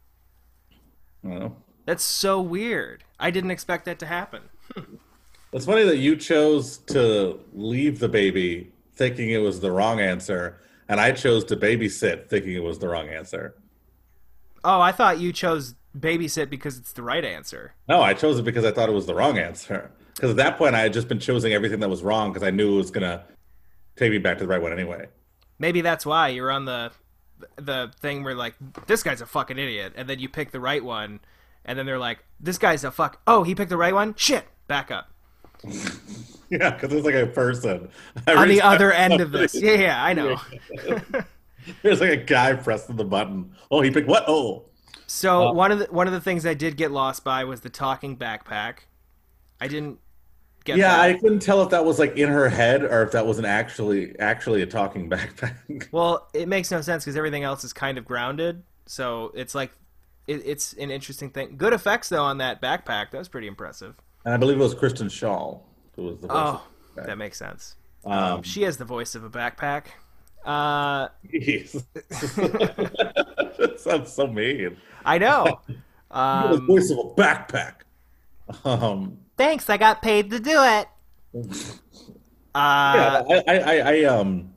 I 1.24 1.28
don't 1.28 1.40
know. 1.40 1.56
That's 1.84 2.04
so 2.04 2.40
weird. 2.40 3.04
I 3.18 3.30
didn't 3.30 3.50
expect 3.50 3.84
that 3.86 3.98
to 4.00 4.06
happen. 4.06 4.42
It's 5.52 5.64
funny 5.64 5.84
that 5.84 5.96
you 5.96 6.16
chose 6.16 6.78
to 6.88 7.40
leave 7.54 7.98
the 7.98 8.10
baby 8.10 8.72
thinking 8.94 9.30
it 9.30 9.38
was 9.38 9.60
the 9.60 9.70
wrong 9.70 10.00
answer, 10.00 10.60
and 10.88 11.00
I 11.00 11.12
chose 11.12 11.44
to 11.46 11.56
babysit 11.56 12.28
thinking 12.28 12.52
it 12.52 12.62
was 12.62 12.78
the 12.78 12.88
wrong 12.88 13.08
answer. 13.08 13.54
Oh, 14.64 14.80
I 14.80 14.92
thought 14.92 15.20
you 15.20 15.32
chose 15.32 15.74
babysit 15.98 16.50
because 16.50 16.78
it's 16.78 16.92
the 16.92 17.02
right 17.02 17.24
answer. 17.24 17.74
No, 17.88 18.02
I 18.02 18.14
chose 18.14 18.38
it 18.38 18.44
because 18.44 18.64
I 18.64 18.72
thought 18.72 18.88
it 18.88 18.92
was 18.92 19.06
the 19.06 19.14
wrong 19.14 19.38
answer. 19.38 19.90
Because 20.14 20.30
at 20.30 20.36
that 20.36 20.58
point, 20.58 20.74
I 20.74 20.80
had 20.80 20.92
just 20.92 21.08
been 21.08 21.20
choosing 21.20 21.52
everything 21.52 21.80
that 21.80 21.90
was 21.90 22.02
wrong 22.02 22.32
because 22.32 22.46
I 22.46 22.50
knew 22.50 22.74
it 22.74 22.78
was 22.78 22.90
gonna 22.90 23.24
take 23.96 24.10
me 24.10 24.18
back 24.18 24.38
to 24.38 24.44
the 24.44 24.48
right 24.48 24.62
one 24.62 24.72
anyway. 24.72 25.08
Maybe 25.58 25.80
that's 25.80 26.06
why 26.06 26.28
you're 26.28 26.50
on 26.50 26.64
the 26.64 26.92
the 27.56 27.92
thing 28.00 28.24
where 28.24 28.34
like 28.34 28.54
this 28.86 29.02
guy's 29.02 29.20
a 29.20 29.26
fucking 29.26 29.58
idiot, 29.58 29.92
and 29.96 30.08
then 30.08 30.18
you 30.18 30.28
pick 30.28 30.52
the 30.52 30.60
right 30.60 30.82
one, 30.82 31.20
and 31.64 31.78
then 31.78 31.86
they're 31.86 31.98
like, 31.98 32.24
this 32.40 32.58
guy's 32.58 32.84
a 32.84 32.90
fuck. 32.90 33.20
Oh, 33.26 33.42
he 33.42 33.54
picked 33.54 33.70
the 33.70 33.76
right 33.76 33.94
one. 33.94 34.14
Shit, 34.16 34.46
back 34.68 34.90
up. 34.90 35.10
Yeah, 36.50 36.70
because 36.70 36.92
it's 36.92 37.04
like 37.04 37.14
a 37.14 37.26
person 37.26 37.88
on 38.26 38.48
the 38.48 38.62
other 38.62 38.92
end 38.92 39.20
of 39.20 39.32
this. 39.32 39.54
Yeah, 39.54 39.74
yeah, 39.74 40.04
I 40.04 40.12
know. 40.12 40.40
There's 41.82 42.00
like 42.00 42.10
a 42.10 42.16
guy 42.16 42.54
pressing 42.54 42.96
the 42.96 43.04
button. 43.04 43.52
Oh, 43.70 43.80
he 43.80 43.90
picked 43.90 44.08
what? 44.08 44.24
Oh, 44.28 44.66
So 45.06 45.48
uh, 45.48 45.52
one 45.52 45.72
of 45.72 45.80
the 45.80 45.86
one 45.86 46.06
of 46.06 46.12
the 46.12 46.20
things 46.20 46.46
I 46.46 46.54
did 46.54 46.76
get 46.76 46.92
lost 46.92 47.24
by 47.24 47.44
was 47.44 47.62
the 47.62 47.70
talking 47.70 48.16
backpack. 48.16 48.78
I 49.60 49.68
didn't 49.68 49.98
get 50.64 50.76
yeah. 50.76 50.96
that. 50.96 51.00
I 51.00 51.14
couldn't 51.14 51.40
tell 51.40 51.62
if 51.62 51.70
that 51.70 51.84
was 51.84 51.98
like 51.98 52.16
in 52.16 52.28
her 52.28 52.48
head 52.48 52.84
or 52.84 53.02
if 53.02 53.12
that 53.12 53.26
wasn't 53.26 53.46
actually 53.46 54.16
actually 54.20 54.62
a 54.62 54.66
talking 54.66 55.10
backpack. 55.10 55.88
Well, 55.90 56.28
it 56.32 56.46
makes 56.48 56.70
no 56.70 56.80
sense 56.80 57.04
because 57.04 57.16
everything 57.16 57.42
else 57.42 57.64
is 57.64 57.72
kind 57.72 57.98
of 57.98 58.04
grounded. 58.04 58.62
So 58.86 59.32
it's 59.34 59.54
like 59.54 59.72
it, 60.28 60.42
it's 60.44 60.74
an 60.74 60.90
interesting 60.92 61.30
thing. 61.30 61.56
Good 61.56 61.72
effects 61.72 62.08
though 62.08 62.22
on 62.22 62.38
that 62.38 62.62
backpack. 62.62 63.10
That 63.10 63.18
was 63.18 63.28
pretty 63.28 63.48
impressive. 63.48 63.96
And 64.26 64.34
I 64.34 64.36
believe 64.36 64.56
it 64.56 64.62
was 64.62 64.74
Kristen 64.74 65.06
Schaal 65.08 65.60
who 65.94 66.02
was 66.02 66.18
the 66.20 66.26
voice. 66.26 66.36
Oh, 66.36 66.48
of 66.50 66.62
the 66.96 67.02
that 67.02 67.16
makes 67.16 67.38
sense. 67.38 67.76
Um, 68.04 68.42
She 68.42 68.62
has 68.62 68.76
the 68.76 68.84
voice 68.84 69.14
of 69.14 69.24
a 69.24 69.30
backpack. 69.30 69.84
Uh, 70.44 71.08
that 71.32 71.86
sounds 73.78 74.12
so 74.12 74.26
mean. 74.26 74.76
I 75.04 75.18
know. 75.18 75.60
the 76.10 76.16
Um, 76.18 76.66
voice 76.66 76.90
of 76.90 76.98
a 76.98 77.04
backpack. 77.14 77.74
Um, 78.64 79.18
thanks, 79.36 79.70
I 79.70 79.76
got 79.76 80.02
paid 80.02 80.30
to 80.30 80.38
do 80.38 80.62
it. 80.62 80.88
Uh, 81.34 81.38
yeah, 82.54 83.22
I, 83.28 83.42
I, 83.48 83.58
I, 83.58 83.78
I, 83.78 84.04
um, 84.04 84.52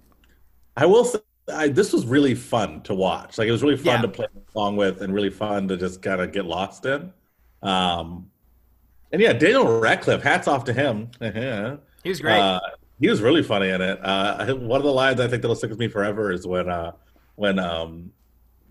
I 0.78 0.86
will 0.86 1.06
say, 1.06 1.20
I, 1.54 1.68
this 1.70 1.92
was 1.94 2.06
really 2.06 2.36
fun 2.36 2.82
to 2.84 2.94
watch. 2.94 3.38
Like 3.38 3.48
it 3.48 3.52
was 3.52 3.64
really 3.64 3.78
fun 3.78 3.96
Yeah. 3.96 4.02
to 4.02 4.08
play 4.08 4.28
along 4.56 4.78
with, 4.78 5.02
and 5.02 5.14
really 5.14 5.32
fun 5.32 5.68
to 5.70 5.78
just 5.78 6.02
kind 6.02 6.22
of 6.22 6.32
get 6.32 6.46
lost 6.46 6.86
in. 6.86 7.12
Um, 7.64 8.30
and 9.12 9.22
yeah, 9.22 9.34
Daniel 9.34 9.80
Radcliffe. 9.80 10.22
Hats 10.24 10.48
off 10.48 10.64
to 10.66 10.74
him. 10.74 11.10
He 12.02 12.08
was 12.10 12.22
great. 12.22 12.40
Uh, 12.40 12.62
he 13.02 13.10
was 13.10 13.22
really 13.22 13.44
funny 13.44 13.68
in 13.70 13.82
it. 13.82 14.00
Uh, 14.02 14.56
one 14.56 14.80
of 14.80 14.86
the 14.86 14.92
lines 14.92 15.20
I 15.20 15.28
think 15.28 15.42
that'll 15.42 15.56
stick 15.56 15.70
with 15.70 15.80
me 15.80 15.90
forever 15.90 16.32
is 16.32 16.48
when 16.48 16.70
uh, 16.70 16.94
when 17.36 17.60
um, 17.60 18.14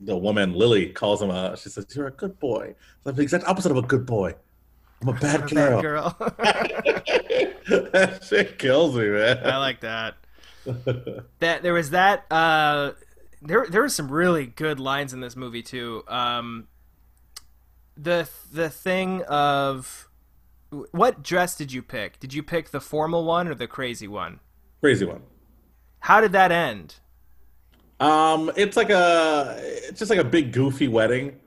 the 0.00 0.16
woman 0.16 0.54
Lily 0.54 0.86
calls 0.86 1.20
him 1.20 1.28
a. 1.28 1.54
She 1.56 1.68
says, 1.68 1.86
"You're 1.94 2.06
a 2.06 2.10
good 2.10 2.40
boy." 2.40 2.74
I'm 3.04 3.14
the 3.14 3.22
exact 3.22 3.44
opposite 3.44 3.70
of 3.70 3.76
a 3.76 3.82
good 3.82 4.06
boy. 4.06 4.34
I'm 5.02 5.08
a 5.08 5.12
bad 5.20 5.40
Bad 5.42 5.50
girl. 5.50 5.82
girl. 5.82 6.16
that 7.68 8.20
shit 8.26 8.58
kills 8.58 8.96
me, 8.96 9.08
man. 9.08 9.46
I 9.46 9.58
like 9.58 9.80
that. 9.80 10.14
that 10.64 11.62
there 11.62 11.74
was 11.74 11.90
that. 11.90 12.24
Uh, 12.30 12.92
there 13.42 13.66
there 13.68 13.82
were 13.82 13.88
some 13.88 14.10
really 14.10 14.46
good 14.46 14.80
lines 14.80 15.12
in 15.12 15.20
this 15.20 15.36
movie 15.36 15.62
too. 15.62 16.02
Um, 16.08 16.66
the 17.96 18.28
the 18.52 18.70
thing 18.70 19.22
of 19.24 20.07
what 20.70 21.22
dress 21.22 21.56
did 21.56 21.72
you 21.72 21.82
pick? 21.82 22.18
Did 22.20 22.34
you 22.34 22.42
pick 22.42 22.70
the 22.70 22.80
formal 22.80 23.24
one 23.24 23.48
or 23.48 23.54
the 23.54 23.66
crazy 23.66 24.08
one? 24.08 24.40
Crazy 24.80 25.04
one. 25.04 25.22
How 26.00 26.20
did 26.20 26.32
that 26.32 26.52
end? 26.52 26.96
Um, 28.00 28.50
it's 28.56 28.76
like 28.76 28.90
a, 28.90 29.56
it's 29.58 29.98
just 29.98 30.10
like 30.10 30.20
a 30.20 30.24
big 30.24 30.52
goofy 30.52 30.86
wedding. 30.88 31.40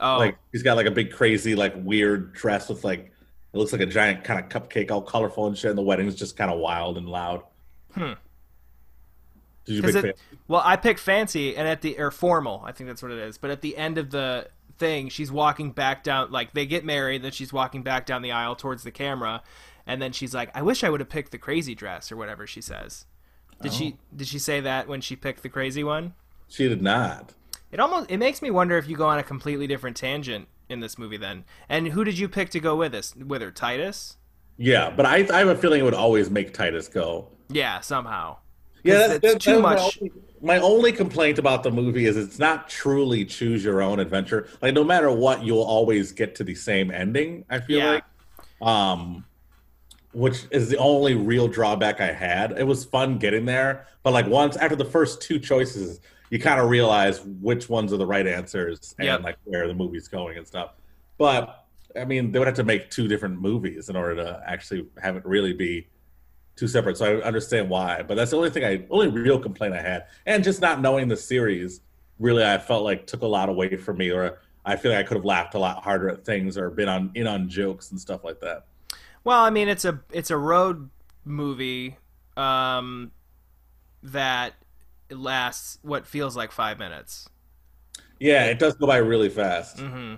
Oh, 0.00 0.18
Like 0.18 0.38
he's 0.52 0.62
got 0.62 0.76
like 0.76 0.86
a 0.86 0.90
big 0.90 1.12
crazy 1.12 1.54
like 1.54 1.74
weird 1.76 2.32
dress 2.32 2.68
with 2.68 2.84
like 2.84 3.12
It 3.52 3.58
looks 3.58 3.72
like 3.72 3.80
a 3.82 3.86
giant 3.86 4.24
kind 4.24 4.40
of 4.40 4.48
cupcake, 4.48 4.90
all 4.90 5.02
colorful 5.02 5.46
and 5.46 5.56
shit. 5.56 5.70
And 5.70 5.78
the 5.78 5.82
wedding's 5.82 6.14
just 6.14 6.36
kind 6.36 6.50
of 6.50 6.58
wild 6.58 6.96
and 6.96 7.08
loud. 7.08 7.42
Hmm. 7.94 8.12
Did 9.66 9.74
you 9.76 9.82
pick 9.82 9.94
it- 10.04 10.18
well, 10.46 10.62
I 10.64 10.76
picked 10.76 11.00
fancy, 11.00 11.56
and 11.56 11.66
at 11.66 11.80
the 11.80 11.98
or 11.98 12.10
formal, 12.10 12.62
I 12.66 12.72
think 12.72 12.88
that's 12.88 13.02
what 13.02 13.10
it 13.12 13.18
is. 13.18 13.38
But 13.38 13.50
at 13.50 13.62
the 13.62 13.76
end 13.78 13.96
of 13.96 14.10
the 14.10 14.48
thing, 14.78 15.08
she's 15.08 15.30
walking 15.32 15.70
back 15.72 16.02
down. 16.02 16.30
Like 16.30 16.54
they 16.54 16.66
get 16.66 16.84
married, 16.84 17.22
then 17.22 17.32
she's 17.32 17.52
walking 17.52 17.82
back 17.82 18.06
down 18.06 18.22
the 18.22 18.32
aisle 18.32 18.56
towards 18.56 18.82
the 18.82 18.90
camera, 18.90 19.42
and 19.86 20.00
then 20.00 20.12
she's 20.12 20.34
like, 20.34 20.50
"I 20.54 20.62
wish 20.62 20.84
I 20.84 20.90
would 20.90 21.00
have 21.00 21.08
picked 21.08 21.32
the 21.32 21.38
crazy 21.38 21.74
dress," 21.74 22.10
or 22.12 22.16
whatever 22.16 22.46
she 22.46 22.60
says. 22.60 23.06
Did 23.62 23.72
she 23.72 23.96
oh. 23.96 24.16
did 24.16 24.28
she 24.28 24.38
say 24.38 24.60
that 24.60 24.88
when 24.88 25.00
she 25.00 25.16
picked 25.16 25.42
the 25.42 25.48
crazy 25.48 25.84
one? 25.84 26.14
She 26.48 26.68
did 26.68 26.82
not. 26.82 27.32
It 27.70 27.80
almost 27.80 28.10
it 28.10 28.18
makes 28.18 28.42
me 28.42 28.50
wonder 28.50 28.76
if 28.78 28.88
you 28.88 28.96
go 28.96 29.06
on 29.06 29.18
a 29.18 29.22
completely 29.22 29.66
different 29.66 29.96
tangent 29.96 30.48
in 30.68 30.80
this 30.80 30.98
movie 30.98 31.16
then. 31.16 31.44
And 31.68 31.88
who 31.88 32.04
did 32.04 32.18
you 32.18 32.28
pick 32.28 32.50
to 32.50 32.60
go 32.60 32.76
with 32.76 32.94
us? 32.94 33.14
With 33.16 33.42
her, 33.42 33.50
Titus? 33.50 34.16
Yeah, 34.56 34.90
but 34.90 35.06
I, 35.06 35.26
I 35.32 35.38
have 35.40 35.48
a 35.48 35.56
feeling 35.56 35.80
it 35.80 35.84
would 35.84 35.94
always 35.94 36.30
make 36.30 36.54
Titus 36.54 36.88
go. 36.88 37.28
Yeah, 37.48 37.80
somehow. 37.80 38.38
Yeah, 38.84 39.12
it's 39.14 39.20
that's- 39.20 39.42
too 39.42 39.52
that's 39.52 39.62
my 39.62 39.74
much. 39.74 39.98
only- 40.00 40.12
My 40.44 40.58
only 40.58 40.92
complaint 40.92 41.38
about 41.38 41.62
the 41.62 41.70
movie 41.70 42.04
is 42.04 42.18
it's 42.18 42.38
not 42.38 42.68
truly 42.68 43.24
choose 43.24 43.64
your 43.64 43.80
own 43.80 43.98
adventure. 43.98 44.46
Like 44.60 44.74
no 44.74 44.84
matter 44.84 45.10
what, 45.10 45.42
you'll 45.42 45.62
always 45.62 46.12
get 46.12 46.34
to 46.34 46.44
the 46.44 46.54
same 46.54 46.90
ending. 46.90 47.46
I 47.48 47.60
feel 47.60 47.78
Yeah. 47.78 47.90
like, 47.92 48.04
um, 48.60 49.24
which 50.12 50.44
is 50.50 50.68
the 50.68 50.76
only 50.76 51.14
real 51.14 51.48
drawback 51.48 52.02
I 52.02 52.12
had. 52.12 52.52
It 52.58 52.66
was 52.66 52.84
fun 52.84 53.16
getting 53.16 53.46
there, 53.46 53.86
but 54.02 54.12
like 54.12 54.26
once 54.26 54.58
after 54.58 54.76
the 54.76 54.84
first 54.84 55.22
two 55.22 55.38
choices, 55.38 56.00
you 56.28 56.38
kind 56.38 56.60
of 56.60 56.68
realize 56.68 57.22
which 57.40 57.70
ones 57.70 57.90
are 57.94 57.96
the 57.96 58.06
right 58.06 58.26
answers 58.26 58.94
and 58.98 59.06
Yep. 59.06 59.22
like 59.22 59.36
where 59.44 59.66
the 59.66 59.74
movie's 59.74 60.08
going 60.08 60.36
and 60.36 60.46
stuff. 60.46 60.74
But 61.16 61.64
I 61.96 62.04
mean, 62.04 62.32
they 62.32 62.38
would 62.38 62.48
have 62.48 62.56
to 62.56 62.64
make 62.64 62.90
two 62.90 63.08
different 63.08 63.40
movies 63.40 63.88
in 63.88 63.96
order 63.96 64.16
to 64.16 64.42
actually 64.46 64.86
have 65.00 65.16
it 65.16 65.24
really 65.24 65.54
be 65.54 65.86
two 66.56 66.68
separate. 66.68 66.96
So 66.96 67.18
I 67.18 67.22
understand 67.22 67.68
why, 67.68 68.02
but 68.02 68.16
that's 68.16 68.30
the 68.30 68.36
only 68.36 68.50
thing 68.50 68.64
I, 68.64 68.84
only 68.90 69.08
real 69.08 69.38
complaint 69.38 69.74
I 69.74 69.82
had, 69.82 70.06
and 70.26 70.42
just 70.44 70.60
not 70.60 70.80
knowing 70.80 71.08
the 71.08 71.16
series. 71.16 71.80
Really, 72.18 72.44
I 72.44 72.58
felt 72.58 72.84
like 72.84 73.06
took 73.06 73.22
a 73.22 73.26
lot 73.26 73.48
away 73.48 73.76
from 73.76 73.98
me, 73.98 74.10
or 74.10 74.38
I 74.64 74.76
feel 74.76 74.92
like 74.92 75.04
I 75.04 75.08
could 75.08 75.16
have 75.16 75.24
laughed 75.24 75.54
a 75.54 75.58
lot 75.58 75.82
harder 75.82 76.08
at 76.08 76.24
things, 76.24 76.56
or 76.56 76.70
been 76.70 76.88
on 76.88 77.10
in 77.14 77.26
on 77.26 77.48
jokes 77.48 77.90
and 77.90 78.00
stuff 78.00 78.24
like 78.24 78.40
that. 78.40 78.66
Well, 79.24 79.40
I 79.40 79.50
mean, 79.50 79.68
it's 79.68 79.84
a 79.84 80.00
it's 80.12 80.30
a 80.30 80.36
road 80.36 80.90
movie 81.24 81.96
um, 82.36 83.10
that 84.02 84.54
lasts 85.10 85.78
what 85.82 86.06
feels 86.06 86.36
like 86.36 86.52
five 86.52 86.78
minutes. 86.78 87.28
Yeah, 88.20 88.44
it 88.44 88.58
does 88.58 88.74
go 88.74 88.86
by 88.86 88.98
really 88.98 89.28
fast. 89.28 89.78
Mm-hmm. 89.78 90.14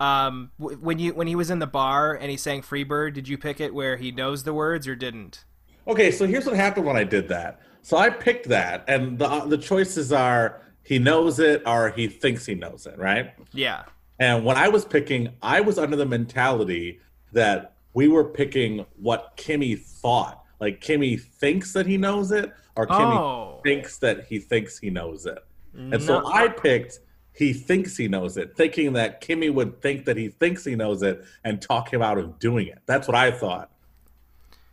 Um, 0.00 0.52
w- 0.60 0.78
when 0.78 0.98
you 0.98 1.12
when 1.14 1.26
he 1.26 1.34
was 1.34 1.50
in 1.50 1.58
the 1.58 1.66
bar 1.66 2.14
and 2.14 2.30
he 2.30 2.36
sang 2.36 2.62
"Freebird," 2.62 3.14
did 3.14 3.28
you 3.28 3.36
pick 3.38 3.60
it 3.60 3.74
where 3.74 3.96
he 3.96 4.10
knows 4.12 4.44
the 4.44 4.54
words 4.54 4.86
or 4.86 4.94
didn't? 4.94 5.44
Okay, 5.86 6.10
so 6.10 6.26
here's 6.26 6.46
what 6.46 6.54
happened 6.56 6.86
when 6.86 6.96
I 6.96 7.04
did 7.04 7.28
that. 7.28 7.60
So 7.82 7.96
I 7.96 8.10
picked 8.10 8.48
that, 8.48 8.84
and 8.88 9.18
the 9.18 9.40
the 9.46 9.58
choices 9.58 10.12
are 10.12 10.60
he 10.84 10.98
knows 10.98 11.38
it 11.38 11.62
or 11.66 11.90
he 11.90 12.06
thinks 12.06 12.46
he 12.46 12.54
knows 12.54 12.86
it, 12.86 12.96
right? 12.98 13.32
Yeah. 13.52 13.84
And 14.20 14.44
when 14.44 14.56
I 14.56 14.68
was 14.68 14.84
picking, 14.84 15.28
I 15.42 15.60
was 15.60 15.78
under 15.78 15.96
the 15.96 16.06
mentality 16.06 17.00
that 17.32 17.74
we 17.94 18.08
were 18.08 18.24
picking 18.24 18.84
what 18.96 19.36
Kimmy 19.36 19.78
thought. 19.78 20.42
Like 20.60 20.80
Kimmy 20.80 21.20
thinks 21.20 21.72
that 21.72 21.86
he 21.86 21.96
knows 21.96 22.32
it, 22.32 22.52
or 22.76 22.86
Kimmy 22.86 23.16
Oh. 23.16 23.60
thinks 23.64 23.98
that 23.98 24.24
he 24.26 24.38
thinks 24.38 24.78
he 24.78 24.90
knows 24.90 25.26
it. 25.26 25.38
And 25.74 26.02
so 26.02 26.26
I 26.26 26.48
picked 26.48 27.00
he 27.38 27.52
thinks 27.52 27.96
he 27.96 28.08
knows 28.08 28.36
it, 28.36 28.56
thinking 28.56 28.94
that 28.94 29.20
Kimmy 29.22 29.54
would 29.54 29.80
think 29.80 30.06
that 30.06 30.16
he 30.16 30.26
thinks 30.26 30.64
he 30.64 30.74
knows 30.74 31.04
it 31.04 31.24
and 31.44 31.62
talk 31.62 31.92
him 31.92 32.02
out 32.02 32.18
of 32.18 32.36
doing 32.40 32.66
it. 32.66 32.80
That's 32.86 33.06
what 33.06 33.16
I 33.16 33.30
thought. 33.30 33.70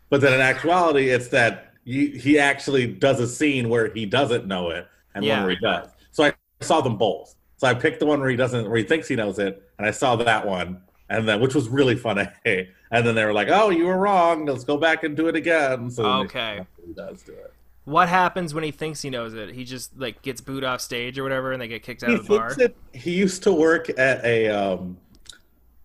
But 0.10 0.22
then 0.22 0.34
in 0.34 0.42
actuality, 0.42 1.10
it's 1.10 1.28
that 1.28 1.74
he, 1.84 2.08
he 2.08 2.40
actually 2.40 2.88
does 2.88 3.20
a 3.20 3.28
scene 3.28 3.70
where 3.70 3.94
he 3.94 4.08
doesn't 4.08 4.48
know 4.48 4.72
it 4.72 4.88
and 5.14 5.24
one 5.28 5.42
where 5.42 5.52
he 5.52 5.58
does. 5.58 5.90
So 6.12 6.24
I 6.24 6.34
saw 6.60 6.82
them 6.82 6.98
both. 6.98 7.36
So 7.58 7.68
I 7.68 7.76
picked 7.76 8.00
the 8.00 8.08
one 8.08 8.20
where 8.20 8.30
he 8.30 8.36
doesn't, 8.36 8.68
where 8.68 8.78
he 8.78 8.84
thinks 8.84 9.08
he 9.08 9.16
knows 9.16 9.38
it, 9.38 9.62
and 9.78 9.86
I 9.86 9.92
saw 9.92 10.16
that 10.16 10.48
one, 10.48 10.82
and 11.10 11.28
then 11.28 11.40
which 11.42 11.54
was 11.54 11.70
really 11.70 11.96
funny. 11.96 12.28
And 12.92 13.06
then 13.06 13.16
they 13.16 13.26
were 13.26 13.34
like, 13.34 13.50
"Oh, 13.50 13.72
you 13.72 13.88
were 13.88 13.98
wrong. 13.98 14.46
Let's 14.46 14.64
go 14.64 14.78
back 14.78 15.04
and 15.04 15.18
do 15.18 15.28
it 15.28 15.36
again." 15.36 15.90
So 15.90 16.06
Okay. 16.22 16.66
he 16.86 16.94
does 16.94 17.24
do 17.24 17.34
it. 17.34 17.54
What 17.86 18.10
happens 18.10 18.54
when 18.54 18.64
he 18.64 18.72
thinks 18.72 19.02
he 19.04 19.12
knows 19.12 19.36
it? 19.36 19.54
He 19.54 19.64
just 19.64 19.98
like 19.98 20.22
gets 20.24 20.42
booed 20.42 20.64
off 20.64 20.82
stage 20.82 21.20
or 21.20 21.24
whatever, 21.24 21.52
and 21.52 21.62
they 21.62 21.68
get 21.68 21.84
kicked 21.84 22.04
out 22.04 22.10
He 22.10 22.16
of 22.16 22.28
the 22.28 22.38
bar. 22.38 22.56
it, 22.60 22.76
he 22.94 23.12
used 23.12 23.44
to 23.44 23.54
work 23.54 23.90
at 23.98 24.26
a 24.26 24.50
um, 24.50 24.98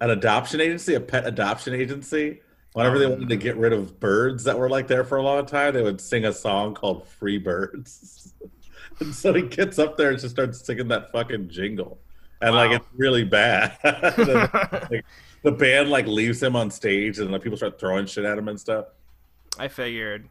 an 0.00 0.10
adoption 0.10 0.60
agency, 0.60 0.94
a 0.94 1.00
pet 1.00 1.26
adoption 1.26 1.74
agency. 1.74 2.40
Whenever 2.72 2.98
they 2.98 3.06
wanted 3.06 3.28
to 3.28 3.36
get 3.36 3.56
rid 3.56 3.72
of 3.72 3.98
birds 4.00 4.44
that 4.44 4.58
were 4.58 4.70
like 4.70 4.86
there 4.86 5.04
for 5.04 5.18
a 5.18 5.22
long 5.22 5.44
time, 5.44 5.74
they 5.74 5.82
would 5.82 6.00
sing 6.00 6.24
a 6.24 6.32
song 6.32 6.72
called 6.72 7.06
"Free 7.06 7.36
Birds." 7.36 8.32
and 9.00 9.14
so 9.14 9.34
he 9.34 9.42
gets 9.42 9.78
up 9.78 9.96
there 9.98 10.10
and 10.10 10.18
just 10.18 10.34
starts 10.34 10.64
singing 10.64 10.88
that 10.88 11.12
fucking 11.12 11.50
jingle, 11.50 11.98
and 12.40 12.54
like 12.54 12.70
it's 12.70 12.86
really 12.96 13.24
bad. 13.24 13.76
Like, 14.90 15.04
the 15.42 15.52
band 15.52 15.88
like 15.90 16.06
leaves 16.06 16.42
him 16.42 16.54
on 16.54 16.70
stage, 16.70 17.18
and 17.18 17.30
like, 17.30 17.42
people 17.42 17.56
start 17.56 17.78
throwing 17.80 18.06
shit 18.06 18.24
at 18.24 18.36
him 18.38 18.48
and 18.48 18.58
stuff. 18.60 18.86
I 19.58 19.68
figured. 19.68 20.28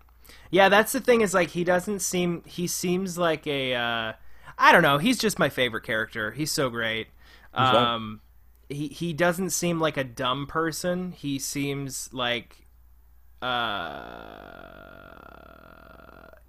Yeah, 0.52 0.70
that's 0.70 0.92
the 0.92 1.00
thing 1.00 1.22
is 1.22 1.34
like 1.34 1.50
he 1.50 1.63
doesn't 1.63 2.00
seem 2.00 2.44
he 2.46 2.68
seems 2.68 3.18
like 3.18 3.46
a 3.48 3.76
uh 3.76 4.13
I 4.58 4.72
don't 4.72 4.82
know, 4.82 4.98
he's 4.98 5.18
just 5.18 5.39
my 5.39 5.50
favorite 5.50 5.84
character. 5.84 6.32
He's 6.32 6.52
so 6.52 6.70
great. 6.70 7.08
Um 7.54 8.22
he 8.68 8.88
he 8.88 9.13
doesn't 9.13 9.52
seem 9.52 9.80
like 9.80 9.98
a 9.98 10.04
dumb 10.04 10.48
person. 10.48 11.12
He 11.12 11.39
seems 11.39 12.10
like 12.13 12.68
uh 13.42 13.46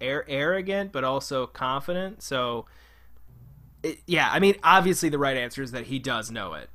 ar- 0.01 0.25
arrogant 0.27 0.91
but 0.91 1.03
also 1.03 1.47
confident. 1.47 2.21
So 2.21 2.65
it, 3.83 3.99
yeah, 4.05 4.29
I 4.31 4.39
mean 4.39 4.55
obviously 4.63 5.09
the 5.09 5.19
right 5.19 5.37
answer 5.37 5.61
is 5.63 5.71
that 5.71 5.85
he 5.85 5.99
does 5.99 6.31
know 6.31 6.53
it. 6.53 6.69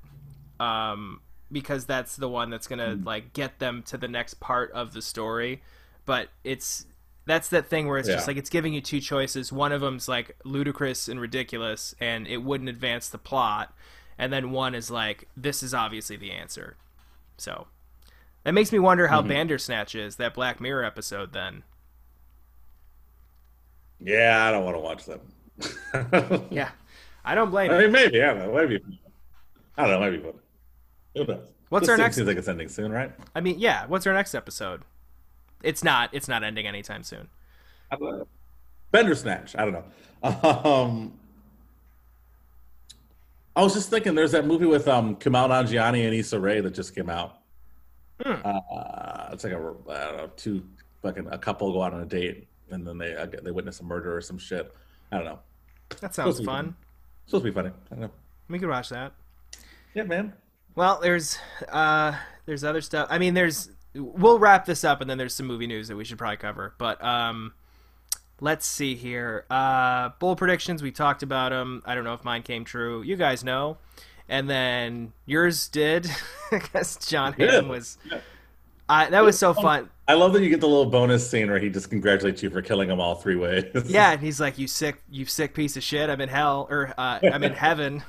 Um 0.60 1.20
because 1.52 1.86
that's 1.86 2.16
the 2.16 2.28
one 2.28 2.50
that's 2.50 2.66
going 2.66 2.80
to 2.80 3.00
like 3.08 3.32
get 3.32 3.60
them 3.60 3.80
to 3.80 3.96
the 3.96 4.08
next 4.08 4.40
part 4.40 4.68
of 4.72 4.92
the 4.92 5.00
story 5.00 5.62
but 6.06 6.28
it's 6.44 6.86
that's 7.26 7.48
that 7.48 7.66
thing 7.68 7.86
where 7.88 7.98
it's 7.98 8.08
just 8.08 8.26
like 8.28 8.36
it's 8.36 8.48
giving 8.50 8.72
you 8.72 8.80
two 8.80 9.00
choices. 9.00 9.52
One 9.52 9.72
of 9.72 9.80
them's 9.80 10.08
like 10.08 10.36
ludicrous 10.44 11.08
and 11.08 11.20
ridiculous, 11.20 11.94
and 12.00 12.26
it 12.26 12.38
wouldn't 12.38 12.70
advance 12.70 13.08
the 13.08 13.18
plot, 13.18 13.74
and 14.16 14.32
then 14.32 14.50
one 14.52 14.74
is 14.74 14.90
like 14.90 15.28
this 15.36 15.62
is 15.62 15.74
obviously 15.74 16.16
the 16.16 16.30
answer. 16.32 16.76
So 17.36 17.66
that 18.44 18.52
makes 18.52 18.70
me 18.72 18.78
wonder 18.78 19.08
how 19.08 19.22
Mhm. 19.22 19.28
Bandersnatch 19.28 19.94
is 19.94 20.16
that 20.16 20.34
Black 20.34 20.60
Mirror 20.60 20.84
episode. 20.84 21.32
Then 21.32 21.64
Yeah, 24.00 24.46
I 24.46 24.50
don't 24.52 24.64
want 24.64 24.76
to 24.76 24.80
watch 24.80 25.04
them. 25.06 26.46
yeah, 26.50 26.70
I 27.24 27.34
don't 27.34 27.50
blame. 27.50 27.70
I 27.70 27.76
you. 27.76 27.82
mean, 27.82 27.92
maybe 27.92 28.22
I 28.22 28.26
don't 28.34 28.38
know. 28.38 28.54
Maybe 28.54 28.82
I 29.76 29.82
don't 29.86 29.90
know. 29.90 30.10
Maybe 30.10 30.22
fun. 30.22 30.32
Who 31.14 31.24
knows? 31.24 31.44
What's 31.70 31.82
This 31.86 31.90
our 31.90 31.96
next- 31.96 32.16
Seems 32.16 32.28
like 32.28 32.36
it's 32.36 32.46
ending 32.48 32.68
soon, 32.68 32.92
right? 32.92 33.10
I 33.34 33.40
mean, 33.40 33.58
yeah. 33.58 33.86
What's 33.86 34.06
our 34.06 34.12
next 34.12 34.34
episode? 34.34 34.82
It's 35.62 35.82
not. 35.82 36.10
It's 36.12 36.28
not 36.28 36.44
ending 36.44 36.66
anytime 36.66 37.02
soon. 37.02 37.28
Bender. 37.90 38.26
Bandersnatch. 38.92 39.56
I 39.56 39.64
don't 39.64 39.72
know. 39.72 39.84
Um, 40.22 41.12
I 43.54 43.62
was 43.62 43.74
just 43.74 43.90
thinking, 43.90 44.14
there's 44.14 44.32
that 44.32 44.46
movie 44.46 44.66
with 44.66 44.88
um 44.88 45.16
Kumail 45.16 45.48
Nanjiani 45.48 46.04
and 46.04 46.14
Issa 46.14 46.38
Rae 46.38 46.60
that 46.60 46.74
just 46.74 46.94
came 46.94 47.08
out. 47.08 47.38
Hmm. 48.22 48.34
Uh, 48.44 49.28
it's 49.32 49.44
like 49.44 49.52
a 49.52 49.56
I 49.56 50.04
don't 50.04 50.16
know, 50.16 50.30
two 50.36 50.62
fucking 51.02 51.28
a 51.30 51.38
couple 51.38 51.72
go 51.72 51.82
out 51.82 51.94
on 51.94 52.00
a 52.00 52.06
date 52.06 52.48
and 52.70 52.86
then 52.86 52.98
they 52.98 53.14
uh, 53.14 53.26
they 53.42 53.50
witness 53.50 53.80
a 53.80 53.84
murder 53.84 54.16
or 54.16 54.20
some 54.20 54.38
shit. 54.38 54.74
I 55.12 55.16
don't 55.16 55.24
know. 55.24 55.38
That 56.00 56.14
sounds 56.14 56.40
fun. 56.44 56.74
Supposed 57.26 57.44
to 57.44 57.50
be 57.50 57.54
funny. 57.54 57.70
I 57.90 57.94
don't 57.94 58.00
know. 58.02 58.10
We 58.48 58.58
could 58.58 58.68
watch 58.68 58.88
that. 58.90 59.12
Yeah, 59.94 60.04
man. 60.04 60.32
Well, 60.74 60.98
there's 61.00 61.38
uh 61.68 62.14
there's 62.44 62.64
other 62.64 62.80
stuff. 62.80 63.08
I 63.10 63.18
mean, 63.18 63.34
there's 63.34 63.70
we'll 63.96 64.38
wrap 64.38 64.66
this 64.66 64.84
up 64.84 65.00
and 65.00 65.08
then 65.08 65.18
there's 65.18 65.34
some 65.34 65.46
movie 65.46 65.66
news 65.66 65.88
that 65.88 65.96
we 65.96 66.04
should 66.04 66.18
probably 66.18 66.36
cover. 66.36 66.74
But 66.78 67.02
um 67.02 67.54
let's 68.40 68.66
see 68.66 68.94
here. 68.94 69.44
Uh 69.50 70.10
bowl 70.18 70.36
predictions, 70.36 70.82
we 70.82 70.90
talked 70.90 71.22
about 71.22 71.50
them. 71.50 71.82
I 71.84 71.94
don't 71.94 72.04
know 72.04 72.14
if 72.14 72.24
mine 72.24 72.42
came 72.42 72.64
true. 72.64 73.02
You 73.02 73.16
guys 73.16 73.44
know. 73.44 73.78
And 74.28 74.50
then 74.50 75.12
yours 75.24 75.68
did 75.68 76.10
because 76.50 76.96
John 76.96 77.34
It. 77.38 77.50
Hamm 77.50 77.68
was 77.68 77.98
I 78.88 79.10
that 79.10 79.22
was 79.22 79.38
so 79.38 79.52
fun. 79.54 79.90
I 80.08 80.14
love 80.14 80.32
that 80.34 80.42
you 80.42 80.48
get 80.48 80.60
the 80.60 80.68
little 80.68 80.86
bonus 80.86 81.28
scene 81.28 81.50
where 81.50 81.58
he 81.58 81.68
just 81.68 81.90
congratulates 81.90 82.40
you 82.40 82.50
for 82.50 82.62
killing 82.62 82.88
him 82.88 83.00
all 83.00 83.16
three 83.16 83.34
ways. 83.34 83.64
Yeah, 83.86 84.12
and 84.12 84.20
he's 84.26 84.38
like, 84.40 84.56
"You 84.58 84.68
sick, 84.68 85.02
you 85.10 85.24
sick 85.24 85.52
piece 85.54 85.76
of 85.76 85.82
shit. 85.82 86.08
I'm 86.08 86.20
in 86.20 86.28
hell, 86.28 86.68
or 86.70 86.94
uh, 86.96 87.18
I'm 87.32 87.42
in 87.42 87.52
heaven." 87.66 88.04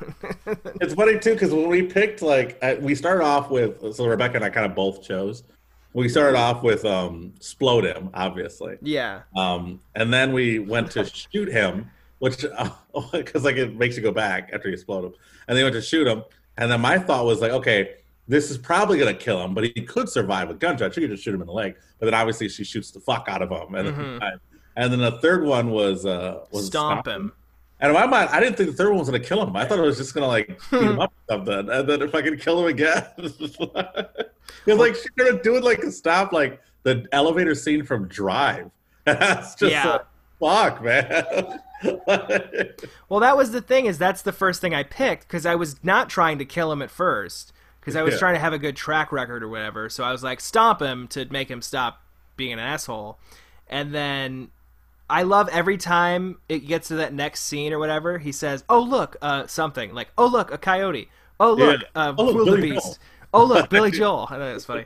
It's 0.80 0.94
funny 0.94 1.18
too 1.18 1.34
because 1.34 1.52
when 1.52 1.68
we 1.70 1.82
picked 1.82 2.22
like 2.22 2.62
I, 2.64 2.76
we 2.76 2.94
started 2.94 3.24
off 3.24 3.50
with 3.50 3.96
so 3.96 4.06
Rebecca 4.06 4.36
and 4.36 4.46
I 4.46 4.52
kind 4.52 4.68
of 4.68 4.76
both 4.76 5.02
chose. 5.02 5.44
We 5.98 6.10
started 6.10 6.38
off 6.38 6.62
with 6.62 6.86
um 6.86 7.34
explode 7.36 7.84
him, 7.84 8.12
obviously. 8.14 8.78
yeah, 8.84 9.22
Um, 9.36 9.80
and 9.96 10.14
then 10.14 10.32
we 10.32 10.60
went 10.60 10.92
to 10.92 11.04
shoot 11.32 11.48
him, 11.52 11.90
which 12.20 12.46
because 13.12 13.44
like 13.44 13.56
it 13.56 13.76
makes 13.76 13.98
you 13.98 14.04
go 14.04 14.12
back 14.12 14.52
after 14.54 14.68
you 14.68 14.76
explode 14.76 15.06
him. 15.06 15.14
And 15.48 15.58
they 15.58 15.64
went 15.64 15.74
to 15.74 15.82
shoot 15.82 16.06
him, 16.08 16.24
and 16.58 16.72
then 16.72 16.82
my 16.82 17.00
thought 17.00 17.26
was 17.26 17.42
like, 17.42 17.52
okay, 17.52 17.96
this 18.28 18.52
is 18.52 18.60
probably 18.60 19.00
gonna 19.00 19.16
kill 19.16 19.42
him, 19.44 19.56
but 19.56 19.64
he 19.64 19.72
could 19.82 20.08
survive 20.08 20.50
with 20.50 20.60
gunshot. 20.60 20.94
She 20.94 21.02
could 21.02 21.10
just 21.10 21.24
shoot 21.24 21.34
him 21.34 21.42
in 21.42 21.48
the 21.48 21.54
leg, 21.54 21.76
but 21.98 22.06
then 22.06 22.14
obviously 22.14 22.48
she 22.50 22.64
shoots 22.64 22.92
the 22.92 23.00
fuck 23.00 23.26
out 23.28 23.42
of 23.42 23.50
him. 23.50 23.74
And, 23.74 23.90
Mhm. 23.98 24.40
and 24.76 24.94
then 24.94 25.00
the 25.00 25.14
third 25.20 25.46
one 25.46 25.72
was 25.72 26.06
uh 26.06 26.42
was 26.52 26.68
Stomp 26.68 27.08
him. 27.08 27.32
And 27.80 27.90
in 27.90 27.94
my 27.94 28.08
mind, 28.08 28.30
I 28.32 28.40
didn't 28.40 28.58
think 28.58 28.72
the 28.72 28.76
third 28.76 28.90
one 28.90 29.00
was 29.00 29.08
gonna 29.08 29.20
kill 29.20 29.44
him. 29.44 29.56
I 29.56 29.66
thought 29.66 29.78
it 29.78 29.84
was 29.84 29.98
just 29.98 30.14
gonna 30.14 30.28
like 30.28 30.48
beat 30.72 30.82
him 30.82 30.96
hmm. 30.96 31.00
up 31.02 31.12
or 31.12 31.36
something, 31.36 31.70
and 31.70 31.88
then 31.88 32.02
if 32.02 32.16
I 32.16 32.22
could 32.22 32.42
kill 32.42 32.60
him 32.62 32.68
again, 32.68 33.06
it's 33.18 33.60
like 34.66 34.96
she's 34.96 35.10
gonna 35.16 35.42
do 35.42 35.56
it 35.58 35.64
like 35.64 35.80
a 35.80 35.92
stop, 35.92 36.34
like 36.34 36.62
the 36.84 37.06
elevator 37.12 37.54
scene 37.54 37.84
from 37.84 38.08
Drive. 38.08 38.72
That's 39.06 39.56
just 39.56 39.72
Yeah. 39.72 40.00
like, 40.40 40.74
fuck, 40.74 40.84
man. 40.84 41.60
Well, 43.08 43.20
that 43.20 43.38
was 43.38 43.52
the 43.52 43.62
thing 43.62 43.86
is 43.86 44.00
that's 44.00 44.24
the 44.24 44.32
first 44.32 44.62
thing 44.62 44.74
I 44.74 44.82
picked 44.82 45.28
because 45.28 45.46
I 45.46 45.54
was 45.54 45.84
not 45.84 46.10
trying 46.10 46.40
to 46.40 46.46
kill 46.46 46.72
him 46.72 46.82
at 46.82 46.90
first 46.90 47.54
because 47.80 47.96
I 47.96 48.02
was 48.02 48.16
Yeah. 48.16 48.20
trying 48.20 48.34
to 48.34 48.40
have 48.40 48.52
a 48.52 48.58
good 48.58 48.76
track 48.76 49.12
record 49.12 49.44
or 49.44 49.48
whatever. 49.48 49.88
So 49.88 50.04
I 50.04 50.12
was 50.12 50.24
like 50.24 50.42
stomp 50.42 50.82
him 50.82 51.08
to 51.10 51.26
make 51.26 51.52
him 51.52 51.62
stop 51.62 52.02
being 52.36 52.52
an 52.52 52.58
asshole, 52.58 53.20
and 53.70 53.94
then 53.94 54.50
I 55.10 55.24
love 55.24 55.48
every 55.50 55.78
time 55.78 56.38
it 56.50 56.68
gets 56.68 56.90
to 56.90 56.96
that 56.96 57.14
next 57.14 57.42
scene 57.42 57.72
or 57.74 57.80
whatever. 57.80 58.18
He 58.18 58.32
says, 58.32 58.64
"Oh 58.70 58.82
look, 58.82 59.16
uh, 59.22 59.48
something 59.48 59.94
like 59.94 60.10
oh 60.18 60.28
look, 60.28 60.52
a 60.52 60.58
coyote. 60.58 61.10
Oh 61.40 61.54
look, 61.54 61.82
Yeah. 61.82 61.88
uh, 61.96 62.14
Oh, 62.18 62.34
wildebeest. 62.34 62.86
Joel." 62.86 62.98
Oh 63.34 63.46
look, 63.46 63.70
Billy 63.70 63.92
Joel." 64.00 64.28
I 64.30 64.38
know 64.38 64.54
it's 64.56 64.66
funny. 64.66 64.86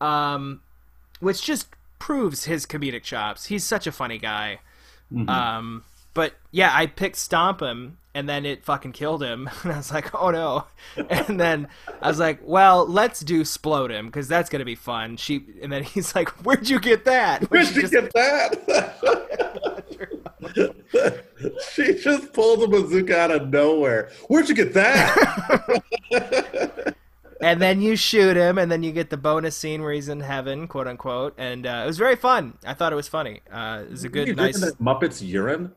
Um, 0.00 0.60
which 1.20 1.42
just 1.42 1.68
proves 1.98 2.44
his 2.44 2.66
comedic 2.66 3.02
chops. 3.02 3.46
He's 3.46 3.64
such 3.64 3.86
a 3.86 3.92
funny 3.92 4.18
guy. 4.18 4.58
Mm-hmm. 5.12 5.28
Um, 5.28 5.84
but 6.14 6.34
yeah, 6.50 6.70
I 6.74 6.86
picked 6.86 7.16
Stomp 7.16 7.60
him, 7.60 7.98
and 8.14 8.28
then 8.28 8.44
it 8.44 8.64
fucking 8.64 8.92
killed 8.92 9.22
him, 9.22 9.48
and 9.62 9.72
I 9.72 9.76
was 9.76 9.92
like, 9.92 10.14
oh 10.14 10.30
no. 10.30 10.64
And 11.08 11.38
then 11.40 11.68
I 12.02 12.08
was 12.08 12.18
like, 12.18 12.40
well, 12.42 12.86
let's 12.86 13.20
do 13.20 13.42
Splode 13.42 13.90
him 13.90 14.06
because 14.06 14.28
that's 14.28 14.50
gonna 14.50 14.64
be 14.64 14.74
fun. 14.74 15.16
She, 15.16 15.44
and 15.62 15.70
then 15.72 15.82
he's 15.84 16.14
like, 16.14 16.28
where'd 16.44 16.68
you 16.68 16.80
get 16.80 17.04
that? 17.04 17.44
Where'd 17.50 17.66
She 17.68 17.74
you 17.76 17.80
just- 17.82 17.92
get 17.92 18.12
that? 18.14 19.23
she 21.74 21.94
just 21.94 22.32
pulled 22.32 22.62
a 22.62 22.68
bazooka 22.68 23.18
out 23.18 23.30
of 23.30 23.48
nowhere. 23.50 24.10
Where'd 24.28 24.48
you 24.48 24.54
get 24.54 24.72
that? 24.74 25.82
and 27.40 27.60
then 27.60 27.80
you 27.80 27.96
shoot 27.96 28.36
him, 28.36 28.58
and 28.58 28.70
then 28.70 28.82
you 28.82 28.92
get 28.92 29.10
the 29.10 29.16
bonus 29.16 29.56
scene 29.56 29.82
where 29.82 29.92
he's 29.92 30.08
in 30.08 30.20
heaven, 30.20 30.66
quote 30.68 30.86
unquote, 30.86 31.34
and 31.38 31.66
uh, 31.66 31.82
it 31.84 31.86
was 31.86 31.98
very 31.98 32.16
fun. 32.16 32.56
I 32.66 32.74
thought 32.74 32.92
it 32.92 32.96
was 32.96 33.08
funny. 33.08 33.40
Uh, 33.50 33.82
it 33.84 33.90
was 33.90 34.04
a 34.04 34.08
good, 34.08 34.36
nice. 34.36 34.58
Muppets 34.74 35.26
urine. 35.26 35.72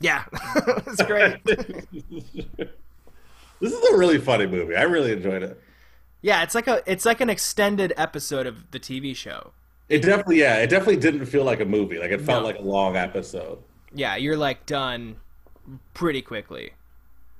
Yeah, 0.00 0.24
it's 0.86 1.02
great. 1.02 1.42
This 3.60 3.72
is 3.72 3.84
a 3.92 3.96
really 3.96 4.18
funny 4.18 4.46
movie. 4.46 4.74
I 4.76 4.82
really 4.82 5.12
enjoyed 5.12 5.42
it. 5.42 5.60
yeah, 6.20 6.42
it's 6.42 6.54
like 6.54 6.66
a, 6.66 6.82
it's 6.90 7.04
like 7.06 7.20
an 7.20 7.30
extended 7.30 7.92
episode 7.96 8.46
of 8.46 8.70
the 8.72 8.80
TV 8.80 9.14
show. 9.16 9.52
It 9.88 10.00
definitely, 10.02 10.40
yeah, 10.40 10.56
it 10.56 10.68
definitely 10.68 10.96
didn't 10.96 11.26
feel 11.26 11.44
like 11.44 11.60
a 11.60 11.64
movie. 11.64 11.98
Like 11.98 12.10
it 12.10 12.20
felt 12.20 12.42
No. 12.42 12.46
like 12.48 12.58
a 12.58 12.62
long 12.62 12.96
episode. 12.96 13.58
Yeah, 13.94 14.16
you're 14.16 14.36
like 14.36 14.66
done 14.66 15.16
pretty 15.94 16.22
quickly. 16.22 16.72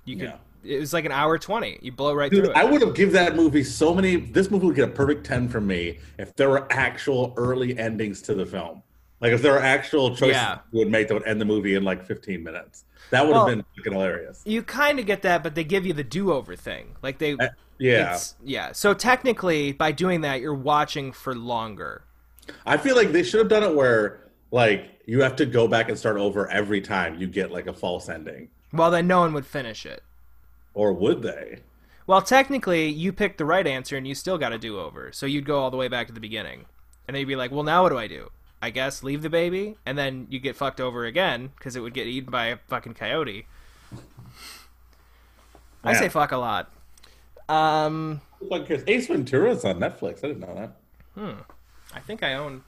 You 0.05 0.17
could. 0.17 0.25
Yeah. 0.29 0.37
It 0.77 0.81
was 0.81 0.93
like 0.95 1.05
an 1.05 1.13
hour 1.13 1.37
twenty. 1.39 1.79
You 1.83 1.93
blow 1.93 2.15
right 2.15 2.31
Dude, 2.31 2.45
through 2.45 2.53
it. 2.53 2.57
I 2.57 2.65
would 2.65 2.81
have 2.81 2.95
give 2.95 3.13
that 3.13 3.37
movie 3.37 3.63
so 3.65 3.95
many. 3.95 4.17
This 4.17 4.51
movie 4.51 4.67
would 4.67 4.77
get 4.77 4.89
a 4.89 4.93
perfect 4.93 5.27
ten 5.27 5.49
from 5.49 5.67
me 5.67 5.99
if 6.19 6.35
there 6.37 6.49
were 6.49 6.67
actual 6.73 7.35
early 7.37 7.77
endings 7.79 8.23
to 8.23 8.35
the 8.35 8.47
film. 8.47 8.83
Like 9.21 9.33
if 9.33 9.43
there 9.43 9.53
were 9.53 9.61
actual 9.63 10.11
choices 10.11 10.37
Yeah. 10.37 10.59
you 10.73 10.79
would 10.79 10.91
make 10.91 11.09
that 11.09 11.15
would 11.15 11.27
end 11.27 11.41
the 11.41 11.45
movie 11.45 11.75
in 11.75 11.85
like 11.85 12.05
fifteen 12.07 12.43
minutes. 12.43 12.85
That 13.11 13.27
would 13.27 13.33
Well- 13.33 13.47
have 13.47 13.57
been 13.57 13.65
fucking 13.77 13.93
hilarious. 13.93 14.43
you 14.47 14.63
kind 14.63 14.99
of 14.99 15.05
get 15.07 15.21
that, 15.23 15.43
but 15.43 15.55
they 15.55 15.65
give 15.65 15.85
you 15.85 15.93
the 15.93 16.03
do-over 16.05 16.57
thing. 16.57 16.97
Like 17.03 17.19
they, 17.19 17.33
Uh, 17.35 17.49
yeah. 17.79 18.19
yeah. 18.43 18.73
So 18.73 18.95
technically, 18.95 19.73
by 19.73 19.93
doing 19.93 20.23
that, 20.23 20.41
you're 20.41 20.55
watching 20.55 21.13
for 21.13 21.35
longer. 21.35 22.03
I 22.65 22.79
feel 22.79 22.97
like 22.97 23.13
they 23.13 23.23
should 23.23 23.41
have 23.41 23.49
done 23.49 23.63
it 23.63 23.75
where 23.75 24.21
like 24.55 25.01
you 25.05 25.21
have 25.21 25.35
to 25.35 25.45
go 25.47 25.67
back 25.67 25.89
and 25.89 25.99
start 25.99 26.17
over 26.17 26.49
every 26.49 26.81
time 26.81 27.17
you 27.21 27.27
get 27.27 27.51
like 27.51 27.67
a 27.67 27.73
false 27.73 28.09
ending. 28.09 28.49
Well, 28.73 28.91
then 28.93 29.09
no 29.09 29.19
one 29.21 29.33
would 29.35 29.45
finish 29.47 29.85
it. 29.85 30.03
Or 30.75 30.93
would 30.93 31.23
they? 31.23 31.59
Well, 32.07 32.23
technically, 32.23 32.89
you 32.89 33.13
picked 33.13 33.39
the 33.39 33.45
right 33.45 33.67
answer, 33.67 33.97
and 33.97 34.07
you 34.07 34.15
still 34.15 34.39
got 34.39 34.53
a 34.53 34.59
do-over. 34.59 35.11
So 35.13 35.27
you'd 35.27 35.45
go 35.47 35.59
all 35.59 35.71
the 35.73 35.77
way 35.77 35.89
back 35.89 36.07
to 36.07 36.13
the 36.13 36.21
beginning, 36.21 36.67
and 37.09 37.15
then 37.15 37.21
you'd 37.21 37.27
be 37.29 37.37
like, 37.37 37.51
"Well, 37.51 37.65
now 37.65 37.83
what 37.83 37.89
do 37.89 37.99
I 37.99 38.07
do? 38.07 38.31
I 38.63 38.71
guess 38.71 39.03
leave 39.03 39.23
the 39.23 39.31
baby, 39.31 39.77
and 39.85 39.99
then 39.99 40.27
you 40.31 40.39
get 40.39 40.55
fucked 40.55 40.81
over 40.81 41.05
again 41.05 41.51
because 41.59 41.75
it 41.77 41.81
would 41.81 41.95
get 41.95 42.07
eaten 42.07 42.31
by 42.31 42.47
a 42.47 42.57
fucking 42.69 42.95
coyote." 42.95 43.47
I 45.83 45.93
Yeah. 45.93 45.99
say 45.99 46.09
fuck 46.09 46.31
a 46.33 46.37
lot. 46.37 46.71
Um, 47.49 48.21
Who 48.39 48.49
fucking 48.49 48.67
cares? 48.67 48.85
Ace 48.87 49.07
Ventura's 49.09 49.65
on 49.65 49.79
Netflix. 49.81 50.19
I 50.25 50.29
didn't 50.29 50.41
know 50.41 50.55
that. 50.55 50.77
Hmm. 51.21 51.41
I 51.93 52.01
think 52.01 52.23
I 52.23 52.35
own 52.35 52.63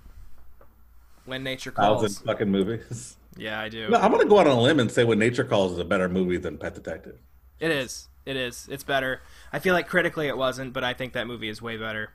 When 1.27 1.43
Nature 1.45 1.70
Thousand 1.72 2.09
Calls. 2.09 2.18
fucking 2.20 2.51
movies. 2.51 3.16
Yeah, 3.39 3.61
I 3.61 3.68
do. 3.68 3.91
No, 3.91 3.99
I'm 3.99 4.11
gonna 4.11 4.24
go 4.24 4.39
out 4.39 4.47
on 4.47 4.57
a 4.57 4.61
limb 4.62 4.81
and 4.81 4.91
say 4.91 5.05
When 5.05 5.18
Nature 5.18 5.45
Calls 5.45 5.72
is 5.72 5.79
a 5.79 5.85
better 5.85 6.09
movie 6.09 6.39
than 6.39 6.57
Pet 6.57 6.74
Detective. 6.74 7.18
It 7.61 7.70
is. 7.70 8.09
It 8.24 8.35
is. 8.35 8.66
It's 8.70 8.83
better. 8.83 9.20
I 9.53 9.59
feel 9.59 9.74
like 9.74 9.89
critically 9.89 10.27
it 10.27 10.39
wasn't, 10.39 10.72
but 10.72 10.83
I 10.83 10.95
think 10.95 11.12
that 11.12 11.27
movie 11.27 11.51
is 11.51 11.61
way 11.61 11.77
better. 11.77 12.12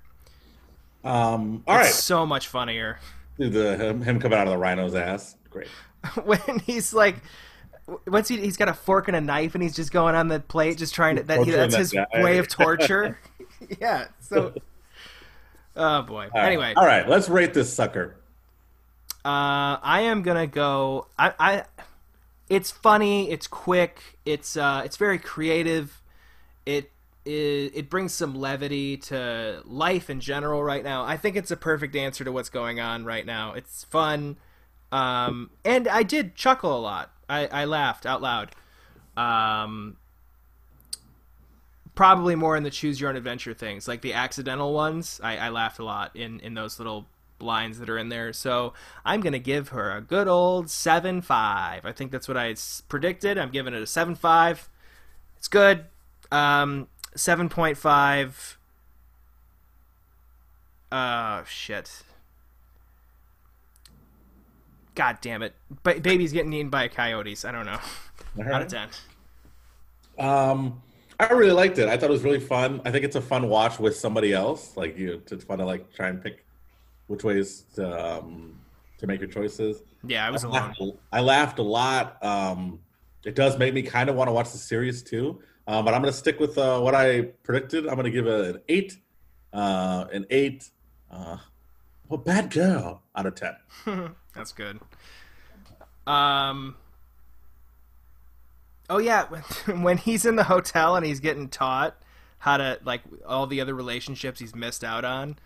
Um, 1.03 1.63
all 1.67 1.77
It's 1.77 1.85
right, 1.85 1.93
so 1.93 2.25
much 2.25 2.47
funnier. 2.47 2.99
Dude, 3.37 3.53
the 3.53 3.77
him, 3.77 4.01
him 4.01 4.19
coming 4.19 4.37
out 4.39 4.47
of 4.47 4.51
the 4.53 4.57
rhino's 4.57 4.95
ass, 4.95 5.35
great. 5.51 5.67
when 6.23 6.57
he's 6.65 6.91
like 6.91 7.17
once 8.07 8.27
he 8.27 8.37
he's 8.37 8.57
got 8.57 8.67
a 8.69 8.73
fork 8.73 9.07
and 9.07 9.15
a 9.15 9.21
knife 9.21 9.53
and 9.53 9.61
he's 9.63 9.75
just 9.75 9.91
going 9.91 10.15
on 10.15 10.27
the 10.27 10.39
plate 10.39 10.77
just 10.79 10.95
trying 10.95 11.17
to 11.17 11.23
that, 11.23 11.35
Torturing 11.35 11.57
that's 11.69 11.93
that 11.93 12.07
his 12.11 12.23
way 12.23 12.39
of 12.39 12.47
torture 12.47 13.19
yeah 13.79 14.07
so 14.21 14.53
oh 15.75 16.01
boy 16.01 16.23
All 16.33 16.41
right. 16.41 16.47
anyway 16.47 16.73
all 16.75 16.85
right, 16.85 17.07
let's 17.07 17.29
rate 17.29 17.53
this 17.53 17.71
sucker. 17.71 18.15
Uh 19.23 19.77
i 19.83 20.01
am 20.01 20.21
gonna 20.21 20.47
go 20.47 21.07
i 21.17 21.33
i 21.39 21.63
it's 22.49 22.71
funny 22.71 23.29
it's 23.31 23.47
quick 23.47 24.19
it's 24.25 24.57
uh 24.57 24.81
it's 24.83 24.97
very 24.97 25.19
creative 25.19 26.01
it 26.65 26.91
it, 27.25 27.71
it 27.75 27.89
brings 27.89 28.13
some 28.13 28.35
levity 28.35 28.97
to 28.97 29.61
life 29.65 30.09
in 30.09 30.19
general 30.19 30.63
right 30.63 30.83
now. 30.83 31.03
I 31.03 31.17
think 31.17 31.35
it's 31.35 31.51
a 31.51 31.57
perfect 31.57 31.95
answer 31.95 32.23
to 32.23 32.31
what's 32.31 32.49
going 32.49 32.79
on 32.79 33.05
right 33.05 33.25
now. 33.25 33.53
It's 33.53 33.83
fun. 33.83 34.37
Um, 34.91 35.51
and 35.63 35.87
I 35.87 36.03
did 36.03 36.35
chuckle 36.35 36.75
a 36.75 36.79
lot. 36.79 37.11
I, 37.29 37.47
I 37.47 37.65
laughed 37.65 38.05
out 38.05 38.21
loud. 38.21 38.51
Um, 39.15 39.97
probably 41.93 42.35
more 42.35 42.57
in 42.57 42.63
the 42.63 42.71
choose 42.71 42.99
your 42.99 43.09
own 43.09 43.15
adventure 43.15 43.53
things, 43.53 43.87
like 43.87 44.01
the 44.01 44.13
accidental 44.13 44.73
ones. 44.73 45.19
I, 45.23 45.37
I 45.37 45.49
laughed 45.49 45.79
a 45.79 45.83
lot 45.83 46.15
in, 46.15 46.39
in 46.39 46.55
those 46.55 46.79
little 46.79 47.05
lines 47.41 47.79
that 47.79 47.89
are 47.89 47.97
in 47.97 48.09
there. 48.09 48.33
So 48.33 48.73
I'm 49.05 49.21
going 49.21 49.33
to 49.33 49.39
give 49.39 49.69
her 49.69 49.95
a 49.95 50.01
good 50.01 50.27
old 50.27 50.69
7 50.69 51.21
5. 51.21 51.85
I 51.85 51.91
think 51.91 52.11
that's 52.11 52.27
what 52.27 52.37
I 52.37 52.55
predicted. 52.87 53.37
I'm 53.37 53.51
giving 53.51 53.73
it 53.73 53.81
a 53.81 53.87
7 53.87 54.15
5. 54.15 54.69
It's 55.37 55.47
good. 55.47 55.85
Um, 56.31 56.87
7.5. 57.15 58.55
Oh, 60.91 61.43
shit. 61.47 62.03
God 64.95 65.17
damn 65.21 65.41
it. 65.41 65.53
Ba- 65.83 65.99
baby's 65.99 66.33
getting 66.33 66.51
eaten 66.53 66.69
by 66.69 66.87
coyotes. 66.87 67.45
I 67.45 67.51
don't 67.51 67.65
know. 67.65 67.79
Out 68.51 68.61
of 68.61 68.67
10. 68.67 68.89
Um, 70.19 70.81
I 71.19 71.31
really 71.33 71.51
liked 71.51 71.77
it. 71.77 71.87
I 71.87 71.97
thought 71.97 72.09
it 72.09 72.13
was 72.13 72.23
really 72.23 72.39
fun. 72.39 72.81
I 72.83 72.91
think 72.91 73.05
it's 73.05 73.15
a 73.15 73.21
fun 73.21 73.47
watch 73.47 73.79
with 73.79 73.95
somebody 73.95 74.33
else. 74.33 74.75
Like 74.75 74.97
you, 74.97 75.21
it's 75.31 75.43
fun 75.43 75.59
to 75.59 75.65
like 75.65 75.93
try 75.93 76.09
and 76.09 76.21
pick 76.21 76.45
which 77.11 77.23
ways 77.25 77.65
to, 77.75 78.17
um, 78.17 78.57
to 78.97 79.05
make 79.05 79.19
your 79.19 79.29
choices. 79.29 79.83
Yeah, 80.03 80.25
I 80.25 80.29
was 80.29 80.43
alone. 80.43 80.73
laughed, 80.79 80.81
I 81.11 81.19
laughed 81.19 81.59
a 81.59 81.63
lot. 81.63 82.23
Um, 82.23 82.79
it 83.25 83.35
does 83.35 83.59
make 83.59 83.73
me 83.73 83.81
kind 83.81 84.09
of 84.09 84.15
want 84.15 84.29
to 84.29 84.31
watch 84.31 84.51
the 84.51 84.57
series 84.57 85.03
too. 85.03 85.41
Uh, 85.67 85.81
but 85.81 85.93
I'm 85.93 86.01
going 86.01 86.11
to 86.11 86.17
stick 86.17 86.39
with 86.39 86.57
uh, 86.57 86.79
what 86.79 86.95
I 86.95 87.23
predicted. 87.43 87.85
I'm 87.85 87.95
going 87.95 88.05
to 88.05 88.11
give 88.11 88.27
it 88.27 88.55
an 88.55 88.61
eight, 88.69 88.97
uh, 89.53 90.05
an 90.11 90.25
eight. 90.29 90.69
Uh, 91.11 91.37
well, 92.07 92.17
bad 92.17 92.51
girl 92.51 93.03
out 93.15 93.25
of 93.25 93.35
ten. 93.35 93.55
That's 94.33 94.53
good. 94.53 94.79
Um. 96.07 96.75
Oh 98.89 98.97
yeah, 98.97 99.25
when 99.67 99.97
he's 99.97 100.25
in 100.25 100.35
the 100.37 100.45
hotel 100.45 100.95
and 100.95 101.05
he's 101.05 101.19
getting 101.19 101.49
taught 101.49 101.95
how 102.39 102.57
to 102.57 102.79
like 102.83 103.01
all 103.25 103.45
the 103.45 103.61
other 103.61 103.75
relationships 103.75 104.39
he's 104.39 104.55
missed 104.55 104.83
out 104.83 105.05
on. 105.05 105.37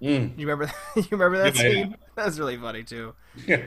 You 0.00 0.30
remember? 0.38 0.70
you 0.96 1.04
remember 1.10 1.38
that 1.38 1.56
Yeah, 1.56 1.62
yeah. 1.62 1.70
scene? 1.84 1.96
That 2.16 2.26
was 2.26 2.38
really 2.38 2.56
funny 2.56 2.82
too. 2.82 3.14
Yeah. 3.46 3.62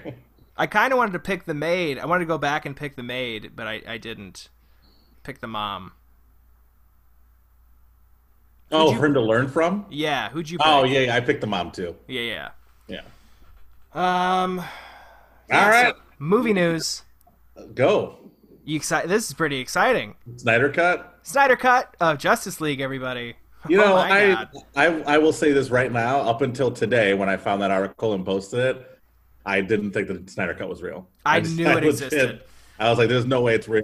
I 0.58 0.66
kind 0.68 0.92
of 0.92 0.98
wanted 0.98 1.14
to 1.14 1.20
pick 1.20 1.46
the 1.46 1.54
maid. 1.54 1.98
I 2.00 2.06
wanted 2.06 2.20
to 2.26 2.28
go 2.28 2.38
back 2.38 2.66
and 2.66 2.76
pick 2.76 2.96
the 2.96 3.04
maid, 3.04 3.52
but 3.56 3.68
I, 3.68 3.82
I 3.88 3.98
didn't. 3.98 4.50
Pick 5.24 5.40
the 5.40 5.48
mom. 5.48 5.92
oh, 8.72 8.92
you- 8.92 8.98
for 8.98 9.06
him 9.06 9.14
to 9.14 9.22
learn 9.22 9.48
from. 9.48 9.86
Yeah, 9.90 10.30
who'd 10.30 10.50
you? 10.50 10.58
Pick? 10.58 10.68
Oh 10.68 10.84
yeah, 10.84 11.00
yeah, 11.02 11.16
I 11.16 11.20
picked 11.20 11.42
the 11.42 11.48
mom 11.48 11.72
too. 11.72 11.96
yeah, 12.08 12.22
yeah. 12.22 12.50
Yeah. 12.88 13.02
Um, 13.94 14.60
All 15.52 15.70
right, 15.70 15.94
movie 16.20 16.54
news. 16.54 17.04
go. 17.74 18.16
You 18.66 18.76
excited? 18.76 19.10
This 19.10 19.28
is 19.28 19.34
pretty 19.34 19.60
exciting. 19.60 20.16
Snyder 20.38 20.70
cut. 20.70 21.20
Snyder 21.24 21.56
cut 21.56 21.96
of 22.00 22.18
Justice 22.20 22.62
League, 22.62 22.82
everybody. 22.82 23.36
You 23.70 23.78
know, 23.78 23.94
Oh 23.94 23.98
I, 23.98 24.48
I 24.76 24.86
I 25.04 25.18
will 25.18 25.34
say 25.34 25.52
this 25.52 25.70
right 25.70 25.92
now. 25.92 26.20
Up 26.22 26.42
until 26.42 26.72
today, 26.72 27.14
when 27.14 27.30
I 27.30 27.38
found 27.38 27.62
that 27.62 27.72
article 27.72 28.14
and 28.14 28.26
posted 28.26 28.60
it, 28.60 29.00
I 29.46 29.62
didn't 29.62 29.92
think 29.92 30.08
that 30.08 30.26
the 30.26 30.32
Snyder 30.32 30.54
Cut 30.54 30.70
was 30.70 30.82
real. 30.82 31.08
I 31.26 31.40
just- 31.42 31.56
knew 31.58 31.66
it 31.68 31.76
legit- 31.76 31.86
existed. 31.90 32.42
I 32.80 32.90
was 32.90 32.98
like, 32.98 33.10
"There's 33.10 33.26
no 33.26 33.42
way 33.42 33.56
it's 33.56 33.68
real." 33.68 33.84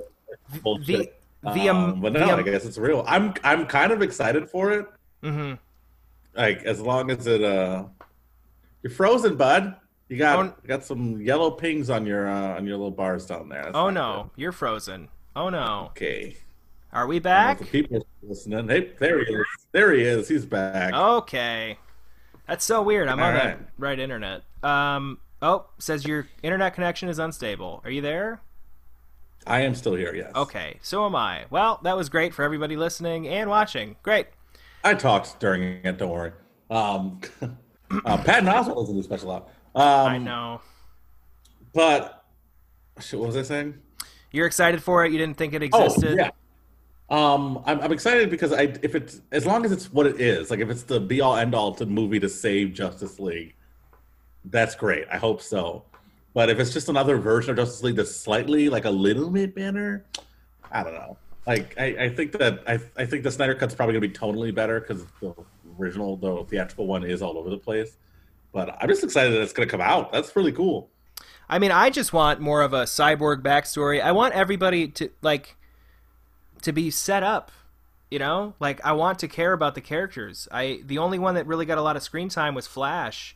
Bullshit. 0.64 1.20
the, 1.44 1.70
um, 1.70 1.78
Um, 1.78 2.02
but 2.02 2.14
the, 2.14 2.20
no, 2.20 2.34
um, 2.34 2.40
I 2.40 2.44
guess 2.44 2.66
it's 2.66 2.78
real. 2.78 3.04
I'm 3.08 3.34
I'm 3.44 3.66
kind 3.66 3.92
of 3.92 4.02
excited 4.02 4.50
for 4.50 4.72
it. 4.72 4.86
Mm-hmm. 5.24 5.54
Like 6.36 6.64
as 6.64 6.82
long 6.82 7.12
as 7.12 7.28
it 7.28 7.44
uh, 7.44 7.86
you're 8.84 8.92
frozen, 8.92 9.36
bud. 9.38 9.76
You 10.08 10.18
got 10.18 10.38
Oh, 10.40 10.44
you 10.62 10.68
got 10.68 10.84
some 10.84 11.20
yellow 11.22 11.50
pings 11.52 11.90
on 11.90 12.06
your 12.06 12.28
uh, 12.28 12.58
on 12.58 12.66
your 12.68 12.78
little 12.78 12.92
bars 12.92 13.26
down 13.26 13.50
there. 13.50 13.64
That's 13.64 13.76
Oh 13.76 13.90
no, 13.90 14.30
you're 14.36 14.52
frozen. 14.52 15.10
Oh 15.36 15.50
no. 15.50 15.88
Okay. 15.92 16.38
Are 16.96 17.08
we 17.08 17.20
back? 17.20 17.60
people 17.72 18.08
listening. 18.24 18.70
Hey, 18.70 18.94
there 19.00 19.20
he 19.24 19.34
is. 19.34 19.46
There 19.74 19.92
he 19.92 20.02
is. 20.02 20.30
He's 20.30 20.46
back. 20.46 20.94
Okay. 20.94 21.78
That's 22.48 22.64
so 22.64 22.82
weird. 22.82 23.10
I'm 23.10 23.20
All 23.20 23.26
on 23.26 23.34
the 23.34 23.40
right. 23.40 23.58
right 23.78 24.00
internet. 24.00 24.44
Um. 24.64 25.20
Oh, 25.42 25.66
says 25.78 26.06
your 26.08 26.26
internet 26.42 26.74
connection 26.74 27.10
is 27.10 27.20
unstable. 27.20 27.82
Are 27.84 27.92
you 27.92 28.00
there? 28.02 28.40
I 29.46 29.60
am 29.62 29.76
still 29.76 29.94
here. 29.94 30.16
Yes. 30.16 30.32
Okay, 30.36 30.80
so 30.82 31.06
am 31.06 31.16
I. 31.18 31.46
Well, 31.50 31.82
that 31.84 31.98
was 31.98 32.08
great 32.08 32.34
for 32.34 32.44
everybody 32.44 32.78
listening 32.78 33.28
and 33.28 33.50
watching. 33.50 33.98
Great. 34.02 34.28
I 34.84 34.94
talked 34.94 35.38
during 35.42 35.64
it. 35.84 35.98
Don't 35.98 36.10
worry. 36.10 36.32
Um, 36.72 37.20
uh, 38.06 38.18
Patton 38.24 38.46
Oswalt 38.48 38.76
was 38.78 38.90
in 38.90 38.96
the 38.98 39.04
special 39.04 39.32
out. 39.32 39.50
Um, 39.76 39.84
I 40.14 40.18
know. 40.18 40.62
But 41.74 42.24
what 43.12 43.28
was 43.28 43.36
I 43.38 43.42
saying? 43.44 43.76
You're 44.32 44.48
excited 44.48 44.82
for 44.82 45.06
it. 45.06 45.12
You 45.12 45.18
didn't 45.18 45.38
think 45.38 45.54
it 45.54 45.62
Oh 45.74 45.84
existed. 45.84 46.18
yeah. 46.18 46.32
Um, 47.10 47.62
I'm, 47.66 47.80
I'm 47.82 47.92
excited 47.92 48.30
because 48.30 48.52
I 48.52 48.74
if 48.82 48.96
it's 48.96 49.22
as 49.32 49.46
long 49.46 49.64
as 49.64 49.72
it's 49.72 49.94
what 49.94 50.08
it 50.08 50.20
is, 50.20 50.50
like 50.50 50.60
if 50.60 50.70
it's 50.70 50.84
the 50.84 51.00
be 51.00 51.22
all 51.22 51.36
end 51.36 51.54
all 51.54 51.74
to 51.76 51.86
movie 51.86 52.20
to 52.20 52.30
save 52.30 52.74
Justice 52.74 53.20
League, 53.20 53.56
that's 54.46 54.76
great. 54.76 55.06
I 55.12 55.18
hope 55.18 55.42
so. 55.42 55.84
But 56.34 56.50
if 56.50 56.60
it's 56.60 56.74
just 56.74 56.90
another 56.90 57.18
version 57.18 57.52
of 57.52 57.58
Justice 57.58 57.84
League 57.84 57.96
that's 57.96 58.16
slightly 58.16 58.70
like 58.70 58.86
a 58.86 58.90
little 58.90 59.30
bit 59.30 59.54
better, 59.54 60.06
I 60.72 60.84
don't 60.84 60.96
know. 60.96 61.18
Like 61.46 61.76
I, 61.78 61.86
I 62.06 62.10
think 62.10 62.32
that 62.34 62.64
I, 62.68 62.80
I 62.98 63.06
think 63.06 63.24
the 63.24 63.32
Snyder 63.32 63.54
Cut's 63.54 63.76
probably 63.76 63.94
gonna 63.94 64.08
be 64.08 64.10
totally 64.10 64.52
better 64.52 64.80
because 64.80 65.06
the 65.22 65.34
original, 65.80 66.18
the 66.18 66.44
theatrical 66.46 66.88
one, 66.88 67.04
is 67.04 67.22
all 67.22 67.38
over 67.38 67.52
the 67.52 67.58
place. 67.58 67.98
But 68.52 68.76
I'm 68.82 68.90
just 68.90 69.04
excited 69.04 69.32
that 69.34 69.42
it's 69.42 69.54
gonna 69.54 69.70
come 69.70 69.82
out. 69.82 70.12
That's 70.12 70.36
really 70.36 70.52
cool. 70.52 70.90
I 71.48 71.60
mean, 71.60 71.72
I 71.72 71.92
just 71.92 72.14
want 72.14 72.40
more 72.40 72.64
of 72.64 72.74
a 72.74 72.84
cyborg 72.84 73.44
backstory. 73.44 74.02
I 74.02 74.12
want 74.12 74.34
everybody 74.34 74.88
to 74.88 75.10
like 75.22 75.56
to 76.66 76.72
be 76.74 76.92
set 76.92 77.24
up. 77.24 77.52
You 78.12 78.20
know, 78.20 78.54
like 78.60 78.86
I 78.86 78.92
want 78.92 79.18
to 79.20 79.28
care 79.28 79.52
about 79.52 79.74
the 79.74 79.82
characters. 79.82 80.48
I 80.52 80.82
the 80.86 81.00
only 81.00 81.18
one 81.18 81.36
that 81.36 81.48
really 81.48 81.66
got 81.66 81.80
a 81.80 81.82
lot 81.82 81.96
of 81.96 82.04
screen 82.04 82.30
time 82.30 82.54
was 82.54 82.68
Flash, 82.68 83.36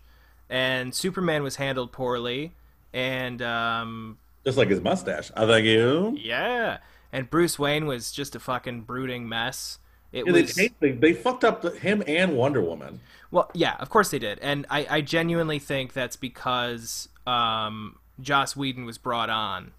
and 0.49 0.93
Superman 0.93 1.41
was 1.41 1.55
handled 1.55 1.91
poorly, 1.91 2.53
and 2.93 3.41
um, 3.41 4.19
Just 4.45 4.57
like 4.59 4.69
his 4.69 4.79
mustache. 4.79 5.31
I 5.35 5.47
thank 5.47 5.65
you. 5.65 6.15
yeah, 6.21 6.77
and 7.11 7.29
Bruce 7.31 7.57
Wayne 7.57 7.87
was 7.87 8.11
just 8.11 8.35
a 8.35 8.39
fucking 8.39 8.81
brooding 8.81 9.27
mess. 9.27 9.79
It 10.11 10.25
Yeah, 10.27 10.33
they, 10.33 10.41
was 10.43 10.55
changed- 10.55 10.75
they, 10.79 10.91
they 10.91 11.13
fucked 11.13 11.43
up 11.43 11.63
him 11.77 12.03
and 12.07 12.37
Wonder 12.37 12.61
Woman. 12.61 12.99
Well, 13.31 13.49
yeah, 13.55 13.75
of 13.79 13.89
course 13.89 14.11
they 14.11 14.19
did, 14.19 14.37
and 14.39 14.67
I, 14.69 14.85
I 14.89 15.01
genuinely 15.01 15.57
think 15.59 15.93
that's 15.93 16.15
because 16.15 17.09
um, 17.25 17.97
Joss 18.21 18.55
Whedon 18.55 18.85
was 18.85 18.99
brought 18.99 19.31
on, 19.31 19.71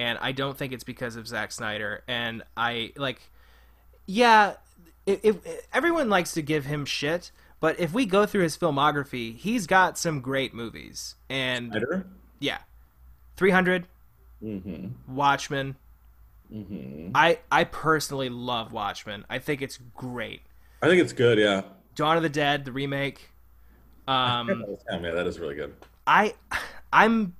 and 0.00 0.18
I 0.22 0.32
don't 0.32 0.56
think 0.56 0.72
it's 0.72 0.82
because 0.82 1.16
of 1.16 1.28
Zack 1.28 1.52
Snyder. 1.52 2.02
And 2.08 2.42
I 2.56 2.92
like, 2.96 3.20
yeah, 4.06 4.54
if, 5.04 5.22
if 5.22 5.36
everyone 5.74 6.08
likes 6.08 6.32
to 6.32 6.42
give 6.42 6.64
him 6.64 6.86
shit, 6.86 7.30
but 7.60 7.78
if 7.78 7.92
we 7.92 8.06
go 8.06 8.24
through 8.24 8.44
his 8.44 8.56
filmography, 8.56 9.36
he's 9.36 9.66
got 9.66 9.98
some 9.98 10.22
great 10.22 10.54
movies, 10.54 11.16
and 11.28 11.70
Snyder? 11.70 12.06
yeah, 12.38 12.58
300, 13.36 13.86
Mm-hmm. 14.42 15.14
Watchmen. 15.14 15.76
Mm-hmm. 16.50 17.10
I 17.14 17.40
I 17.52 17.64
personally 17.64 18.30
love 18.30 18.72
Watchmen. 18.72 19.26
I 19.28 19.38
think 19.38 19.60
it's 19.60 19.78
great. 19.94 20.40
I 20.82 20.88
think 20.88 21.02
it's 21.02 21.12
good, 21.12 21.38
yeah. 21.38 21.60
Dawn 21.94 22.16
of 22.16 22.22
the 22.22 22.30
Dead, 22.30 22.64
the 22.64 22.72
remake. 22.72 23.28
Um, 24.08 24.64
yeah, 24.90 25.12
that 25.12 25.26
is 25.28 25.38
really 25.38 25.54
good. 25.54 25.72
I 26.04 26.34
I'm 26.92 27.36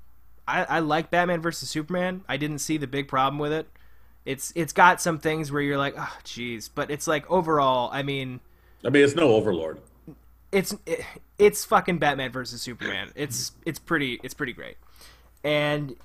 I, 0.50 0.76
I 0.76 0.78
like 0.80 1.10
Batman 1.10 1.40
versus 1.40 1.70
Superman. 1.70 2.22
I 2.28 2.36
didn't 2.36 2.58
see 2.58 2.76
the 2.76 2.86
big 2.86 3.08
problem 3.08 3.38
with 3.38 3.52
it. 3.52 3.68
It's 4.24 4.52
it's 4.54 4.72
got 4.72 5.00
some 5.00 5.18
things 5.18 5.50
where 5.50 5.62
you're 5.62 5.78
like, 5.78 5.94
oh 5.96 6.16
jeez, 6.24 6.68
but 6.74 6.90
it's 6.90 7.06
like 7.06 7.30
overall, 7.30 7.88
I 7.92 8.02
mean, 8.02 8.40
I 8.84 8.90
mean, 8.90 9.04
it's 9.04 9.14
no 9.14 9.32
Overlord. 9.34 9.80
it's 10.52 10.74
it, 10.86 11.04
it's 11.38 11.64
fucking 11.64 11.98
Batman 11.98 12.30
versus 12.30 12.60
Superman. 12.60 13.10
It's 13.14 13.52
it's 13.64 13.78
pretty 13.78 14.20
it's 14.22 14.34
pretty 14.34 14.52
great. 14.52 14.76
And 15.42 15.96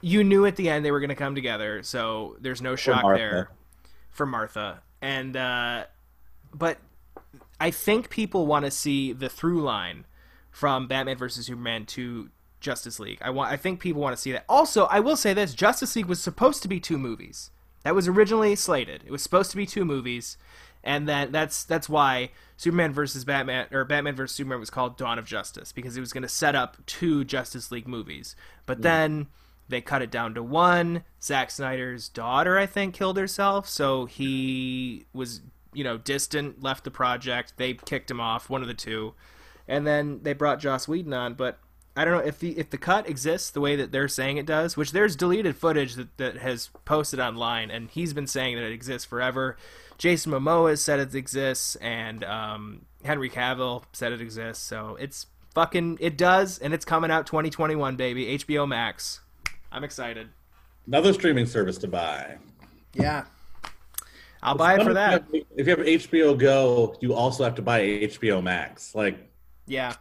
you 0.00 0.24
knew 0.24 0.46
at 0.46 0.56
the 0.56 0.70
end 0.70 0.84
they 0.84 0.90
were 0.90 1.00
going 1.00 1.10
to 1.10 1.14
come 1.14 1.34
together, 1.34 1.82
so 1.82 2.36
there's 2.40 2.62
no 2.62 2.74
shock 2.76 3.02
Martha. 3.02 3.18
there 3.18 3.50
for 4.10 4.26
Martha. 4.26 4.80
And 5.02 5.36
uh 5.36 5.84
but 6.54 6.78
I 7.60 7.70
think 7.70 8.10
people 8.10 8.46
want 8.46 8.64
to 8.64 8.70
see 8.70 9.12
the 9.12 9.28
through 9.28 9.62
line 9.62 10.04
from 10.50 10.86
Batman 10.88 11.16
versus 11.16 11.46
Superman 11.46 11.86
to 11.86 12.30
Justice 12.62 12.98
League. 12.98 13.18
I 13.20 13.30
want 13.30 13.52
I 13.52 13.56
think 13.56 13.80
people 13.80 14.00
want 14.00 14.16
to 14.16 14.20
see 14.20 14.32
that. 14.32 14.44
Also, 14.48 14.86
I 14.86 15.00
will 15.00 15.16
say 15.16 15.34
this, 15.34 15.54
Justice 15.54 15.94
League 15.94 16.06
was 16.06 16.20
supposed 16.20 16.62
to 16.62 16.68
be 16.68 16.80
two 16.80 16.98
movies. 16.98 17.50
That 17.84 17.94
was 17.94 18.08
originally 18.08 18.54
slated. 18.56 19.02
It 19.04 19.10
was 19.10 19.22
supposed 19.22 19.50
to 19.50 19.56
be 19.56 19.66
two 19.66 19.84
movies, 19.84 20.36
and 20.84 21.08
that 21.08 21.32
that's 21.32 21.64
that's 21.64 21.88
why 21.88 22.30
Superman 22.56 22.92
versus 22.92 23.24
Batman 23.24 23.66
or 23.72 23.84
Batman 23.84 24.14
versus 24.14 24.36
Superman 24.36 24.60
was 24.60 24.70
called 24.70 24.96
Dawn 24.96 25.18
of 25.18 25.26
Justice 25.26 25.72
because 25.72 25.96
it 25.96 26.00
was 26.00 26.12
going 26.12 26.22
to 26.22 26.28
set 26.28 26.54
up 26.54 26.76
two 26.86 27.24
Justice 27.24 27.72
League 27.72 27.88
movies. 27.88 28.36
But 28.66 28.78
hmm. 28.78 28.82
then 28.82 29.26
they 29.68 29.80
cut 29.80 30.02
it 30.02 30.10
down 30.10 30.34
to 30.34 30.42
one. 30.42 31.02
Zack 31.20 31.50
Snyder's 31.50 32.08
daughter, 32.08 32.58
I 32.58 32.66
think, 32.66 32.94
killed 32.94 33.16
herself, 33.16 33.68
so 33.68 34.06
he 34.06 35.06
was 35.12 35.40
you 35.72 35.82
know 35.82 35.98
distant, 35.98 36.62
left 36.62 36.84
the 36.84 36.90
project. 36.90 37.54
They 37.56 37.74
kicked 37.74 38.10
him 38.10 38.20
off, 38.20 38.48
one 38.48 38.62
of 38.62 38.68
the 38.68 38.74
two, 38.74 39.14
and 39.66 39.84
then 39.86 40.20
they 40.22 40.34
brought 40.34 40.60
Joss 40.60 40.86
Whedon 40.86 41.12
on, 41.12 41.34
but. 41.34 41.58
I 41.94 42.04
don't 42.04 42.14
know 42.14 42.24
if 42.24 42.38
the 42.38 42.58
if 42.58 42.70
the 42.70 42.78
cut 42.78 43.08
exists 43.08 43.50
the 43.50 43.60
way 43.60 43.76
that 43.76 43.92
they're 43.92 44.08
saying 44.08 44.38
it 44.38 44.46
does, 44.46 44.76
which 44.76 44.92
there's 44.92 45.14
deleted 45.14 45.56
footage 45.56 45.94
that, 45.94 46.16
that 46.16 46.38
has 46.38 46.70
posted 46.84 47.20
online, 47.20 47.70
and 47.70 47.90
he's 47.90 48.14
been 48.14 48.26
saying 48.26 48.56
that 48.56 48.64
it 48.64 48.72
exists 48.72 49.06
forever. 49.06 49.56
Jason 49.98 50.32
Momoa 50.32 50.70
has 50.70 50.80
said 50.80 51.00
it 51.00 51.14
exists, 51.14 51.76
and 51.76 52.24
um, 52.24 52.86
Henry 53.04 53.28
Cavill 53.28 53.84
said 53.92 54.12
it 54.12 54.22
exists. 54.22 54.64
So 54.64 54.96
it's 54.98 55.26
fucking 55.54 55.98
it 56.00 56.16
does, 56.16 56.58
and 56.58 56.72
it's 56.72 56.86
coming 56.86 57.10
out 57.10 57.26
2021, 57.26 57.96
baby. 57.96 58.38
HBO 58.38 58.66
Max. 58.66 59.20
I'm 59.70 59.84
excited. 59.84 60.28
Another 60.86 61.12
streaming 61.12 61.46
service 61.46 61.76
to 61.78 61.88
buy. 61.88 62.38
Yeah, 62.94 63.24
I'll 64.42 64.56
buy 64.56 64.76
it 64.76 64.82
for 64.82 64.94
that. 64.94 65.24
If 65.56 65.66
you 65.66 65.76
have 65.76 65.86
HBO 65.86 66.38
Go, 66.38 66.96
you 67.00 67.14
also 67.14 67.44
have 67.44 67.54
to 67.56 67.62
buy 67.62 67.82
HBO 67.82 68.42
Max. 68.42 68.94
Like, 68.94 69.30
Yeah, 69.66 69.94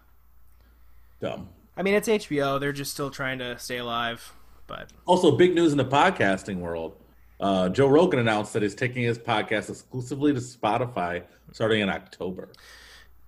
dumb. 1.19 1.49
I 1.75 1.83
mean 1.83 1.93
it's 1.93 2.07
HBO. 2.07 2.59
They're 2.59 2.73
just 2.73 2.91
still 2.91 3.09
trying 3.09 3.39
to 3.39 3.57
stay 3.59 3.77
alive, 3.77 4.33
but 4.67 4.91
Also, 5.05 5.31
big 5.31 5.55
news 5.55 5.71
in 5.71 5.77
the 5.77 5.85
podcasting 5.85 6.57
world. 6.57 6.95
Uh, 7.39 7.69
Joe 7.69 7.87
Rogan 7.87 8.19
announced 8.19 8.53
that 8.53 8.61
he's 8.61 8.75
taking 8.75 9.03
his 9.03 9.17
podcast 9.17 9.69
exclusively 9.69 10.31
to 10.33 10.39
Spotify 10.39 11.23
starting 11.51 11.81
in 11.81 11.89
October. 11.89 12.49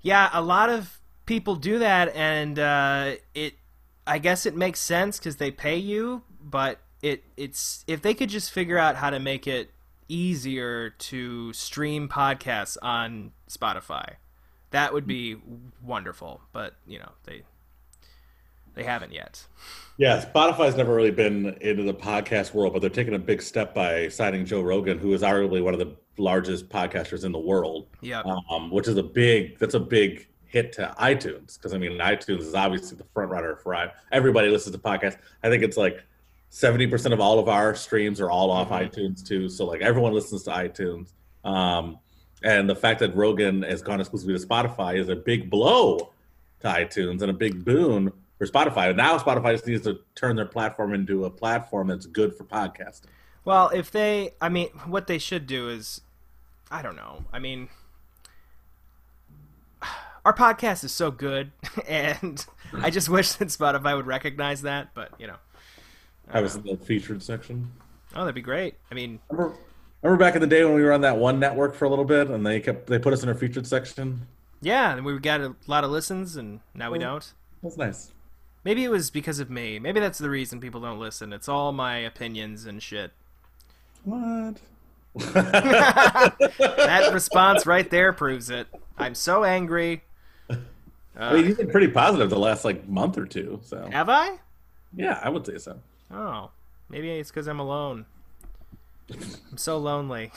Yeah, 0.01 0.29
a 0.33 0.41
lot 0.41 0.69
of 0.69 0.99
people 1.25 1.55
do 1.55 1.79
that, 1.79 2.15
and 2.15 2.59
uh, 2.59 3.15
it. 3.33 3.53
I 4.05 4.19
guess 4.19 4.45
it 4.45 4.55
makes 4.55 4.81
sense 4.81 5.17
because 5.17 5.37
they 5.37 5.49
pay 5.49 5.77
you, 5.77 6.23
but 6.41 6.79
it 7.01 7.23
it's 7.37 7.83
if 7.87 8.01
they 8.01 8.13
could 8.13 8.29
just 8.29 8.51
figure 8.51 8.77
out 8.77 8.97
how 8.97 9.09
to 9.09 9.19
make 9.19 9.47
it 9.47 9.71
easier 10.09 10.89
to 10.89 11.53
stream 11.53 12.09
podcasts 12.09 12.77
on 12.81 13.31
Spotify, 13.49 14.15
that 14.71 14.93
would 14.93 15.07
be 15.07 15.37
wonderful. 15.81 16.41
But 16.51 16.75
you 16.85 16.99
know 16.99 17.13
they 17.23 17.43
they 18.75 18.83
haven't 18.83 19.11
yet. 19.13 19.45
Yeah, 19.97 20.23
Spotify's 20.25 20.75
never 20.75 20.93
really 20.95 21.11
been 21.11 21.55
into 21.61 21.83
the 21.83 21.93
podcast 21.93 22.53
world, 22.53 22.73
but 22.73 22.79
they're 22.81 22.89
taking 22.89 23.13
a 23.13 23.19
big 23.19 23.41
step 23.41 23.75
by 23.75 24.07
signing 24.07 24.45
Joe 24.45 24.61
Rogan, 24.61 24.97
who 24.97 25.13
is 25.13 25.21
arguably 25.21 25.63
one 25.63 25.73
of 25.73 25.79
the 25.79 25.95
largest 26.17 26.69
podcasters 26.69 27.23
in 27.25 27.31
the 27.31 27.39
world. 27.39 27.87
Yeah, 28.01 28.23
Um, 28.49 28.71
which 28.71 28.87
is 28.87 28.97
a 28.97 29.03
big 29.03 29.57
that's 29.59 29.75
a 29.75 29.79
big 29.79 30.27
hit 30.45 30.71
to 30.73 30.93
iTunes 30.99 31.55
because 31.57 31.73
I 31.73 31.77
mean 31.77 31.93
iTunes 31.99 32.39
is 32.41 32.53
obviously 32.55 32.97
the 32.97 33.05
front 33.13 33.31
runner 33.31 33.55
for 33.55 33.73
i- 33.75 33.91
everybody 34.11 34.49
listens 34.49 34.75
to 34.75 34.81
podcasts. 34.81 35.17
I 35.43 35.49
think 35.49 35.63
it's 35.63 35.77
like 35.77 36.03
seventy 36.49 36.87
percent 36.87 37.13
of 37.13 37.19
all 37.19 37.37
of 37.39 37.47
our 37.49 37.73
streams 37.75 38.19
are 38.21 38.29
all 38.31 38.49
off 38.51 38.69
iTunes 38.69 39.25
too. 39.25 39.49
So 39.49 39.65
like 39.65 39.81
everyone 39.81 40.13
listens 40.13 40.43
to 40.43 40.51
iTunes. 40.51 41.13
Um, 41.43 41.99
and 42.43 42.69
the 42.69 42.75
fact 42.75 42.99
that 42.99 43.15
Rogan 43.15 43.61
has 43.63 43.81
gone 43.81 43.99
exclusively 43.99 44.37
to 44.37 44.45
Spotify 44.45 44.97
is 44.97 45.09
a 45.09 45.15
big 45.15 45.49
blow 45.49 46.11
to 46.61 46.67
iTunes 46.67 47.21
and 47.21 47.29
a 47.31 47.33
big 47.33 47.63
boon 47.65 48.11
for 48.37 48.45
Spotify. 48.47 48.95
Now 48.95 49.17
Spotify 49.17 49.51
just 49.53 49.67
needs 49.67 49.83
to 49.83 49.99
turn 50.15 50.35
their 50.35 50.45
platform 50.45 50.93
into 50.93 51.25
a 51.25 51.29
platform 51.29 51.87
that's 51.87 52.05
good 52.05 52.35
for 52.35 52.43
podcasting. 52.43 53.07
Well, 53.45 53.69
if 53.69 53.91
they, 53.91 54.31
I 54.41 54.49
mean, 54.49 54.69
what 54.85 55.07
they 55.07 55.17
should 55.17 55.47
do 55.47 55.69
is, 55.69 56.01
I 56.71 56.81
don't 56.81 56.95
know. 56.95 57.25
I 57.33 57.39
mean, 57.39 57.69
our 60.25 60.33
podcast 60.33 60.83
is 60.83 60.91
so 60.91 61.11
good, 61.11 61.51
and 61.87 62.45
I 62.73 62.89
just 62.89 63.09
wish 63.09 63.33
that 63.33 63.49
Spotify 63.49 63.95
would 63.95 64.07
recognize 64.07 64.61
that. 64.63 64.93
But 64.93 65.11
you 65.19 65.27
know, 65.27 65.35
I 66.31 66.41
was 66.41 66.55
in 66.55 66.63
the 66.63 66.77
featured 66.77 67.21
section. 67.21 67.71
oh, 68.15 68.21
that'd 68.21 68.35
be 68.35 68.41
great. 68.41 68.75
I 68.91 68.95
mean, 68.95 69.19
Remember, 69.29 69.55
remember 70.01 70.23
back 70.23 70.35
in 70.35 70.41
the 70.41 70.47
day 70.47 70.63
when 70.63 70.73
we 70.75 70.81
were 70.83 70.93
on 70.93 71.01
that 71.01 71.17
one 71.17 71.39
network 71.39 71.75
for 71.75 71.85
a 71.85 71.89
little 71.89 72.05
bit, 72.05 72.29
and 72.29 72.45
they 72.45 72.59
kept 72.59 72.87
they 72.87 72.99
put 72.99 73.13
us 73.13 73.23
in 73.23 73.29
our 73.29 73.35
featured 73.35 73.67
section. 73.67 74.25
yeah, 74.61 74.93
and 74.93 75.05
we 75.05 75.17
got 75.19 75.41
a 75.41 75.55
lot 75.67 75.83
of 75.83 75.91
listens, 75.91 76.35
and 76.37 76.61
now 76.73 76.91
we 76.91 76.99
don't. 76.99 77.33
That's 77.61 77.77
nice. 77.77 78.11
Maybe 78.63 78.83
it 78.83 78.89
was 78.89 79.09
because 79.09 79.39
of 79.39 79.49
me. 79.49 79.77
Maybe 79.79 79.99
that's 79.99 80.19
the 80.19 80.29
reason 80.29 80.59
people 80.61 80.79
don't 80.81 80.99
listen. 80.99 81.33
It's 81.33 81.49
all 81.49 81.71
my 81.71 81.97
opinions 81.97 82.65
and 82.65 82.81
shit. 82.81 83.11
What? 84.03 84.57
That 85.23 87.11
response 87.13 87.65
right 87.65 87.89
there 87.89 88.13
proves 88.13 88.49
it. 88.49 88.67
I'm 88.97 89.15
so 89.15 89.43
angry. 89.43 90.03
I 91.15 91.33
mean, 91.33 91.45
you've 91.45 91.57
been 91.57 91.69
pretty 91.69 91.89
positive 91.89 92.29
the 92.29 92.39
last 92.39 92.65
like 92.65 92.87
month 92.87 93.17
or 93.17 93.25
two. 93.25 93.59
So 93.63 93.87
Have 93.91 94.09
I? 94.09 94.39
yeah, 94.95 95.19
I 95.23 95.29
would 95.29 95.45
say 95.45 95.57
so. 95.59 95.77
Oh, 96.11 96.49
maybe 96.89 97.09
it's 97.11 97.29
because 97.29 97.47
I'm 97.47 97.59
alone. 97.59 98.05
I'm 99.11 99.57
so 99.57 99.77
lonely. 99.77 100.31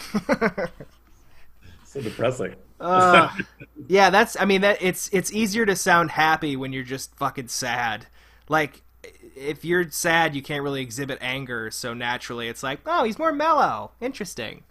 So 1.85 2.01
depressing. 2.03 2.55
Uh, 2.79 3.31
yeah, 3.89 4.11
that's. 4.11 4.39
I 4.39 4.45
mean, 4.45 4.61
that 4.61 4.77
it's 4.83 5.09
it's 5.09 5.33
easier 5.33 5.65
to 5.65 5.75
sound 5.75 6.11
happy 6.11 6.57
when 6.57 6.75
you're 6.75 6.83
just 6.85 7.15
fucking 7.17 7.49
sad. 7.49 8.07
Like, 8.49 8.83
if 9.37 9.65
you're 9.65 9.91
sad, 9.91 10.35
you 10.35 10.43
can't 10.43 10.63
really 10.63 10.83
exhibit 10.83 11.19
anger. 11.21 11.71
So 11.71 11.95
naturally, 11.95 12.49
it's 12.49 12.63
like, 12.63 12.81
oh, 12.87 13.05
he's 13.05 13.19
more 13.19 13.33
mellow. 13.33 13.93
Interesting. 14.01 14.63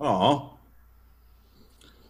Oh. 0.00 0.54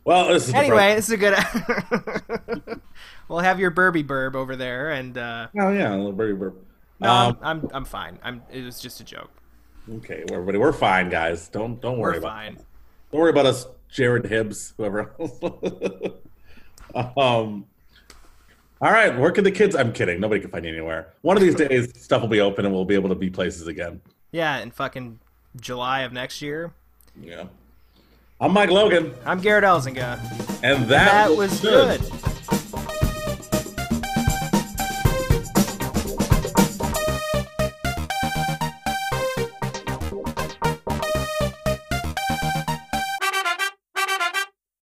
Well, 0.05 0.29
this 0.29 0.49
is 0.49 0.55
Anyway, 0.55 0.95
this 0.95 1.11
is 1.11 1.13
a 1.13 1.17
good. 1.19 2.81
we'll 3.29 3.41
have 3.41 3.61
your 3.61 3.71
Burby 3.71 4.03
Burb 4.07 4.35
over 4.35 4.57
there, 4.57 4.91
and 4.91 5.17
uh. 5.19 5.49
Oh 5.59 5.71
yeah, 5.71 5.95
a 5.95 5.97
little 5.97 6.13
birdie 6.13 6.33
burb. 6.39 6.55
no, 7.01 7.11
Um, 7.11 7.39
I'm, 7.43 7.61
I'm 7.61 7.71
I'm 7.75 7.85
fine. 7.85 8.19
I'm. 8.23 8.43
It 8.51 8.65
was 8.65 8.81
just 8.81 9.01
a 9.01 9.05
joke. 9.05 9.31
okay, 9.97 10.25
everybody, 10.33 10.57
we're 10.57 10.73
fine, 10.73 11.11
guys. 11.11 11.49
Don't 11.49 11.79
don't 11.83 11.99
worry 11.99 12.13
We're 12.13 12.19
about 12.21 12.33
fine. 12.33 12.55
don't 13.13 13.21
worry 13.21 13.31
about 13.31 13.45
us, 13.45 13.67
Jared 13.91 14.25
Hibbs, 14.27 14.73
whoever. 14.79 15.15
else. 15.21 15.41
um. 17.19 17.67
All 18.81 18.93
right, 18.93 19.17
where 19.19 19.31
can 19.33 19.45
the 19.45 19.51
kids? 19.51 19.75
I'm 19.75 19.93
kidding. 19.93 20.21
Nobody 20.21 20.41
can 20.41 20.51
find 20.51 20.65
you 20.65 20.73
anywhere. 20.73 21.15
One 21.23 21.37
of 21.37 21.43
these 21.43 21.55
days, 21.69 21.93
stuff 22.01 22.23
will 22.23 22.29
be 22.29 22.41
open 22.41 22.65
and 22.65 22.73
we'll 22.75 22.85
be 22.85 22.95
able 22.95 23.09
to 23.09 23.15
be 23.15 23.29
places 23.31 23.67
again. 23.67 24.01
Yeah, 24.31 24.59
in 24.59 24.71
fucking 24.71 25.19
July 25.61 26.03
of 26.03 26.13
next 26.13 26.41
year. 26.43 26.73
Yeah. 27.21 27.45
I'm 28.41 28.53
Mike 28.53 28.71
Logan, 28.71 29.13
I'm 29.27 29.41
Garrett 29.41 29.65
Elzinga. 29.65 30.21
and 30.63 30.85
that, 30.85 31.29
That 31.29 31.37
was 31.37 31.61
good. 31.61 32.01